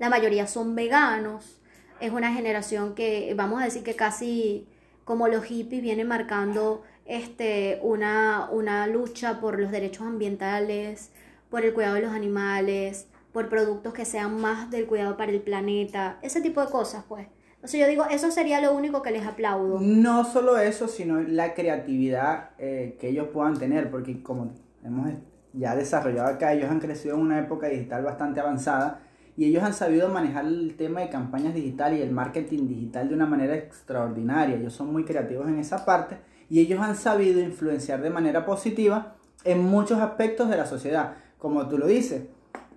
La 0.00 0.10
mayoría 0.10 0.48
son 0.48 0.74
veganos. 0.74 1.60
Es 2.00 2.10
una 2.10 2.32
generación 2.32 2.96
que, 2.96 3.34
vamos 3.36 3.62
a 3.62 3.64
decir 3.66 3.84
que 3.84 3.94
casi 3.94 4.66
como 5.06 5.28
los 5.28 5.44
hippies, 5.44 5.82
viene 5.82 6.04
marcando 6.04 6.82
este, 7.06 7.78
una, 7.82 8.50
una 8.50 8.88
lucha 8.88 9.40
por 9.40 9.60
los 9.60 9.70
derechos 9.70 10.04
ambientales, 10.04 11.12
por 11.48 11.64
el 11.64 11.72
cuidado 11.72 11.94
de 11.94 12.02
los 12.02 12.10
animales, 12.10 13.06
por 13.32 13.48
productos 13.48 13.94
que 13.94 14.04
sean 14.04 14.40
más 14.40 14.68
del 14.68 14.86
cuidado 14.86 15.16
para 15.16 15.30
el 15.30 15.40
planeta, 15.40 16.18
ese 16.22 16.40
tipo 16.40 16.60
de 16.60 16.72
cosas, 16.72 17.04
pues. 17.08 17.28
O 17.62 17.68
yo 17.68 17.86
digo, 17.86 18.04
eso 18.10 18.32
sería 18.32 18.60
lo 18.60 18.74
único 18.74 19.00
que 19.00 19.12
les 19.12 19.24
aplaudo. 19.24 19.78
No 19.80 20.24
solo 20.24 20.58
eso, 20.58 20.88
sino 20.88 21.20
la 21.20 21.54
creatividad 21.54 22.50
eh, 22.58 22.96
que 23.00 23.10
ellos 23.10 23.28
puedan 23.32 23.56
tener, 23.56 23.92
porque 23.92 24.24
como 24.24 24.54
hemos 24.84 25.10
ya 25.52 25.76
desarrollado 25.76 26.30
acá, 26.30 26.52
ellos 26.52 26.68
han 26.68 26.80
crecido 26.80 27.14
en 27.14 27.20
una 27.20 27.38
época 27.38 27.68
digital 27.68 28.02
bastante 28.02 28.40
avanzada 28.40 29.05
y 29.36 29.44
ellos 29.44 29.62
han 29.62 29.74
sabido 29.74 30.08
manejar 30.08 30.46
el 30.46 30.76
tema 30.76 31.00
de 31.00 31.10
campañas 31.10 31.54
digitales 31.54 31.98
y 31.98 32.02
el 32.02 32.10
marketing 32.10 32.68
digital 32.68 33.08
de 33.08 33.14
una 33.14 33.26
manera 33.26 33.54
extraordinaria. 33.54 34.56
Ellos 34.56 34.72
son 34.72 34.92
muy 34.92 35.04
creativos 35.04 35.46
en 35.46 35.58
esa 35.58 35.84
parte 35.84 36.18
y 36.48 36.60
ellos 36.60 36.80
han 36.80 36.96
sabido 36.96 37.40
influenciar 37.40 38.00
de 38.00 38.10
manera 38.10 38.46
positiva 38.46 39.16
en 39.44 39.62
muchos 39.62 40.00
aspectos 40.00 40.48
de 40.48 40.56
la 40.56 40.64
sociedad. 40.64 41.14
Como 41.38 41.68
tú 41.68 41.76
lo 41.76 41.86
dices, 41.86 42.22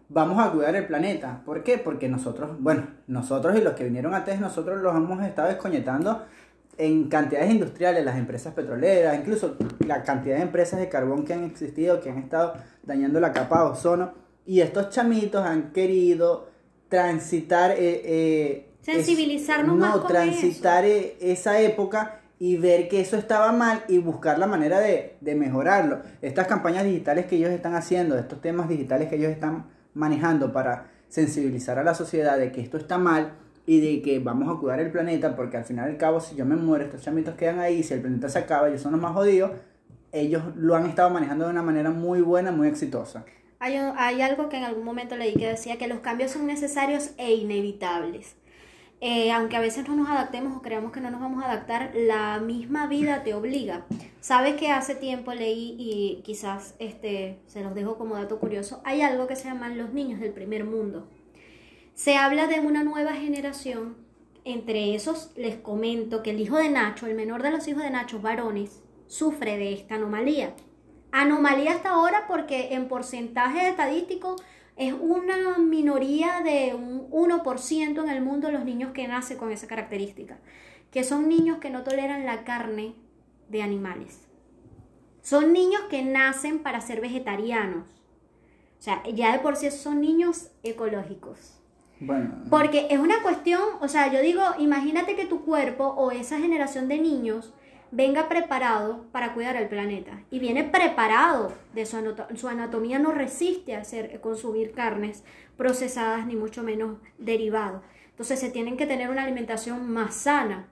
vamos 0.10 0.46
a 0.46 0.52
cuidar 0.52 0.76
el 0.76 0.86
planeta. 0.86 1.42
¿Por 1.46 1.64
qué? 1.64 1.78
Porque 1.78 2.10
nosotros, 2.10 2.58
bueno, 2.60 2.88
nosotros 3.08 3.58
y 3.58 3.62
los 3.62 3.74
que 3.74 3.86
vinieron 3.86 4.14
antes, 4.14 4.40
nosotros 4.42 4.82
los 4.82 4.96
hemos 4.96 5.24
estado 5.24 5.48
desconectando 5.48 6.26
en 6.78 7.10
cantidades 7.10 7.52
industriales, 7.52 8.04
las 8.04 8.18
empresas 8.18 8.54
petroleras, 8.54 9.18
incluso 9.18 9.56
la 9.86 10.04
cantidad 10.04 10.38
de 10.38 10.44
empresas 10.44 10.80
de 10.80 10.90
carbón 10.90 11.26
que 11.26 11.34
han 11.34 11.44
existido, 11.44 12.00
que 12.00 12.10
han 12.10 12.18
estado 12.18 12.54
dañando 12.84 13.20
la 13.20 13.32
capa 13.32 13.64
de 13.64 13.70
ozono. 13.72 14.14
Y 14.46 14.62
estos 14.62 14.90
chamitos 14.90 15.46
han 15.46 15.72
querido 15.72 16.49
transitar... 16.90 17.72
Eh, 17.72 18.02
eh, 18.04 18.66
Sensibilizarnos 18.82 19.78
más 19.78 19.98
con 19.98 20.08
transitar 20.08 20.84
eh, 20.86 21.16
esa 21.22 21.60
época 21.60 22.22
y 22.40 22.58
ver 22.58 22.88
que 22.88 23.02
eso 23.02 23.18
estaba 23.18 23.52
mal 23.52 23.84
y 23.88 24.00
buscar 24.00 24.40
la 24.40 24.48
manera 24.48 24.80
de, 24.80 25.18
de 25.22 25.36
mejorarlo. 25.36 26.02
Estas 26.22 26.48
campañas 26.48 26.86
digitales 26.86 27.26
que 27.26 27.36
ellos 27.36 27.52
están 27.52 27.76
haciendo, 27.76 28.18
estos 28.18 28.42
temas 28.42 28.68
digitales 28.68 29.10
que 29.10 29.18
ellos 29.18 29.32
están 29.32 29.68
manejando 29.94 30.52
para 30.52 30.90
sensibilizar 31.10 31.78
a 31.78 31.84
la 31.84 31.94
sociedad 31.94 32.38
de 32.38 32.52
que 32.52 32.62
esto 32.62 32.78
está 32.78 32.98
mal 32.98 33.34
y 33.66 33.82
de 33.82 34.02
que 34.02 34.20
vamos 34.20 34.50
a 34.50 34.60
cuidar 34.60 34.80
el 34.80 34.92
planeta, 34.92 35.36
porque 35.36 35.58
al 35.58 35.66
final 35.66 35.90
y 35.90 35.92
al 35.92 35.98
cabo, 35.98 36.20
si 36.20 36.36
yo 36.36 36.46
me 36.46 36.56
muero, 36.56 36.86
estos 36.86 37.02
chamitos 37.02 37.36
quedan 37.36 37.60
ahí, 37.60 37.84
si 37.84 37.94
el 37.94 38.02
planeta 38.02 38.30
se 38.30 38.40
acaba, 38.40 38.68
ellos 38.68 38.82
son 38.82 38.94
los 38.94 39.02
más 39.02 39.14
jodidos, 39.14 39.52
ellos 40.12 40.42
lo 40.56 40.76
han 40.76 40.88
estado 40.88 41.12
manejando 41.12 41.46
de 41.46 41.52
una 41.52 41.62
manera 41.62 41.92
muy 41.92 42.22
buena, 42.22 42.52
muy 42.52 42.68
exitosa. 42.68 43.26
Hay, 43.62 44.22
algo 44.22 44.48
que 44.48 44.56
en 44.56 44.64
algún 44.64 44.86
momento 44.86 45.18
leí 45.18 45.34
que 45.34 45.48
decía 45.48 45.78
que 45.78 45.90
los 45.90 46.00
cambios 46.00 46.32
son 46.32 46.48
necesarios 46.48 47.12
e 47.18 47.34
inevitables. 47.34 48.38
Eh, 49.02 49.32
aunque 49.34 49.58
a 49.58 49.60
veces 49.60 49.86
no 49.88 49.96
nos 49.96 50.10
adaptemos 50.10 50.56
o 50.56 50.62
creamos 50.62 50.94
que 50.94 51.02
no 51.02 51.12
nos 51.12 51.20
vamos 51.20 51.44
a 51.44 51.52
adaptar, 51.52 51.92
la 51.94 52.40
misma 52.40 52.88
vida 52.88 53.24
te 53.24 53.34
obliga. 53.34 53.86
Sabes 54.22 54.56
que 54.56 54.72
hace 54.72 54.96
tiempo 54.96 55.34
leí 55.34 55.76
y 55.78 56.22
quizás 56.24 56.76
este, 56.80 57.40
se 57.48 57.62
los 57.62 57.76
dejo 57.76 57.98
como 57.98 58.16
dato 58.16 58.40
curioso, 58.40 58.82
hay 58.86 59.02
algo 59.02 59.28
que 59.28 59.36
se 59.36 59.50
llaman 59.50 59.78
los 59.78 59.94
niños 59.94 60.22
del 60.22 60.32
primer 60.32 60.64
mundo. 60.64 61.10
Se 61.96 62.16
habla 62.16 62.48
de 62.48 62.62
una 62.62 62.84
nueva 62.84 63.14
generación, 63.14 63.98
entre 64.46 64.96
esos 64.96 65.32
les 65.36 65.58
comento 65.58 66.24
que 66.24 66.32
el 66.32 66.40
hijo 66.40 66.58
de 66.58 66.70
Nacho, 66.70 67.08
el 67.08 67.16
menor 67.16 67.44
de 67.44 67.52
los 67.52 67.68
hijos 67.68 67.84
de 67.84 67.90
Nacho, 67.90 68.22
varones, 68.22 68.82
sufre 69.08 69.58
de 69.58 69.74
esta 69.74 69.96
anomalía. 69.96 70.56
Anomalía 71.12 71.72
hasta 71.72 71.90
ahora 71.90 72.26
porque 72.28 72.74
en 72.74 72.88
porcentaje 72.88 73.68
estadístico 73.70 74.36
es 74.76 74.94
una 74.94 75.58
minoría 75.58 76.42
de 76.44 76.74
un 76.74 77.10
1% 77.12 78.04
en 78.04 78.10
el 78.10 78.22
mundo 78.22 78.52
los 78.52 78.64
niños 78.64 78.92
que 78.94 79.08
nacen 79.08 79.38
con 79.38 79.52
esa 79.52 79.68
característica, 79.68 80.38
que 80.92 81.04
son 81.04 81.28
niños 81.28 81.58
que 81.58 81.70
no 81.70 81.84
toleran 81.84 82.26
la 82.26 82.44
carne 82.44 82.94
de 83.50 83.62
animales. 83.62 84.22
Son 85.22 85.52
niños 85.52 85.82
que 85.90 86.02
nacen 86.04 86.60
para 86.60 86.80
ser 86.80 87.02
vegetarianos. 87.02 87.86
O 88.80 88.82
sea, 88.82 89.04
ya 89.14 89.34
de 89.34 89.40
por 89.40 89.58
sí 89.58 89.70
son 89.72 90.00
niños 90.00 90.52
ecológicos. 90.64 91.60
Bueno. 92.00 92.46
Porque 92.50 92.88
es 92.90 93.00
una 93.00 93.22
cuestión, 93.22 93.62
o 93.82 93.90
sea, 93.90 94.12
yo 94.14 94.22
digo, 94.22 94.42
imagínate 94.58 95.18
que 95.18 95.26
tu 95.26 95.44
cuerpo 95.44 95.86
o 95.86 96.12
esa 96.12 96.40
generación 96.40 96.88
de 96.88 97.00
niños 97.00 97.54
venga 97.92 98.30
preparado 98.30 99.06
para 99.12 99.34
cuidar 99.34 99.56
el 99.56 99.68
planeta. 99.68 100.22
Y 100.30 100.40
viene 100.40 100.64
preparado, 100.64 101.54
de 101.74 101.86
su, 101.86 101.98
su 102.36 102.48
anatomía 102.48 103.00
no 103.00 103.12
resiste 103.12 103.76
a 103.76 103.82
hacer, 103.82 104.20
consumir 104.22 104.72
carnes 104.72 105.24
procesadas 105.58 106.26
ni 106.26 106.36
mucho 106.36 106.64
menos 106.64 106.98
derivados. 107.18 107.82
Entonces 108.12 108.40
se 108.40 108.50
tienen 108.50 108.78
que 108.78 108.86
tener 108.86 109.10
una 109.10 109.24
alimentación 109.24 109.90
más 109.92 110.16
sana, 110.16 110.68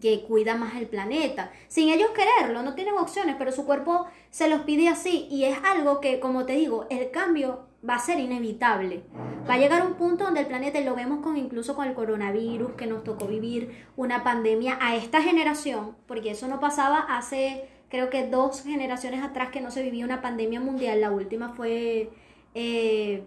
que 0.00 0.22
cuida 0.22 0.56
más 0.56 0.76
el 0.76 0.86
planeta, 0.86 1.52
sin 1.68 1.90
ellos 1.90 2.10
quererlo, 2.10 2.62
no 2.62 2.74
tienen 2.74 2.94
opciones, 2.94 3.36
pero 3.38 3.52
su 3.52 3.66
cuerpo 3.66 4.06
se 4.30 4.48
los 4.48 4.62
pide 4.62 4.88
así 4.88 5.28
y 5.30 5.44
es 5.44 5.58
algo 5.62 6.00
que, 6.00 6.20
como 6.20 6.46
te 6.46 6.54
digo, 6.54 6.86
el 6.90 7.10
cambio 7.10 7.66
va 7.88 7.96
a 7.96 7.98
ser 7.98 8.18
inevitable. 8.18 9.02
Va 9.48 9.54
a 9.54 9.58
llegar 9.58 9.86
un 9.86 9.94
punto 9.94 10.24
donde 10.24 10.40
el 10.40 10.46
planeta, 10.46 10.80
y 10.80 10.84
lo 10.84 10.94
vemos 10.94 11.20
con 11.20 11.36
incluso 11.36 11.74
con 11.74 11.86
el 11.86 11.94
coronavirus, 11.94 12.72
que 12.72 12.86
nos 12.86 13.04
tocó 13.04 13.26
vivir 13.26 13.84
una 13.96 14.24
pandemia 14.24 14.78
a 14.80 14.96
esta 14.96 15.22
generación, 15.22 15.94
porque 16.06 16.30
eso 16.30 16.48
no 16.48 16.60
pasaba 16.60 17.00
hace, 17.00 17.68
creo 17.90 18.10
que 18.10 18.26
dos 18.26 18.62
generaciones 18.62 19.22
atrás 19.22 19.50
que 19.50 19.60
no 19.60 19.70
se 19.70 19.82
vivía 19.82 20.04
una 20.04 20.22
pandemia 20.22 20.60
mundial. 20.60 21.00
La 21.00 21.10
última 21.10 21.50
fue 21.50 22.10
eh, 22.54 23.24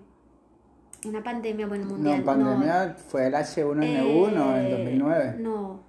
una 1.05 1.23
pandemia, 1.23 1.67
bueno, 1.67 1.85
mundial. 1.85 2.19
No, 2.19 2.25
pandemia 2.25 2.95
fue 3.07 3.27
el 3.27 3.33
H1N1 3.33 4.57
en 4.57 4.71
2009. 4.71 5.25
Eh, 5.25 5.35
no, 5.39 5.81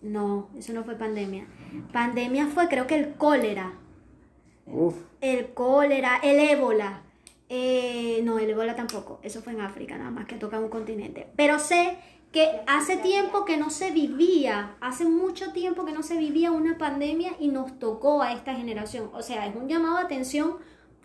no, 0.00 0.48
eso 0.56 0.72
no 0.72 0.82
fue 0.84 0.96
pandemia. 0.96 1.46
Pandemia 1.92 2.46
fue, 2.46 2.68
creo 2.68 2.86
que 2.86 2.94
el 2.94 3.14
cólera. 3.14 3.74
Uf. 4.66 4.94
El 5.20 5.52
cólera, 5.52 6.20
el 6.22 6.38
ébola 6.38 7.01
eh, 7.54 8.22
no, 8.24 8.38
el 8.38 8.48
ébola 8.48 8.74
tampoco. 8.74 9.20
Eso 9.22 9.42
fue 9.42 9.52
en 9.52 9.60
África, 9.60 9.98
nada 9.98 10.10
más 10.10 10.24
que 10.24 10.36
toca 10.36 10.58
un 10.58 10.70
continente. 10.70 11.28
Pero 11.36 11.58
sé 11.58 11.98
que 12.32 12.62
hace 12.66 12.96
tiempo 12.96 13.44
que 13.44 13.58
no 13.58 13.68
se 13.68 13.90
vivía, 13.90 14.76
hace 14.80 15.04
mucho 15.04 15.52
tiempo 15.52 15.84
que 15.84 15.92
no 15.92 16.02
se 16.02 16.16
vivía 16.16 16.50
una 16.50 16.78
pandemia 16.78 17.32
y 17.38 17.48
nos 17.48 17.78
tocó 17.78 18.22
a 18.22 18.32
esta 18.32 18.54
generación. 18.54 19.10
O 19.12 19.20
sea, 19.20 19.46
es 19.46 19.54
un 19.54 19.68
llamado 19.68 19.98
de 19.98 20.04
atención 20.04 20.56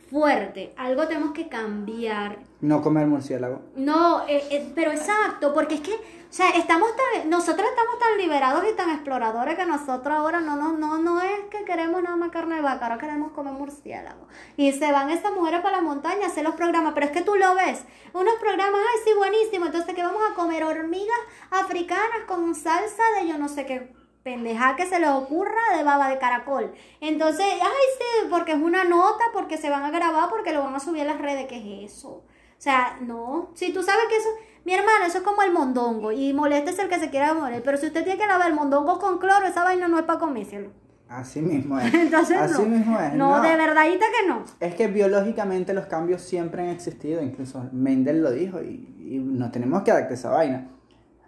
fuerte. 0.10 0.74
Algo 0.78 1.06
tenemos 1.06 1.34
que 1.34 1.50
cambiar. 1.50 2.40
No 2.62 2.82
comer 2.82 3.08
murciélago. 3.08 3.64
No, 3.76 4.26
eh, 4.30 4.42
eh, 4.50 4.72
pero 4.74 4.92
exacto, 4.92 5.54
porque 5.54 5.76
es 5.76 5.82
que 5.82 6.00
o 6.30 6.34
sea, 6.34 6.50
estamos 6.50 6.90
tan, 6.96 7.30
nosotros 7.30 7.68
estamos 7.70 8.00
tan 8.00 8.18
liberados 8.18 8.66
y 8.70 8.76
tan 8.76 8.90
exploradores 8.90 9.56
que 9.56 9.66
nosotros 9.66 10.14
ahora 10.14 10.42
no, 10.42 10.58
no, 10.58 10.74
no, 10.74 10.98
no 10.98 11.22
es 11.22 11.46
que 11.50 11.64
queremos 11.64 12.04
nada 12.04 12.18
más 12.18 12.32
carne 12.32 12.56
de 12.56 12.62
vaca, 12.62 12.86
ahora 12.86 12.98
queremos 12.98 13.32
comer 13.32 13.54
murciélago. 13.54 14.28
Y 14.58 14.74
se 14.74 14.92
van 14.92 15.10
estas 15.10 15.34
mujeres 15.34 15.62
para 15.62 15.78
la 15.78 15.84
montaña 15.84 16.26
a 16.26 16.28
hacer 16.28 16.44
los 16.44 16.56
programas, 16.56 16.94
pero 16.94 17.06
es 17.06 17.12
que 17.14 17.22
tú 17.22 17.36
lo 17.36 17.56
ves, 17.56 17.84
unos 18.14 18.36
programas, 18.36 18.82
ay, 18.82 19.02
sí, 19.06 19.12
buenísimo, 19.18 19.68
entonces 19.68 19.96
que 19.96 20.04
vamos 20.04 20.22
a 20.30 20.36
comer 20.36 20.66
hormigas 20.66 21.18
africanas 21.50 22.24
con 22.28 22.54
salsa 22.56 23.04
de 23.20 23.28
yo 23.28 23.38
no 23.38 23.48
sé 23.48 23.66
qué 23.66 23.96
pendeja 24.24 24.76
que 24.76 24.86
se 24.86 25.00
les 25.00 25.10
ocurra 25.10 25.78
de 25.78 25.84
baba 25.86 26.10
de 26.10 26.18
caracol. 26.18 26.74
Entonces, 27.00 27.46
ay, 27.50 27.86
sí, 27.98 28.28
porque 28.30 28.52
es 28.52 28.58
una 28.58 28.84
nota, 28.84 29.24
porque 29.32 29.58
se 29.58 29.70
van 29.70 29.86
a 29.86 29.92
grabar, 29.92 30.30
porque 30.30 30.52
lo 30.52 30.62
van 30.62 30.76
a 30.76 30.82
subir 30.82 31.04
a 31.04 31.06
las 31.06 31.22
redes, 31.22 31.48
¿qué 31.48 31.84
es 31.84 31.94
eso? 31.94 32.10
O 32.10 32.62
sea, 32.62 32.98
no, 33.00 33.52
si 33.54 33.72
tú 33.72 33.84
sabes 33.84 34.08
que 34.10 34.18
eso, 34.18 34.30
mi 34.68 34.74
hermano, 34.74 35.06
eso 35.06 35.20
es 35.20 35.24
como 35.24 35.42
el 35.44 35.54
mondongo. 35.54 36.12
Y 36.12 36.34
moleste 36.34 36.72
es 36.72 36.80
el 36.80 36.90
que 36.90 37.00
se 37.00 37.10
quiera 37.10 37.34
morir. 37.34 37.62
Pero 37.64 37.78
si 37.78 37.86
usted 37.86 38.04
tiene 38.04 38.20
que 38.20 38.28
lavar 38.28 38.50
el 38.50 38.54
mondongo 38.54 39.00
con 39.00 39.18
cloro, 39.18 39.46
esa 39.48 39.64
vaina 39.64 39.88
no 39.88 39.98
es 39.98 40.04
para 40.04 40.20
comérselo. 40.20 40.72
Así 41.08 41.42
mismo 41.42 41.80
es. 41.80 41.94
Entonces, 41.94 42.36
Así 42.36 42.62
no. 42.64 42.68
mismo 42.68 43.00
es. 43.00 43.14
No, 43.14 43.42
de 43.42 43.56
verdadita 43.56 44.06
que 44.08 44.28
no. 44.28 44.44
Es 44.60 44.76
que 44.76 44.88
biológicamente 44.88 45.74
los 45.74 45.86
cambios 45.86 46.22
siempre 46.22 46.64
han 46.64 46.68
existido. 46.68 47.24
Incluso 47.24 47.64
Mendel 47.72 48.22
lo 48.22 48.30
dijo 48.30 48.62
y, 48.62 48.94
y 49.10 49.20
nos 49.20 49.54
tenemos 49.54 49.84
que 49.84 49.92
adaptar 49.92 50.12
a 50.12 50.16
esa 50.16 50.30
vaina. 50.32 50.68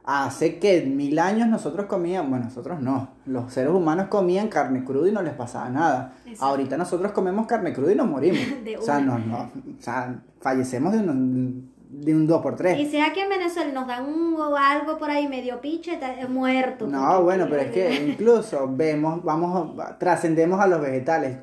Hace 0.04 0.60
que 0.60 0.82
mil 0.82 1.18
años 1.18 1.48
nosotros 1.48 1.86
comíamos, 1.86 2.32
bueno, 2.32 2.46
nosotros 2.46 2.82
no, 2.82 3.12
los 3.26 3.54
seres 3.54 3.72
humanos 3.72 4.08
comían 4.08 4.50
carne 4.50 4.84
cruda 4.84 5.08
y 5.08 5.12
no 5.14 5.22
les 5.22 5.34
pasaba 5.34 5.70
nada. 5.70 6.14
Ahorita 6.42 6.76
nosotros 6.76 7.14
comemos 7.14 7.48
carne 7.48 7.72
cruda 7.72 7.94
y 7.94 7.96
nos 7.96 8.10
morimos. 8.10 8.42
o 8.80 8.82
sea, 8.82 9.00
no, 9.00 9.18
no, 9.18 9.44
o 9.44 9.82
sea, 9.82 10.20
fallecemos 10.42 10.92
de 10.92 11.00
un, 11.00 11.79
de 11.90 12.16
un 12.16 12.28
2 12.28 12.42
por 12.42 12.56
3 12.56 12.80
Y 12.80 12.86
si 12.86 13.00
aquí 13.00 13.20
en 13.20 13.30
Venezuela 13.30 13.72
nos 13.74 13.88
dan 13.88 14.06
un, 14.06 14.38
algo 14.58 14.98
por 14.98 15.10
ahí 15.10 15.28
medio 15.28 15.60
piche, 15.60 16.00
muerto. 16.30 16.88
No, 16.88 17.24
bueno, 17.24 17.48
pero 17.50 17.64
es 17.64 17.72
que 17.72 17.96
incluso 18.08 18.70
vemos, 18.72 19.24
vamos, 19.24 19.76
trascendemos 19.98 20.60
a 20.60 20.68
los 20.68 20.80
vegetales. 20.80 21.40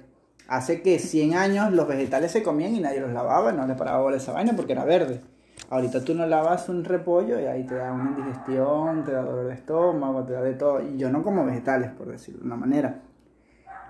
Hace 0.48 0.80
que 0.80 1.00
100 1.00 1.34
años 1.34 1.72
los 1.72 1.88
vegetales 1.88 2.30
se 2.30 2.44
comían 2.44 2.74
y 2.74 2.80
nadie 2.80 3.00
los 3.00 3.12
lavaba, 3.12 3.50
no 3.50 3.66
le 3.66 3.74
paraba 3.74 4.00
bola 4.00 4.16
esa 4.16 4.32
vaina 4.32 4.52
porque 4.54 4.72
era 4.72 4.84
verde. 4.84 5.20
Ahorita 5.68 6.04
tú 6.04 6.14
no 6.14 6.26
lavas 6.26 6.68
un 6.68 6.84
repollo 6.84 7.40
y 7.40 7.46
ahí 7.46 7.64
te 7.64 7.74
da 7.74 7.92
una 7.92 8.10
indigestión, 8.10 9.02
te 9.02 9.10
da 9.10 9.22
dolor 9.22 9.48
de 9.48 9.54
estómago, 9.54 10.22
te 10.22 10.34
da 10.34 10.42
de 10.42 10.54
todo. 10.54 10.80
Y 10.80 10.96
yo 10.96 11.10
no 11.10 11.24
como 11.24 11.44
vegetales, 11.44 11.90
por 11.90 12.06
decirlo 12.06 12.40
de 12.40 12.46
una 12.46 12.56
manera. 12.56 13.00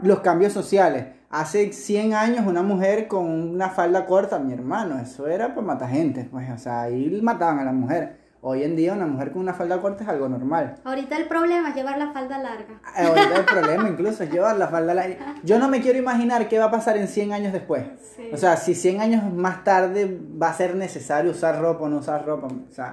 Los 0.01 0.21
cambios 0.21 0.55
sociales. 0.55 1.16
Hace 1.31 1.73
100 1.73 2.15
años 2.15 2.47
una 2.47 2.63
mujer 2.63 3.09
con 3.09 3.25
una 3.27 3.71
falda 3.71 4.07
corta, 4.07 4.39
mi 4.39 4.53
hermano, 4.53 5.01
eso 5.01 5.27
era 5.27 5.55
para 5.55 5.67
matar 5.67 5.91
gente. 5.91 6.29
Pues, 6.31 6.49
o 6.51 6.59
sea, 6.59 6.83
ahí 6.83 7.21
mataban 7.21 7.59
a 7.59 7.65
la 7.65 7.73
mujer. 7.73 8.27
Hoy 8.43 8.63
en 8.63 8.77
día 8.77 8.93
una 8.93 9.07
mujer 9.07 9.33
con 9.33 9.43
una 9.43 9.55
falda 9.55 9.81
corta 9.81 10.05
es 10.05 10.09
algo 10.09 10.29
normal. 10.29 10.77
Ahorita 10.85 11.17
el 11.17 11.27
problema 11.27 11.71
es 11.71 11.75
llevar 11.75 11.99
la 11.99 12.13
falda 12.13 12.39
larga. 12.39 12.81
Ah, 12.85 13.07
ahorita 13.09 13.37
el 13.39 13.45
problema 13.61 13.89
incluso 13.89 14.23
es 14.23 14.31
llevar 14.31 14.57
la 14.57 14.69
falda 14.69 14.95
larga. 14.95 15.35
Yo 15.43 15.59
no 15.59 15.69
me 15.69 15.81
quiero 15.81 15.99
imaginar 15.99 16.49
qué 16.49 16.61
va 16.61 16.67
a 16.67 16.71
pasar 16.71 16.97
en 16.97 17.09
100 17.09 17.33
años 17.33 17.53
después. 17.53 17.85
O 18.33 18.37
sea, 18.37 18.57
si 18.57 18.77
100 18.77 19.01
años 19.01 19.33
más 19.33 19.65
tarde 19.65 20.21
va 20.41 20.51
a 20.51 20.55
ser 20.55 20.77
necesario 20.77 21.33
usar 21.33 21.61
ropa 21.61 21.87
o 21.87 21.89
no 21.89 21.97
usar 21.97 22.25
ropa. 22.25 22.47
O 22.47 22.73
sea, 22.73 22.93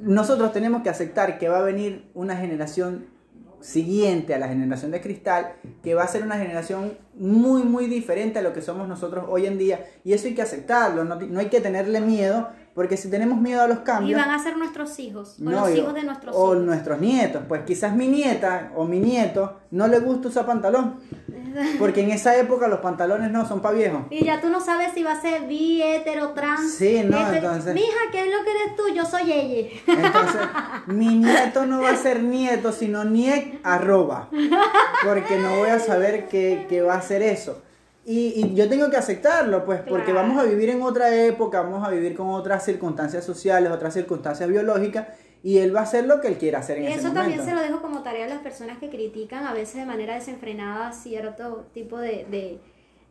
nosotros 0.00 0.52
tenemos 0.52 0.82
que 0.82 0.90
aceptar 0.90 1.38
que 1.38 1.48
va 1.48 1.60
a 1.60 1.62
venir 1.62 2.10
una 2.12 2.36
generación 2.36 3.06
siguiente 3.64 4.34
a 4.34 4.38
la 4.38 4.46
generación 4.46 4.90
de 4.90 5.00
cristal, 5.00 5.54
que 5.82 5.94
va 5.94 6.04
a 6.04 6.08
ser 6.08 6.22
una 6.22 6.36
generación 6.36 6.98
muy, 7.14 7.62
muy 7.62 7.86
diferente 7.86 8.38
a 8.38 8.42
lo 8.42 8.52
que 8.52 8.60
somos 8.60 8.86
nosotros 8.86 9.24
hoy 9.26 9.46
en 9.46 9.56
día. 9.56 9.86
Y 10.04 10.12
eso 10.12 10.26
hay 10.26 10.34
que 10.34 10.42
aceptarlo, 10.42 11.04
no, 11.04 11.16
no 11.16 11.40
hay 11.40 11.46
que 11.46 11.62
tenerle 11.62 12.02
miedo 12.02 12.50
porque 12.74 12.96
si 12.96 13.08
tenemos 13.08 13.40
miedo 13.40 13.62
a 13.62 13.68
los 13.68 13.78
cambios... 13.80 14.10
Y 14.10 14.14
van 14.20 14.34
a 14.34 14.42
ser 14.42 14.56
nuestros 14.56 14.98
hijos, 14.98 15.36
o 15.40 15.48
los 15.48 15.70
hijos 15.70 15.94
de 15.94 16.02
nuestros 16.02 16.34
hijos. 16.34 16.48
O 16.48 16.54
nuestros 16.56 17.00
nietos. 17.00 17.42
Pues 17.46 17.62
quizás 17.64 17.94
mi 17.94 18.08
nieta 18.08 18.72
o 18.74 18.84
mi 18.84 18.98
nieto 18.98 19.60
no 19.70 19.86
le 19.86 20.00
gusta 20.00 20.28
usar 20.28 20.44
pantalón. 20.44 20.96
Porque 21.78 22.00
en 22.00 22.10
esa 22.10 22.36
época 22.36 22.66
los 22.66 22.80
pantalones 22.80 23.30
no 23.30 23.46
son 23.46 23.60
para 23.60 23.76
viejos. 23.76 24.02
Y 24.10 24.24
ya 24.24 24.40
tú 24.40 24.48
no 24.48 24.60
sabes 24.60 24.92
si 24.92 25.04
va 25.04 25.12
a 25.12 25.20
ser 25.20 25.46
bi, 25.46 25.82
hetero, 25.82 26.30
trans. 26.30 26.74
Sí, 26.74 27.02
no, 27.04 27.32
entonces... 27.32 27.74
Mija, 27.74 28.10
¿qué 28.10 28.24
es 28.24 28.36
lo 28.36 28.42
que 28.42 28.50
eres 28.50 28.76
tú? 28.76 28.82
Yo 28.92 29.04
soy 29.04 29.30
ella. 29.30 29.68
Entonces, 29.86 30.40
mi 30.88 31.14
nieto 31.14 31.66
no 31.66 31.80
va 31.80 31.90
a 31.90 31.96
ser 31.96 32.24
nieto, 32.24 32.72
sino 32.72 33.04
niet 33.04 33.60
arroba. 33.62 34.30
Porque 35.04 35.38
no 35.38 35.58
voy 35.58 35.70
a 35.70 35.78
saber 35.78 36.28
qué, 36.28 36.66
qué 36.68 36.82
va 36.82 36.94
a 36.94 37.02
ser 37.02 37.22
eso. 37.22 37.62
Y, 38.06 38.54
yo 38.54 38.68
tengo 38.68 38.90
que 38.90 38.96
aceptarlo, 38.96 39.64
pues, 39.64 39.80
porque 39.80 40.12
vamos 40.12 40.38
a 40.38 40.44
vivir 40.44 40.68
en 40.68 40.82
otra 40.82 41.14
época, 41.14 41.62
vamos 41.62 41.86
a 41.86 41.90
vivir 41.90 42.14
con 42.14 42.28
otras 42.28 42.64
circunstancias 42.64 43.24
sociales, 43.24 43.72
otras 43.72 43.94
circunstancias 43.94 44.48
biológicas, 44.48 45.08
y 45.42 45.58
él 45.58 45.74
va 45.74 45.80
a 45.80 45.82
hacer 45.84 46.04
lo 46.06 46.20
que 46.20 46.28
él 46.28 46.38
quiera 46.38 46.58
hacer 46.58 46.78
en 46.78 46.84
Eso 46.84 46.92
ese 46.92 47.08
momento. 47.08 47.20
también 47.20 47.44
se 47.44 47.54
lo 47.54 47.60
dejo 47.60 47.80
como 47.82 48.02
tarea 48.02 48.26
a 48.26 48.28
las 48.28 48.40
personas 48.40 48.78
que 48.78 48.90
critican 48.90 49.46
a 49.46 49.54
veces 49.54 49.76
de 49.76 49.86
manera 49.86 50.14
desenfrenada 50.14 50.92
cierto 50.92 51.66
tipo 51.72 51.98
de, 51.98 52.26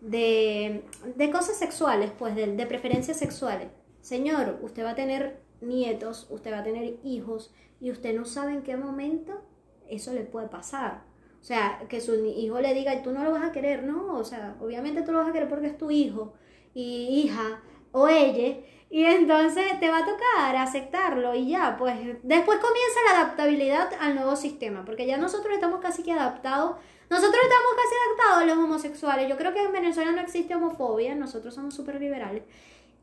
de, 0.02 0.84
de, 1.16 1.32
cosas 1.32 1.58
sexuales, 1.58 2.12
pues, 2.18 2.36
de, 2.36 2.56
de 2.56 2.66
preferencias 2.68 3.18
sexuales. 3.18 3.70
Señor, 4.02 4.60
usted 4.62 4.84
va 4.84 4.92
a 4.92 4.96
tener 4.96 5.40
nietos, 5.62 6.28
usted 6.30 6.52
va 6.52 6.60
a 6.60 6.64
tener 6.64 6.98
hijos, 7.04 7.52
y 7.80 7.90
usted 7.90 8.16
no 8.16 8.26
sabe 8.26 8.54
en 8.54 8.62
qué 8.62 8.78
momento 8.78 9.42
eso 9.90 10.14
le 10.14 10.22
puede 10.22 10.48
pasar. 10.48 11.02
O 11.44 11.46
sea, 11.46 11.78
que 11.90 12.00
su 12.00 12.16
hijo 12.26 12.62
le 12.62 12.74
diga, 12.74 13.04
tú 13.04 13.12
no 13.12 13.22
lo 13.22 13.32
vas 13.34 13.44
a 13.44 13.52
querer, 13.52 13.84
no, 13.84 14.14
o 14.14 14.24
sea, 14.24 14.56
obviamente 14.62 15.02
tú 15.02 15.12
lo 15.12 15.20
vas 15.20 15.28
a 15.28 15.34
querer 15.34 15.50
porque 15.50 15.68
es 15.68 15.78
tu 15.78 15.92
hijo 15.92 16.36
y 16.74 17.22
hija 17.26 17.62
o 17.92 18.08
ella, 18.08 18.60
y 18.90 19.04
entonces 19.04 19.78
te 19.82 19.90
va 19.90 19.98
a 19.98 20.06
tocar 20.06 20.56
aceptarlo 20.56 21.36
y 21.36 21.50
ya, 21.50 21.76
pues 21.78 21.96
después 22.24 22.60
comienza 22.60 23.00
la 23.10 23.20
adaptabilidad 23.20 23.90
al 24.00 24.16
nuevo 24.16 24.38
sistema, 24.38 24.86
porque 24.86 25.06
ya 25.06 25.18
nosotros 25.18 25.54
estamos 25.54 25.82
casi 25.82 26.02
que 26.02 26.14
adaptados, 26.14 26.78
nosotros 27.10 27.42
estamos 27.44 27.74
casi 27.76 27.96
adaptados 28.08 28.42
a 28.42 28.46
los 28.46 28.64
homosexuales, 28.64 29.28
yo 29.28 29.36
creo 29.36 29.54
que 29.54 29.64
en 29.64 29.74
Venezuela 29.74 30.14
no 30.14 30.22
existe 30.22 30.56
homofobia, 30.56 31.14
nosotros 31.14 31.54
somos 31.54 31.76
súper 31.76 32.00
liberales, 32.00 32.44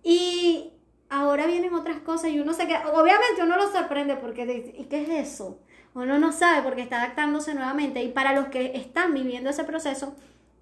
y 0.03 0.73
ahora 1.11 1.47
vienen 1.47 1.75
otras 1.75 2.01
cosas 2.01 2.31
y 2.31 2.41
uno 2.41 2.55
se 2.55 2.67
queda, 2.67 2.91
obviamente 2.91 3.43
uno 3.43 3.59
lo 3.59 3.71
sorprende 3.71 4.17
porque 4.17 4.47
dice, 4.47 4.75
¿y 4.79 4.85
qué 4.85 5.03
es 5.03 5.35
eso? 5.35 5.59
Uno 5.95 6.19
no 6.19 6.33
sabe 6.33 6.63
porque 6.63 6.83
está 6.83 7.03
adaptándose 7.03 7.55
nuevamente. 7.55 8.03
Y 8.03 8.09
para 8.09 8.35
los 8.35 8.47
que 8.47 8.77
están 8.77 9.15
viviendo 9.15 9.51
ese 9.51 9.65
proceso, 9.65 10.15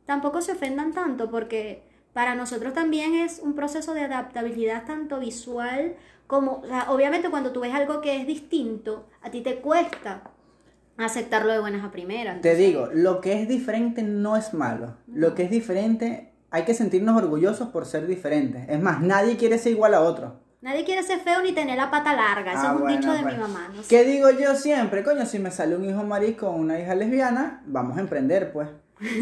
tampoco 0.07 0.41
se 0.41 0.53
ofendan 0.53 0.93
tanto 0.93 1.31
porque 1.31 1.83
para 2.13 2.35
nosotros 2.35 2.73
también 2.73 3.15
es 3.15 3.41
un 3.41 3.55
proceso 3.55 3.95
de 3.95 4.03
adaptabilidad 4.03 4.87
tanto 4.87 5.21
visual 5.21 5.95
como, 6.27 6.63
obviamente 6.89 7.31
cuando 7.31 7.53
tú 7.53 7.61
ves 7.61 7.75
algo 7.75 8.01
que 8.01 8.21
es 8.21 8.27
distinto, 8.27 9.07
a 9.23 9.31
ti 9.31 9.41
te 9.41 9.61
cuesta 9.61 10.23
aceptarlo 10.99 11.53
de 11.53 11.61
buenas 11.61 11.85
a 11.85 11.91
primeras. 11.91 12.41
Te 12.41 12.55
digo, 12.55 12.89
lo 12.93 13.21
que 13.21 13.41
es 13.41 13.49
diferente 13.49 14.03
no 14.03 14.37
es 14.37 14.53
malo. 14.53 14.97
Lo 15.07 15.35
que 15.35 15.45
es 15.45 15.51
diferente 15.51 16.33
hay 16.51 16.65
que 16.65 16.75
sentirnos 16.75 17.17
orgullosos 17.17 17.69
por 17.69 17.87
ser 17.87 18.07
diferentes. 18.07 18.69
Es 18.69 18.81
más, 18.81 19.01
nadie 19.01 19.37
quiere 19.37 19.59
ser 19.59 19.73
igual 19.73 19.95
a 19.95 20.01
otro. 20.01 20.41
Nadie 20.61 20.85
quiere 20.85 21.05
ser 21.05 21.21
feo 21.21 21.41
ni 21.41 21.53
tener 21.53 21.77
la 21.77 21.89
pata 21.89 22.15
larga. 22.15 22.53
Eso 22.53 22.63
ah, 22.65 22.75
es 22.75 22.81
un 22.81 22.89
dicho 22.89 23.13
de 23.13 23.19
mi 23.19 23.25
pues. 23.25 23.39
mamá. 23.39 23.71
No 23.73 23.81
¿Qué 23.89 24.05
digo 24.05 24.31
yo 24.31 24.57
siempre? 24.57 25.05
Coño, 25.05 25.25
si 25.25 25.39
me 25.39 25.53
sale 25.53 25.77
un 25.77 25.85
hijo 25.85 26.03
marisco 26.03 26.49
o 26.49 26.53
una 26.53 26.81
hija 26.81 26.97
lesbiana, 26.97 27.63
vamos 27.67 27.97
a 27.97 28.01
emprender, 28.01 28.53
pues. 28.53 28.69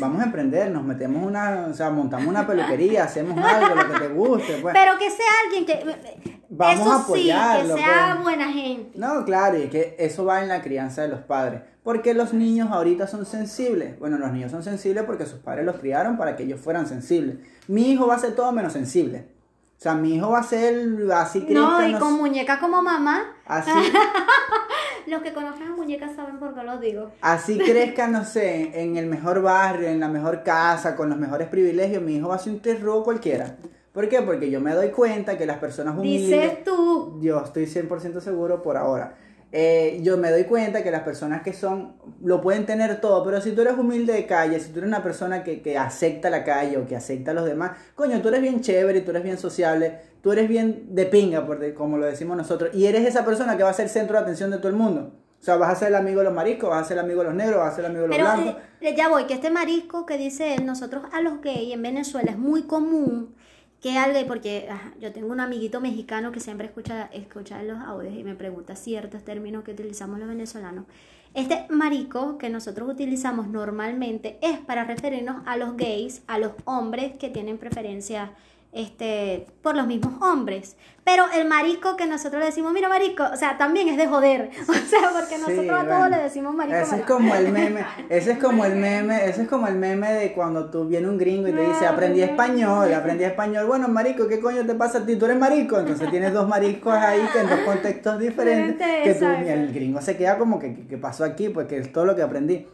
Vamos 0.01 0.23
a 0.23 0.25
emprender, 0.25 0.71
nos 0.71 0.83
metemos 0.83 1.23
una, 1.23 1.67
o 1.71 1.75
sea, 1.75 1.91
montamos 1.91 2.27
una 2.27 2.47
peluquería, 2.47 3.05
hacemos 3.05 3.37
algo, 3.37 3.75
lo 3.75 3.93
que 3.93 3.99
te 3.99 4.09
guste, 4.09 4.59
pues. 4.63 4.75
Pero 4.75 4.99
que 4.99 5.11
sea 5.11 5.27
alguien 5.45 5.67
que... 5.67 6.25
Vamos 6.49 6.89
a 6.89 7.03
apoyarlo. 7.03 7.75
que 7.75 7.83
sea 7.83 8.13
pues. 8.15 8.23
buena 8.23 8.51
gente. 8.51 8.99
No, 8.99 9.23
claro, 9.27 9.59
y 9.59 9.69
que 9.69 9.95
eso 9.99 10.25
va 10.25 10.41
en 10.41 10.49
la 10.49 10.63
crianza 10.63 11.03
de 11.03 11.09
los 11.09 11.21
padres. 11.21 11.61
Porque 11.83 12.15
los 12.15 12.33
niños 12.33 12.71
ahorita 12.71 13.07
son 13.07 13.27
sensibles. 13.27 13.99
Bueno, 13.99 14.17
los 14.17 14.33
niños 14.33 14.51
son 14.51 14.63
sensibles 14.63 15.05
porque 15.05 15.27
sus 15.27 15.41
padres 15.41 15.67
los 15.67 15.77
criaron 15.77 16.17
para 16.17 16.35
que 16.35 16.45
ellos 16.45 16.61
fueran 16.61 16.87
sensibles. 16.87 17.37
Mi 17.69 17.91
hijo 17.91 18.07
va 18.07 18.15
a 18.15 18.19
ser 18.19 18.35
todo 18.35 18.51
menos 18.53 18.73
sensible. 18.73 19.36
O 19.79 19.81
sea, 19.81 19.95
mi 19.95 20.15
hijo 20.15 20.31
va 20.31 20.39
a 20.39 20.43
ser 20.43 20.89
así 21.13 21.47
No, 21.51 21.87
y 21.87 21.95
con 21.95 22.15
muñecas 22.15 22.59
como 22.59 22.83
mamá. 22.83 23.37
Así. 23.45 23.71
los 25.07 25.23
que 25.23 25.35
conocen 25.35 25.69
a 25.69 25.77
muñecas 25.77 26.17
saben 26.17 26.39
por 26.39 26.55
qué 26.55 26.63
lo 26.63 26.79
digo. 26.79 27.13
Así 27.21 27.59
crezca, 27.65 28.09
no 28.09 28.25
sé, 28.25 28.83
en 28.83 28.97
el 28.97 29.07
mejor 29.07 29.43
barrio, 29.43 29.89
en 29.89 30.01
la 30.01 30.09
mejor 30.09 30.43
casa, 30.43 30.97
con 30.97 31.11
los 31.11 31.19
mejores 31.19 31.49
privilegios, 31.49 32.03
mi 32.03 32.17
hijo 32.17 32.29
va 32.29 32.37
a 32.37 32.39
ser 32.39 32.55
un 32.55 32.61
terror 32.61 33.05
cualquiera. 33.05 33.57
¿Por 33.93 34.09
qué? 34.09 34.23
Porque 34.23 34.51
yo 34.51 34.61
me 34.61 34.75
doy 34.75 34.91
cuenta 34.91 35.39
que 35.39 35.47
las 35.47 35.59
personas 35.59 35.97
humildes... 35.97 36.41
Dices 36.41 36.65
tú. 36.65 37.19
Yo 37.21 37.43
estoy 37.43 37.65
100% 37.65 38.21
seguro 38.21 38.63
por 38.63 38.77
ahora 38.77 39.15
eh, 39.53 40.01
yo 40.03 40.19
me 40.19 40.31
doy 40.31 40.45
cuenta 40.45 40.83
que 40.83 40.91
las 40.91 41.03
personas 41.03 41.43
que 41.43 41.53
son, 41.53 41.95
lo 42.23 42.41
pueden 42.41 42.67
tener 42.67 43.01
todo, 43.01 43.25
pero 43.25 43.41
si 43.41 43.53
tú 43.53 43.63
eres 43.63 43.79
humilde 43.79 44.13
de 44.13 44.27
calle, 44.27 44.59
si 44.59 44.71
tú 44.71 44.79
eres 44.79 44.89
una 44.89 45.03
persona 45.03 45.45
que, 45.45 45.63
que 45.63 45.79
acepta 45.79 46.31
la 46.31 46.45
calle 46.45 46.79
o 46.79 46.87
que 46.87 46.97
acepta 46.97 47.31
a 47.31 47.35
los 47.35 47.45
demás, 47.45 47.73
coño, 47.95 48.21
tú 48.21 48.29
eres 48.29 48.43
bien 48.43 48.61
chévere, 48.61 49.01
tú 49.03 49.13
eres 49.13 49.23
bien 49.23 49.39
sociable, 49.39 50.01
tú 50.21 50.33
eres 50.33 50.49
bien 50.49 50.95
de 50.95 51.07
pinga, 51.07 51.47
por 51.47 51.75
como 51.75 51.97
lo 51.97 52.07
decimos 52.07 52.37
nosotros, 52.37 52.75
y 52.75 52.87
eres 52.87 53.07
esa 53.07 53.25
persona 53.25 53.57
que 53.57 53.63
va 53.63 53.71
a 53.71 53.75
ser 53.75 53.89
centro 53.89 54.17
de 54.17 54.23
atención 54.25 54.51
de 54.51 54.59
todo 54.59 54.69
el 54.69 54.77
mundo. 54.77 55.13
O 55.41 55.45
sea, 55.47 55.57
vas 55.57 55.71
a 55.71 55.77
ser 55.77 55.89
el 55.89 55.95
amigo 55.95 56.19
de 56.19 56.25
los 56.25 56.35
mariscos, 56.35 56.71
vas 56.71 56.83
a 56.83 56.89
ser 56.89 56.99
el 56.99 57.05
amigo 57.05 57.21
de 57.21 57.27
los 57.27 57.35
negros, 57.37 57.59
vas 57.59 57.73
a 57.73 57.77
ser 57.77 57.85
el 57.85 57.91
amigo 57.93 58.03
de 58.03 58.09
los 58.09 58.19
blancos. 58.19 58.63
Eh, 58.81 58.95
ya 58.97 59.09
voy, 59.09 59.27
que 59.27 59.35
este 59.35 59.51
marisco 59.51 60.05
que 60.05 60.19
dice 60.19 60.57
nosotros 60.59 61.05
a 61.13 61.21
los 61.21 61.41
gays 61.41 61.73
en 61.73 61.83
Venezuela 61.83 62.33
es 62.33 62.39
muy 62.39 62.63
común 62.63 63.36
que 63.81 63.99
algo, 63.99 64.19
porque 64.27 64.69
yo 65.01 65.13
tengo 65.13 65.29
un 65.29 65.41
amiguito 65.41 65.81
mexicano 65.81 66.33
que 66.33 66.41
siempre 66.41 66.67
escucha, 66.67 67.11
escucha 67.13 67.63
los 67.63 67.79
audios 67.81 68.15
y 68.15 68.25
me 68.25 68.35
pregunta 68.35 68.75
ciertos 68.75 69.25
términos 69.25 69.65
que 69.65 69.73
utilizamos 69.73 70.19
los 70.19 70.29
venezolanos. 70.29 70.87
Este 71.35 71.67
marico 71.69 72.39
que 72.39 72.49
nosotros 72.49 72.89
utilizamos 72.89 73.49
normalmente 73.49 74.39
es 74.41 74.59
para 74.59 74.85
referirnos 74.85 75.43
a 75.45 75.59
los 75.59 75.77
gays, 75.77 76.23
a 76.27 76.39
los 76.39 76.53
hombres 76.65 77.19
que 77.19 77.29
tienen 77.29 77.59
preferencia 77.59 78.33
este, 78.73 79.47
por 79.63 79.77
los 79.77 79.87
mismos 79.87 80.21
hombres. 80.23 80.77
Pero 81.07 81.25
el 81.33 81.47
marico 81.47 81.97
que 81.97 82.05
nosotros 82.05 82.41
le 82.41 82.47
decimos, 82.47 82.73
mira 82.73 82.89
marico, 82.89 83.23
o 83.33 83.37
sea, 83.37 83.57
también 83.57 83.89
es 83.89 83.97
de 83.97 84.09
joder. 84.09 84.51
O 84.69 84.73
sea, 84.89 85.11
porque 85.13 85.39
nosotros 85.39 85.71
a 85.71 85.87
todos 85.87 86.11
le 86.11 86.17
decimos 86.17 86.55
marico. 86.55 86.77
Ese 86.77 86.97
es 86.97 87.03
como 87.03 87.35
el 87.35 87.53
meme, 87.53 87.87
ese 88.09 88.33
es 88.33 88.39
como 88.39 88.65
el 88.65 88.75
meme, 88.75 89.25
ese 89.25 89.43
es 89.43 89.49
como 89.49 89.69
el 89.69 89.77
meme 89.77 90.13
de 90.13 90.33
cuando 90.33 90.69
tú 90.69 90.87
viene 90.87 91.09
un 91.09 91.17
gringo 91.17 91.47
y 91.47 91.53
te 91.53 91.65
dice, 91.65 91.87
aprendí 91.87 92.23
español, 92.23 92.93
aprendí 92.93 93.23
español. 93.23 93.67
Bueno, 93.67 93.87
marico, 93.87 94.27
¿qué 94.27 94.41
coño 94.41 94.67
te 94.67 94.75
pasa 94.75 94.99
a 94.99 95.07
ti? 95.07 95.15
Tú 95.17 95.27
eres 95.27 95.39
marico. 95.39 95.79
Entonces 95.79 96.11
tienes 96.11 96.33
dos 96.33 96.49
maricos 96.49 96.93
ahí 96.93 97.21
que 97.33 97.39
en 97.39 97.49
dos 97.49 97.61
contextos 97.61 98.19
diferentes. 98.19 99.05
Que 99.05 99.15
tú, 99.15 99.27
el 99.27 99.73
gringo 99.73 100.01
se 100.01 100.17
queda 100.17 100.37
como 100.39 100.59
que, 100.59 100.87
¿qué 100.89 100.99
pasó 100.99 101.23
aquí? 101.23 101.51
Pues 101.51 101.69
que 101.69 101.79
es 101.79 101.93
todo 101.93 102.05
lo 102.05 102.17
que 102.17 102.23
aprendí. 102.23 102.67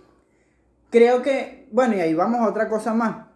Creo 0.88 1.20
que, 1.22 1.68
bueno, 1.70 1.96
y 1.96 2.00
ahí 2.00 2.14
vamos 2.14 2.40
a 2.40 2.48
otra 2.48 2.68
cosa 2.68 2.94
más. 2.94 3.26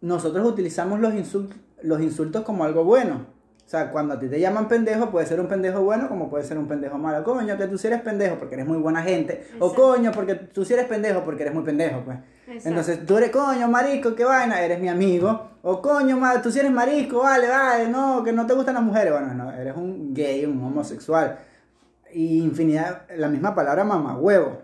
Nosotros 0.00 0.46
utilizamos 0.46 0.98
los 1.00 1.14
insultos 1.14 1.58
los 1.82 2.00
insultos 2.00 2.42
como 2.42 2.64
algo 2.64 2.84
bueno. 2.84 3.36
O 3.66 3.68
sea, 3.68 3.90
cuando 3.90 4.14
a 4.14 4.20
ti 4.20 4.28
te 4.28 4.38
llaman 4.38 4.68
pendejo, 4.68 5.10
puede 5.10 5.26
ser 5.26 5.40
un 5.40 5.48
pendejo 5.48 5.82
bueno 5.82 6.08
como 6.08 6.30
puede 6.30 6.44
ser 6.44 6.56
un 6.56 6.68
pendejo 6.68 6.98
malo. 6.98 7.24
Coño, 7.24 7.58
que 7.58 7.66
tú 7.66 7.76
sí 7.76 7.88
eres 7.88 8.00
pendejo 8.00 8.36
porque 8.38 8.54
eres 8.54 8.66
muy 8.66 8.78
buena 8.78 9.02
gente. 9.02 9.44
O 9.58 9.74
coño, 9.74 10.12
porque 10.12 10.36
tú 10.36 10.64
sí 10.64 10.74
eres 10.74 10.86
pendejo 10.86 11.24
porque 11.24 11.42
eres 11.42 11.52
muy 11.52 11.64
pendejo, 11.64 12.02
pues. 12.04 12.18
Entonces, 12.64 13.04
tú 13.04 13.16
eres 13.18 13.30
coño, 13.30 13.66
marisco, 13.66 14.14
qué 14.14 14.24
vaina, 14.24 14.62
eres 14.62 14.78
mi 14.78 14.88
amigo. 14.88 15.50
O 15.62 15.82
coño, 15.82 16.16
tú 16.44 16.52
sí 16.52 16.60
eres 16.60 16.70
marisco, 16.70 17.18
vale, 17.18 17.48
vale, 17.48 17.88
no, 17.88 18.22
que 18.22 18.32
no 18.32 18.46
te 18.46 18.54
gustan 18.54 18.74
las 18.74 18.84
mujeres. 18.84 19.12
Bueno, 19.12 19.34
no, 19.34 19.52
eres 19.52 19.76
un 19.76 20.14
gay, 20.14 20.44
un 20.46 20.62
homosexual. 20.62 21.40
Y 22.12 22.44
infinidad, 22.44 23.02
la 23.16 23.26
misma 23.26 23.52
palabra 23.56 23.82
mamá 23.82 24.16
huevo. 24.16 24.62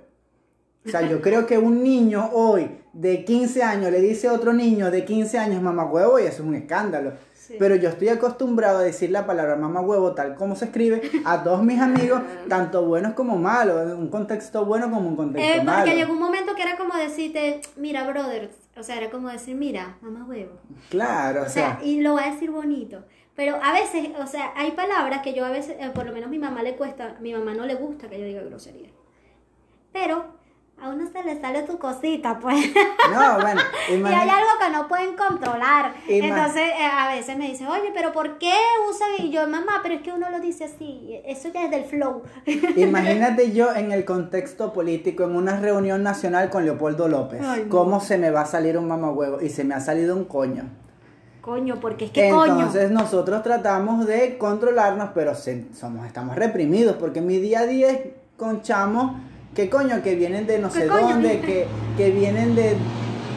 O 0.84 0.90
sea, 0.90 1.02
yo 1.02 1.20
creo 1.20 1.46
que 1.46 1.58
un 1.58 1.82
niño 1.82 2.30
hoy 2.32 2.70
de 2.92 3.24
15 3.24 3.62
años 3.62 3.90
le 3.90 4.00
dice 4.00 4.28
a 4.28 4.32
otro 4.32 4.52
niño 4.52 4.90
de 4.90 5.04
15 5.04 5.38
años 5.38 5.62
mamá 5.62 5.84
huevo 5.84 6.18
y 6.18 6.24
eso 6.24 6.42
es 6.42 6.48
un 6.48 6.54
escándalo. 6.54 7.12
Pero 7.58 7.76
yo 7.76 7.88
estoy 7.88 8.08
acostumbrado 8.08 8.78
a 8.78 8.82
decir 8.82 9.10
la 9.10 9.26
palabra 9.26 9.56
mamá 9.56 9.80
huevo 9.80 10.12
tal 10.12 10.34
como 10.36 10.56
se 10.56 10.66
escribe 10.66 11.02
a 11.24 11.42
todos 11.42 11.62
mis 11.62 11.80
amigos, 11.80 12.22
tanto 12.48 12.86
buenos 12.86 13.12
como 13.14 13.36
malos, 13.36 13.92
un 13.92 14.08
contexto 14.08 14.64
bueno 14.64 14.90
como 14.90 15.08
un 15.08 15.16
contexto 15.16 15.60
eh, 15.60 15.62
malo. 15.62 15.84
Porque 15.84 15.96
llegó 15.96 16.12
un 16.12 16.18
momento 16.18 16.54
que 16.54 16.62
era 16.62 16.76
como 16.76 16.96
decirte, 16.96 17.60
mira, 17.76 18.06
brother, 18.08 18.50
o 18.76 18.82
sea, 18.82 18.96
era 18.96 19.10
como 19.10 19.28
decir, 19.28 19.54
mira, 19.54 19.96
mamá 20.00 20.24
huevo. 20.24 20.52
Claro, 20.88 21.42
o, 21.42 21.48
sea, 21.48 21.78
y 21.82 22.00
lo 22.00 22.14
va 22.14 22.24
a 22.24 22.30
decir 22.32 22.50
bonito. 22.50 23.04
Pero 23.34 23.58
a 23.62 23.72
veces, 23.72 24.10
o 24.18 24.26
sea, 24.26 24.52
hay 24.56 24.72
palabras 24.72 25.22
que 25.22 25.34
yo 25.34 25.44
a 25.44 25.50
veces, 25.50 25.76
eh, 25.78 25.90
por 25.94 26.06
lo 26.06 26.12
menos 26.12 26.28
a 26.28 26.30
mi 26.30 26.38
mamá 26.38 26.62
le 26.62 26.76
cuesta, 26.76 27.16
mi 27.20 27.32
mamá 27.32 27.54
no 27.54 27.66
le 27.66 27.74
gusta 27.74 28.08
que 28.08 28.18
yo 28.18 28.24
diga 28.24 28.42
grosería. 28.42 28.88
Pero 29.92 30.41
a 30.82 30.88
uno 30.88 31.08
se 31.12 31.22
le 31.22 31.40
sale 31.40 31.62
tu 31.62 31.78
cosita, 31.78 32.40
pues. 32.40 32.56
No, 33.12 33.40
bueno. 33.40 33.60
y 33.88 33.92
hay 33.92 34.28
algo 34.28 34.48
que 34.58 34.72
no 34.72 34.88
pueden 34.88 35.14
controlar. 35.14 35.94
Entonces, 36.08 36.62
eh, 36.76 36.84
a 36.84 37.14
veces 37.14 37.38
me 37.38 37.48
dicen, 37.48 37.68
oye, 37.68 37.92
pero 37.94 38.12
¿por 38.12 38.38
qué 38.38 38.52
usan? 38.90 39.08
Y 39.18 39.30
yo, 39.30 39.46
mamá, 39.46 39.78
pero 39.82 39.94
es 39.94 40.02
que 40.02 40.10
uno 40.10 40.28
lo 40.28 40.40
dice 40.40 40.64
así. 40.64 41.20
Eso 41.24 41.50
ya 41.54 41.66
es 41.66 41.70
del 41.70 41.84
flow. 41.84 42.22
Imagínate 42.76 43.52
yo 43.52 43.72
en 43.72 43.92
el 43.92 44.04
contexto 44.04 44.72
político, 44.72 45.22
en 45.22 45.36
una 45.36 45.60
reunión 45.60 46.02
nacional 46.02 46.50
con 46.50 46.64
Leopoldo 46.64 47.06
López. 47.06 47.40
¿Cómo 47.68 48.00
se 48.00 48.18
me 48.18 48.30
va 48.32 48.40
a 48.40 48.46
salir 48.46 48.76
un 48.76 48.88
mamahuevo? 48.88 49.40
Y 49.40 49.50
se 49.50 49.62
me 49.62 49.74
ha 49.74 49.80
salido 49.80 50.16
un 50.16 50.24
coño. 50.24 50.64
Coño, 51.42 51.78
porque 51.80 52.06
es 52.06 52.10
que 52.10 52.28
coño. 52.30 52.54
Entonces 52.54 52.90
nosotros 52.90 53.44
tratamos 53.44 54.06
de 54.06 54.36
controlarnos, 54.36 55.10
pero 55.14 55.34
somos, 55.36 56.06
estamos 56.06 56.34
reprimidos, 56.34 56.96
porque 56.96 57.20
mi 57.20 57.38
día 57.38 57.60
a 57.60 57.66
día 57.66 57.90
es 57.90 58.00
con 58.36 58.62
chamos 58.62 59.12
que 59.54 59.68
coño, 59.68 60.02
que 60.02 60.14
vienen 60.14 60.46
de 60.46 60.58
no 60.58 60.70
sé 60.70 60.86
dónde, 60.86 61.40
que, 61.40 61.66
que, 61.96 62.10
vienen 62.10 62.54
de, 62.54 62.76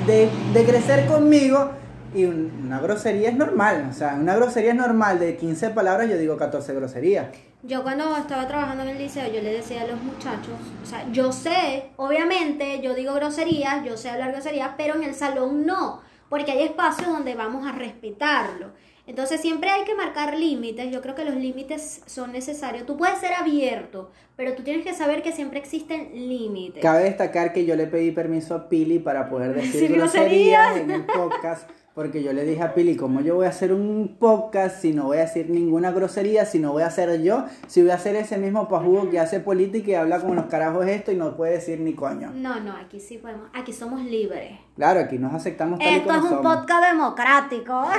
de, 0.08 0.66
crecer 0.66 1.06
conmigo. 1.08 1.72
Y 2.14 2.26
una 2.26 2.80
grosería 2.80 3.30
es 3.30 3.36
normal, 3.36 3.90
o 3.92 3.94
sea, 3.94 4.16
una 4.16 4.36
grosería 4.36 4.72
es 4.72 4.78
normal, 4.78 5.20
de 5.20 5.36
15 5.36 5.72
palabras 5.72 6.10
yo 6.10 6.18
digo 6.18 6.38
14 6.38 6.74
groserías. 6.74 7.28
Yo 7.62 7.84
cuando 7.84 8.16
estaba 8.16 8.48
trabajando 8.48 8.84
en 8.84 8.90
el 8.90 8.98
liceo, 8.98 9.26
yo 9.28 9.42
le 9.42 9.52
decía 9.52 9.82
a 9.82 9.88
los 9.88 10.02
muchachos, 10.02 10.54
o 10.82 10.86
sea, 10.86 11.06
yo 11.12 11.34
sé, 11.34 11.90
obviamente, 11.98 12.80
yo 12.82 12.94
digo 12.94 13.14
groserías, 13.16 13.84
yo 13.84 13.98
sé 13.98 14.10
hablar 14.10 14.32
groserías, 14.32 14.72
pero 14.78 14.96
en 14.96 15.04
el 15.04 15.14
salón 15.14 15.66
no, 15.66 16.00
porque 16.30 16.52
hay 16.52 16.64
espacios 16.64 17.10
donde 17.10 17.36
vamos 17.36 17.68
a 17.68 17.74
respetarlo. 17.74 18.72
Entonces 19.08 19.42
siempre 19.42 19.70
hay 19.70 19.84
que 19.84 19.94
marcar 19.94 20.38
límites, 20.38 20.92
yo 20.92 21.02
creo 21.02 21.14
que 21.14 21.26
los 21.26 21.36
límites 21.36 22.02
son 22.08 22.32
necesarios. 22.32 22.86
Tú 22.86 22.98
puedes 22.98 23.20
ser 23.20 23.34
abierto, 23.34 24.12
pero 24.36 24.56
tú 24.56 24.64
tienes 24.64 24.84
que 24.84 24.94
saber 24.94 25.22
que 25.22 25.32
siempre 25.32 25.60
existen 25.60 26.10
límites. 26.14 26.82
Cabe 26.82 27.04
destacar 27.04 27.54
que 27.54 27.66
yo 27.66 27.76
le 27.76 27.86
pedí 27.86 28.12
permiso 28.12 28.56
a 28.56 28.68
Pili 28.68 29.00
para 29.00 29.30
poder 29.30 29.54
decir 29.62 29.94
groserías 29.94 30.78
en 30.78 30.90
el 30.90 31.06
podcast 31.06 31.70
porque 31.96 32.22
yo 32.22 32.34
le 32.34 32.44
dije 32.44 32.62
a 32.62 32.74
Pili, 32.74 32.98
¿cómo 32.98 33.22
yo 33.22 33.36
voy 33.36 33.46
a 33.46 33.50
hacer 33.50 33.72
un 33.72 34.18
podcast 34.20 34.82
si 34.82 34.92
no 34.92 35.06
voy 35.06 35.18
a 35.18 35.22
decir 35.22 35.50
ninguna 35.50 35.92
grosería, 35.92 36.46
si 36.46 36.60
no 36.60 36.74
voy 36.74 36.84
a 36.84 36.88
hacer 36.88 37.22
yo, 37.22 37.46
si 37.68 37.82
voy 37.82 37.92
a 37.92 37.96
hacer 37.96 38.18
ese 38.18 38.38
mismo 38.38 38.68
pajugo 38.68 39.10
que 39.10 39.18
hace 39.18 39.40
política 39.40 39.92
y 39.92 39.94
habla 39.94 40.20
con 40.20 40.36
los 40.36 40.48
carajos 40.48 40.86
esto 40.88 41.14
y 41.14 41.16
no 41.16 41.38
puede 41.38 41.54
decir 41.54 41.80
ni 41.80 41.94
coño? 41.94 42.32
No, 42.36 42.60
no, 42.60 42.76
aquí 42.76 43.00
sí 43.00 43.18
podemos, 43.18 43.50
aquí 43.54 43.72
somos 43.72 44.04
libres. 44.04 44.60
Claro, 44.76 45.00
aquí 45.00 45.18
nos 45.18 45.34
aceptamos 45.34 45.80
tal 45.80 45.88
Esto 45.88 46.14
es 46.14 46.24
un 46.24 46.42
podcast 46.42 46.86
democrático. 46.92 47.84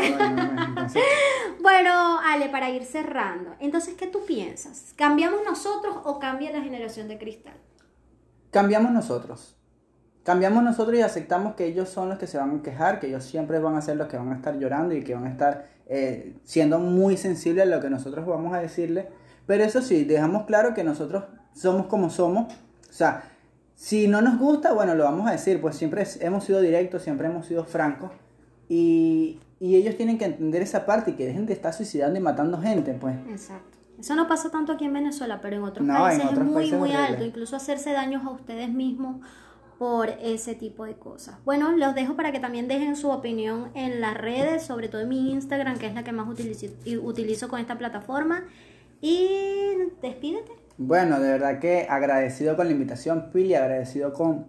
Bueno, 1.60 2.20
Ale, 2.20 2.48
para 2.48 2.70
ir 2.70 2.84
cerrando, 2.84 3.56
entonces, 3.58 3.94
¿qué 3.94 4.06
tú 4.06 4.24
piensas? 4.24 4.92
¿Cambiamos 4.94 5.40
nosotros 5.44 5.96
o 6.04 6.20
cambia 6.20 6.52
la 6.52 6.60
generación 6.60 7.08
de 7.08 7.18
cristal? 7.18 7.54
Cambiamos 8.52 8.92
nosotros 8.92 9.55
cambiamos 10.26 10.64
nosotros 10.64 10.98
y 10.98 11.02
aceptamos 11.02 11.54
que 11.54 11.66
ellos 11.66 11.88
son 11.88 12.08
los 12.08 12.18
que 12.18 12.26
se 12.26 12.36
van 12.36 12.58
a 12.58 12.62
quejar, 12.62 12.98
que 12.98 13.06
ellos 13.06 13.22
siempre 13.22 13.60
van 13.60 13.76
a 13.76 13.80
ser 13.80 13.96
los 13.96 14.08
que 14.08 14.16
van 14.16 14.32
a 14.32 14.34
estar 14.34 14.58
llorando 14.58 14.92
y 14.92 15.04
que 15.04 15.14
van 15.14 15.24
a 15.24 15.30
estar 15.30 15.68
eh, 15.86 16.34
siendo 16.42 16.80
muy 16.80 17.16
sensibles 17.16 17.62
a 17.62 17.66
lo 17.66 17.80
que 17.80 17.88
nosotros 17.88 18.26
vamos 18.26 18.52
a 18.52 18.58
decirle. 18.58 19.08
Pero 19.46 19.62
eso 19.62 19.80
sí, 19.80 20.02
dejamos 20.02 20.44
claro 20.46 20.74
que 20.74 20.82
nosotros 20.82 21.22
somos 21.54 21.86
como 21.86 22.10
somos. 22.10 22.52
O 22.90 22.92
sea, 22.92 23.22
si 23.76 24.08
no 24.08 24.20
nos 24.20 24.36
gusta, 24.40 24.72
bueno, 24.72 24.96
lo 24.96 25.04
vamos 25.04 25.28
a 25.28 25.30
decir, 25.30 25.60
pues 25.60 25.76
siempre 25.76 26.04
hemos 26.18 26.42
sido 26.42 26.60
directos, 26.60 27.02
siempre 27.02 27.28
hemos 27.28 27.46
sido 27.46 27.64
francos. 27.64 28.10
Y, 28.68 29.38
y 29.60 29.76
ellos 29.76 29.96
tienen 29.96 30.18
que 30.18 30.24
entender 30.24 30.60
esa 30.60 30.86
parte 30.86 31.12
y 31.12 31.14
que 31.14 31.24
dejen 31.24 31.46
de 31.46 31.52
estar 31.52 31.72
suicidando 31.72 32.18
y 32.18 32.22
matando 32.22 32.60
gente, 32.60 32.94
pues. 32.94 33.14
Exacto. 33.30 33.78
Eso 33.96 34.16
no 34.16 34.26
pasa 34.26 34.50
tanto 34.50 34.72
aquí 34.72 34.86
en 34.86 34.92
Venezuela, 34.92 35.40
pero 35.40 35.56
en 35.56 35.62
otros 35.62 35.86
países 35.86 36.32
es 36.32 36.38
muy, 36.40 36.72
muy 36.72 36.92
alto. 36.92 37.24
Incluso 37.24 37.54
hacerse 37.54 37.92
daños 37.92 38.24
a 38.24 38.30
ustedes 38.30 38.68
mismos 38.70 39.24
por 39.78 40.08
ese 40.22 40.54
tipo 40.54 40.84
de 40.84 40.94
cosas. 40.94 41.36
Bueno, 41.44 41.72
los 41.72 41.94
dejo 41.94 42.16
para 42.16 42.32
que 42.32 42.40
también 42.40 42.68
dejen 42.68 42.96
su 42.96 43.10
opinión 43.10 43.70
en 43.74 44.00
las 44.00 44.16
redes, 44.16 44.62
sobre 44.62 44.88
todo 44.88 45.02
en 45.02 45.08
mi 45.08 45.32
Instagram, 45.32 45.78
que 45.78 45.86
es 45.86 45.94
la 45.94 46.04
que 46.04 46.12
más 46.12 46.28
utilizo, 46.28 46.66
utilizo 47.02 47.48
con 47.48 47.60
esta 47.60 47.76
plataforma. 47.76 48.44
Y 49.00 49.28
despídete. 50.00 50.52
Bueno, 50.78 51.20
de 51.20 51.28
verdad 51.28 51.58
que 51.58 51.86
agradecido 51.88 52.56
con 52.56 52.66
la 52.66 52.72
invitación, 52.72 53.30
Pili, 53.32 53.54
agradecido 53.54 54.12
con, 54.12 54.46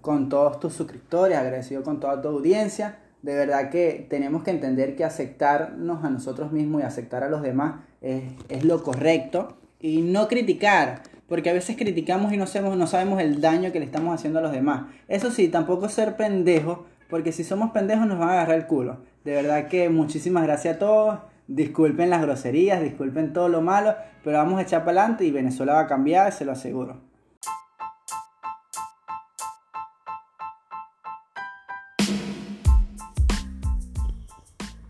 con 0.00 0.28
todos 0.28 0.58
tus 0.58 0.74
suscriptores, 0.74 1.38
agradecido 1.38 1.82
con 1.82 2.00
toda 2.00 2.20
tu 2.20 2.28
audiencia. 2.28 2.98
De 3.22 3.34
verdad 3.34 3.70
que 3.70 4.06
tenemos 4.08 4.42
que 4.42 4.50
entender 4.50 4.96
que 4.96 5.04
aceptarnos 5.04 6.04
a 6.04 6.10
nosotros 6.10 6.52
mismos 6.52 6.82
y 6.82 6.84
aceptar 6.84 7.24
a 7.24 7.28
los 7.28 7.42
demás 7.42 7.80
es, 8.00 8.24
es 8.48 8.64
lo 8.64 8.82
correcto 8.82 9.56
y 9.80 10.02
no 10.02 10.28
criticar 10.28 11.02
porque 11.28 11.50
a 11.50 11.52
veces 11.52 11.76
criticamos 11.76 12.32
y 12.32 12.38
no 12.38 12.46
sabemos, 12.46 13.20
el 13.20 13.40
daño 13.40 13.70
que 13.70 13.78
le 13.78 13.84
estamos 13.84 14.14
haciendo 14.14 14.38
a 14.38 14.42
los 14.42 14.52
demás. 14.52 14.86
Eso 15.08 15.30
sí, 15.30 15.48
tampoco 15.48 15.88
ser 15.88 16.16
pendejos, 16.16 16.80
porque 17.10 17.32
si 17.32 17.44
somos 17.44 17.70
pendejos 17.70 18.06
nos 18.06 18.18
van 18.18 18.30
a 18.30 18.32
agarrar 18.32 18.56
el 18.56 18.66
culo. 18.66 18.98
De 19.24 19.32
verdad 19.32 19.68
que 19.68 19.90
muchísimas 19.90 20.44
gracias 20.44 20.76
a 20.76 20.78
todos. 20.78 21.18
Disculpen 21.46 22.10
las 22.10 22.22
groserías, 22.22 22.82
disculpen 22.82 23.32
todo 23.32 23.48
lo 23.48 23.60
malo, 23.60 23.94
pero 24.24 24.38
vamos 24.38 24.58
a 24.58 24.62
echar 24.62 24.84
para 24.84 25.02
adelante 25.02 25.24
y 25.24 25.30
Venezuela 25.30 25.74
va 25.74 25.80
a 25.80 25.86
cambiar, 25.86 26.32
se 26.32 26.44
lo 26.44 26.52
aseguro. 26.52 27.00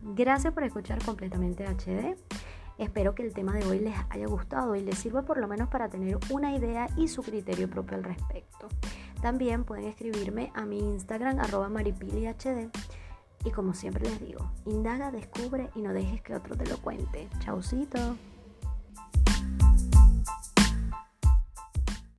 Gracias 0.02 0.52
por 0.52 0.64
escuchar 0.64 0.98
completamente 1.04 1.64
HD. 1.64 2.16
Espero 2.78 3.14
que 3.14 3.24
el 3.24 3.34
tema 3.34 3.54
de 3.54 3.66
hoy 3.66 3.80
les 3.80 3.94
haya 4.08 4.26
gustado 4.28 4.76
y 4.76 4.80
les 4.80 4.96
sirva 4.98 5.22
por 5.22 5.38
lo 5.38 5.48
menos 5.48 5.68
para 5.68 5.88
tener 5.88 6.16
una 6.30 6.54
idea 6.54 6.88
y 6.96 7.08
su 7.08 7.22
criterio 7.22 7.68
propio 7.68 7.96
al 7.96 8.04
respecto. 8.04 8.68
También 9.20 9.64
pueden 9.64 9.86
escribirme 9.86 10.52
a 10.54 10.64
mi 10.64 10.78
Instagram 10.78 11.40
arroba 11.40 11.68
maripilihd 11.68 12.70
y 13.44 13.50
como 13.50 13.74
siempre 13.74 14.04
les 14.04 14.20
digo, 14.20 14.50
indaga, 14.64 15.10
descubre 15.10 15.70
y 15.74 15.82
no 15.82 15.92
dejes 15.92 16.22
que 16.22 16.34
otro 16.34 16.56
te 16.56 16.66
lo 16.66 16.78
cuente. 16.78 17.28
Chaucito. 17.40 18.16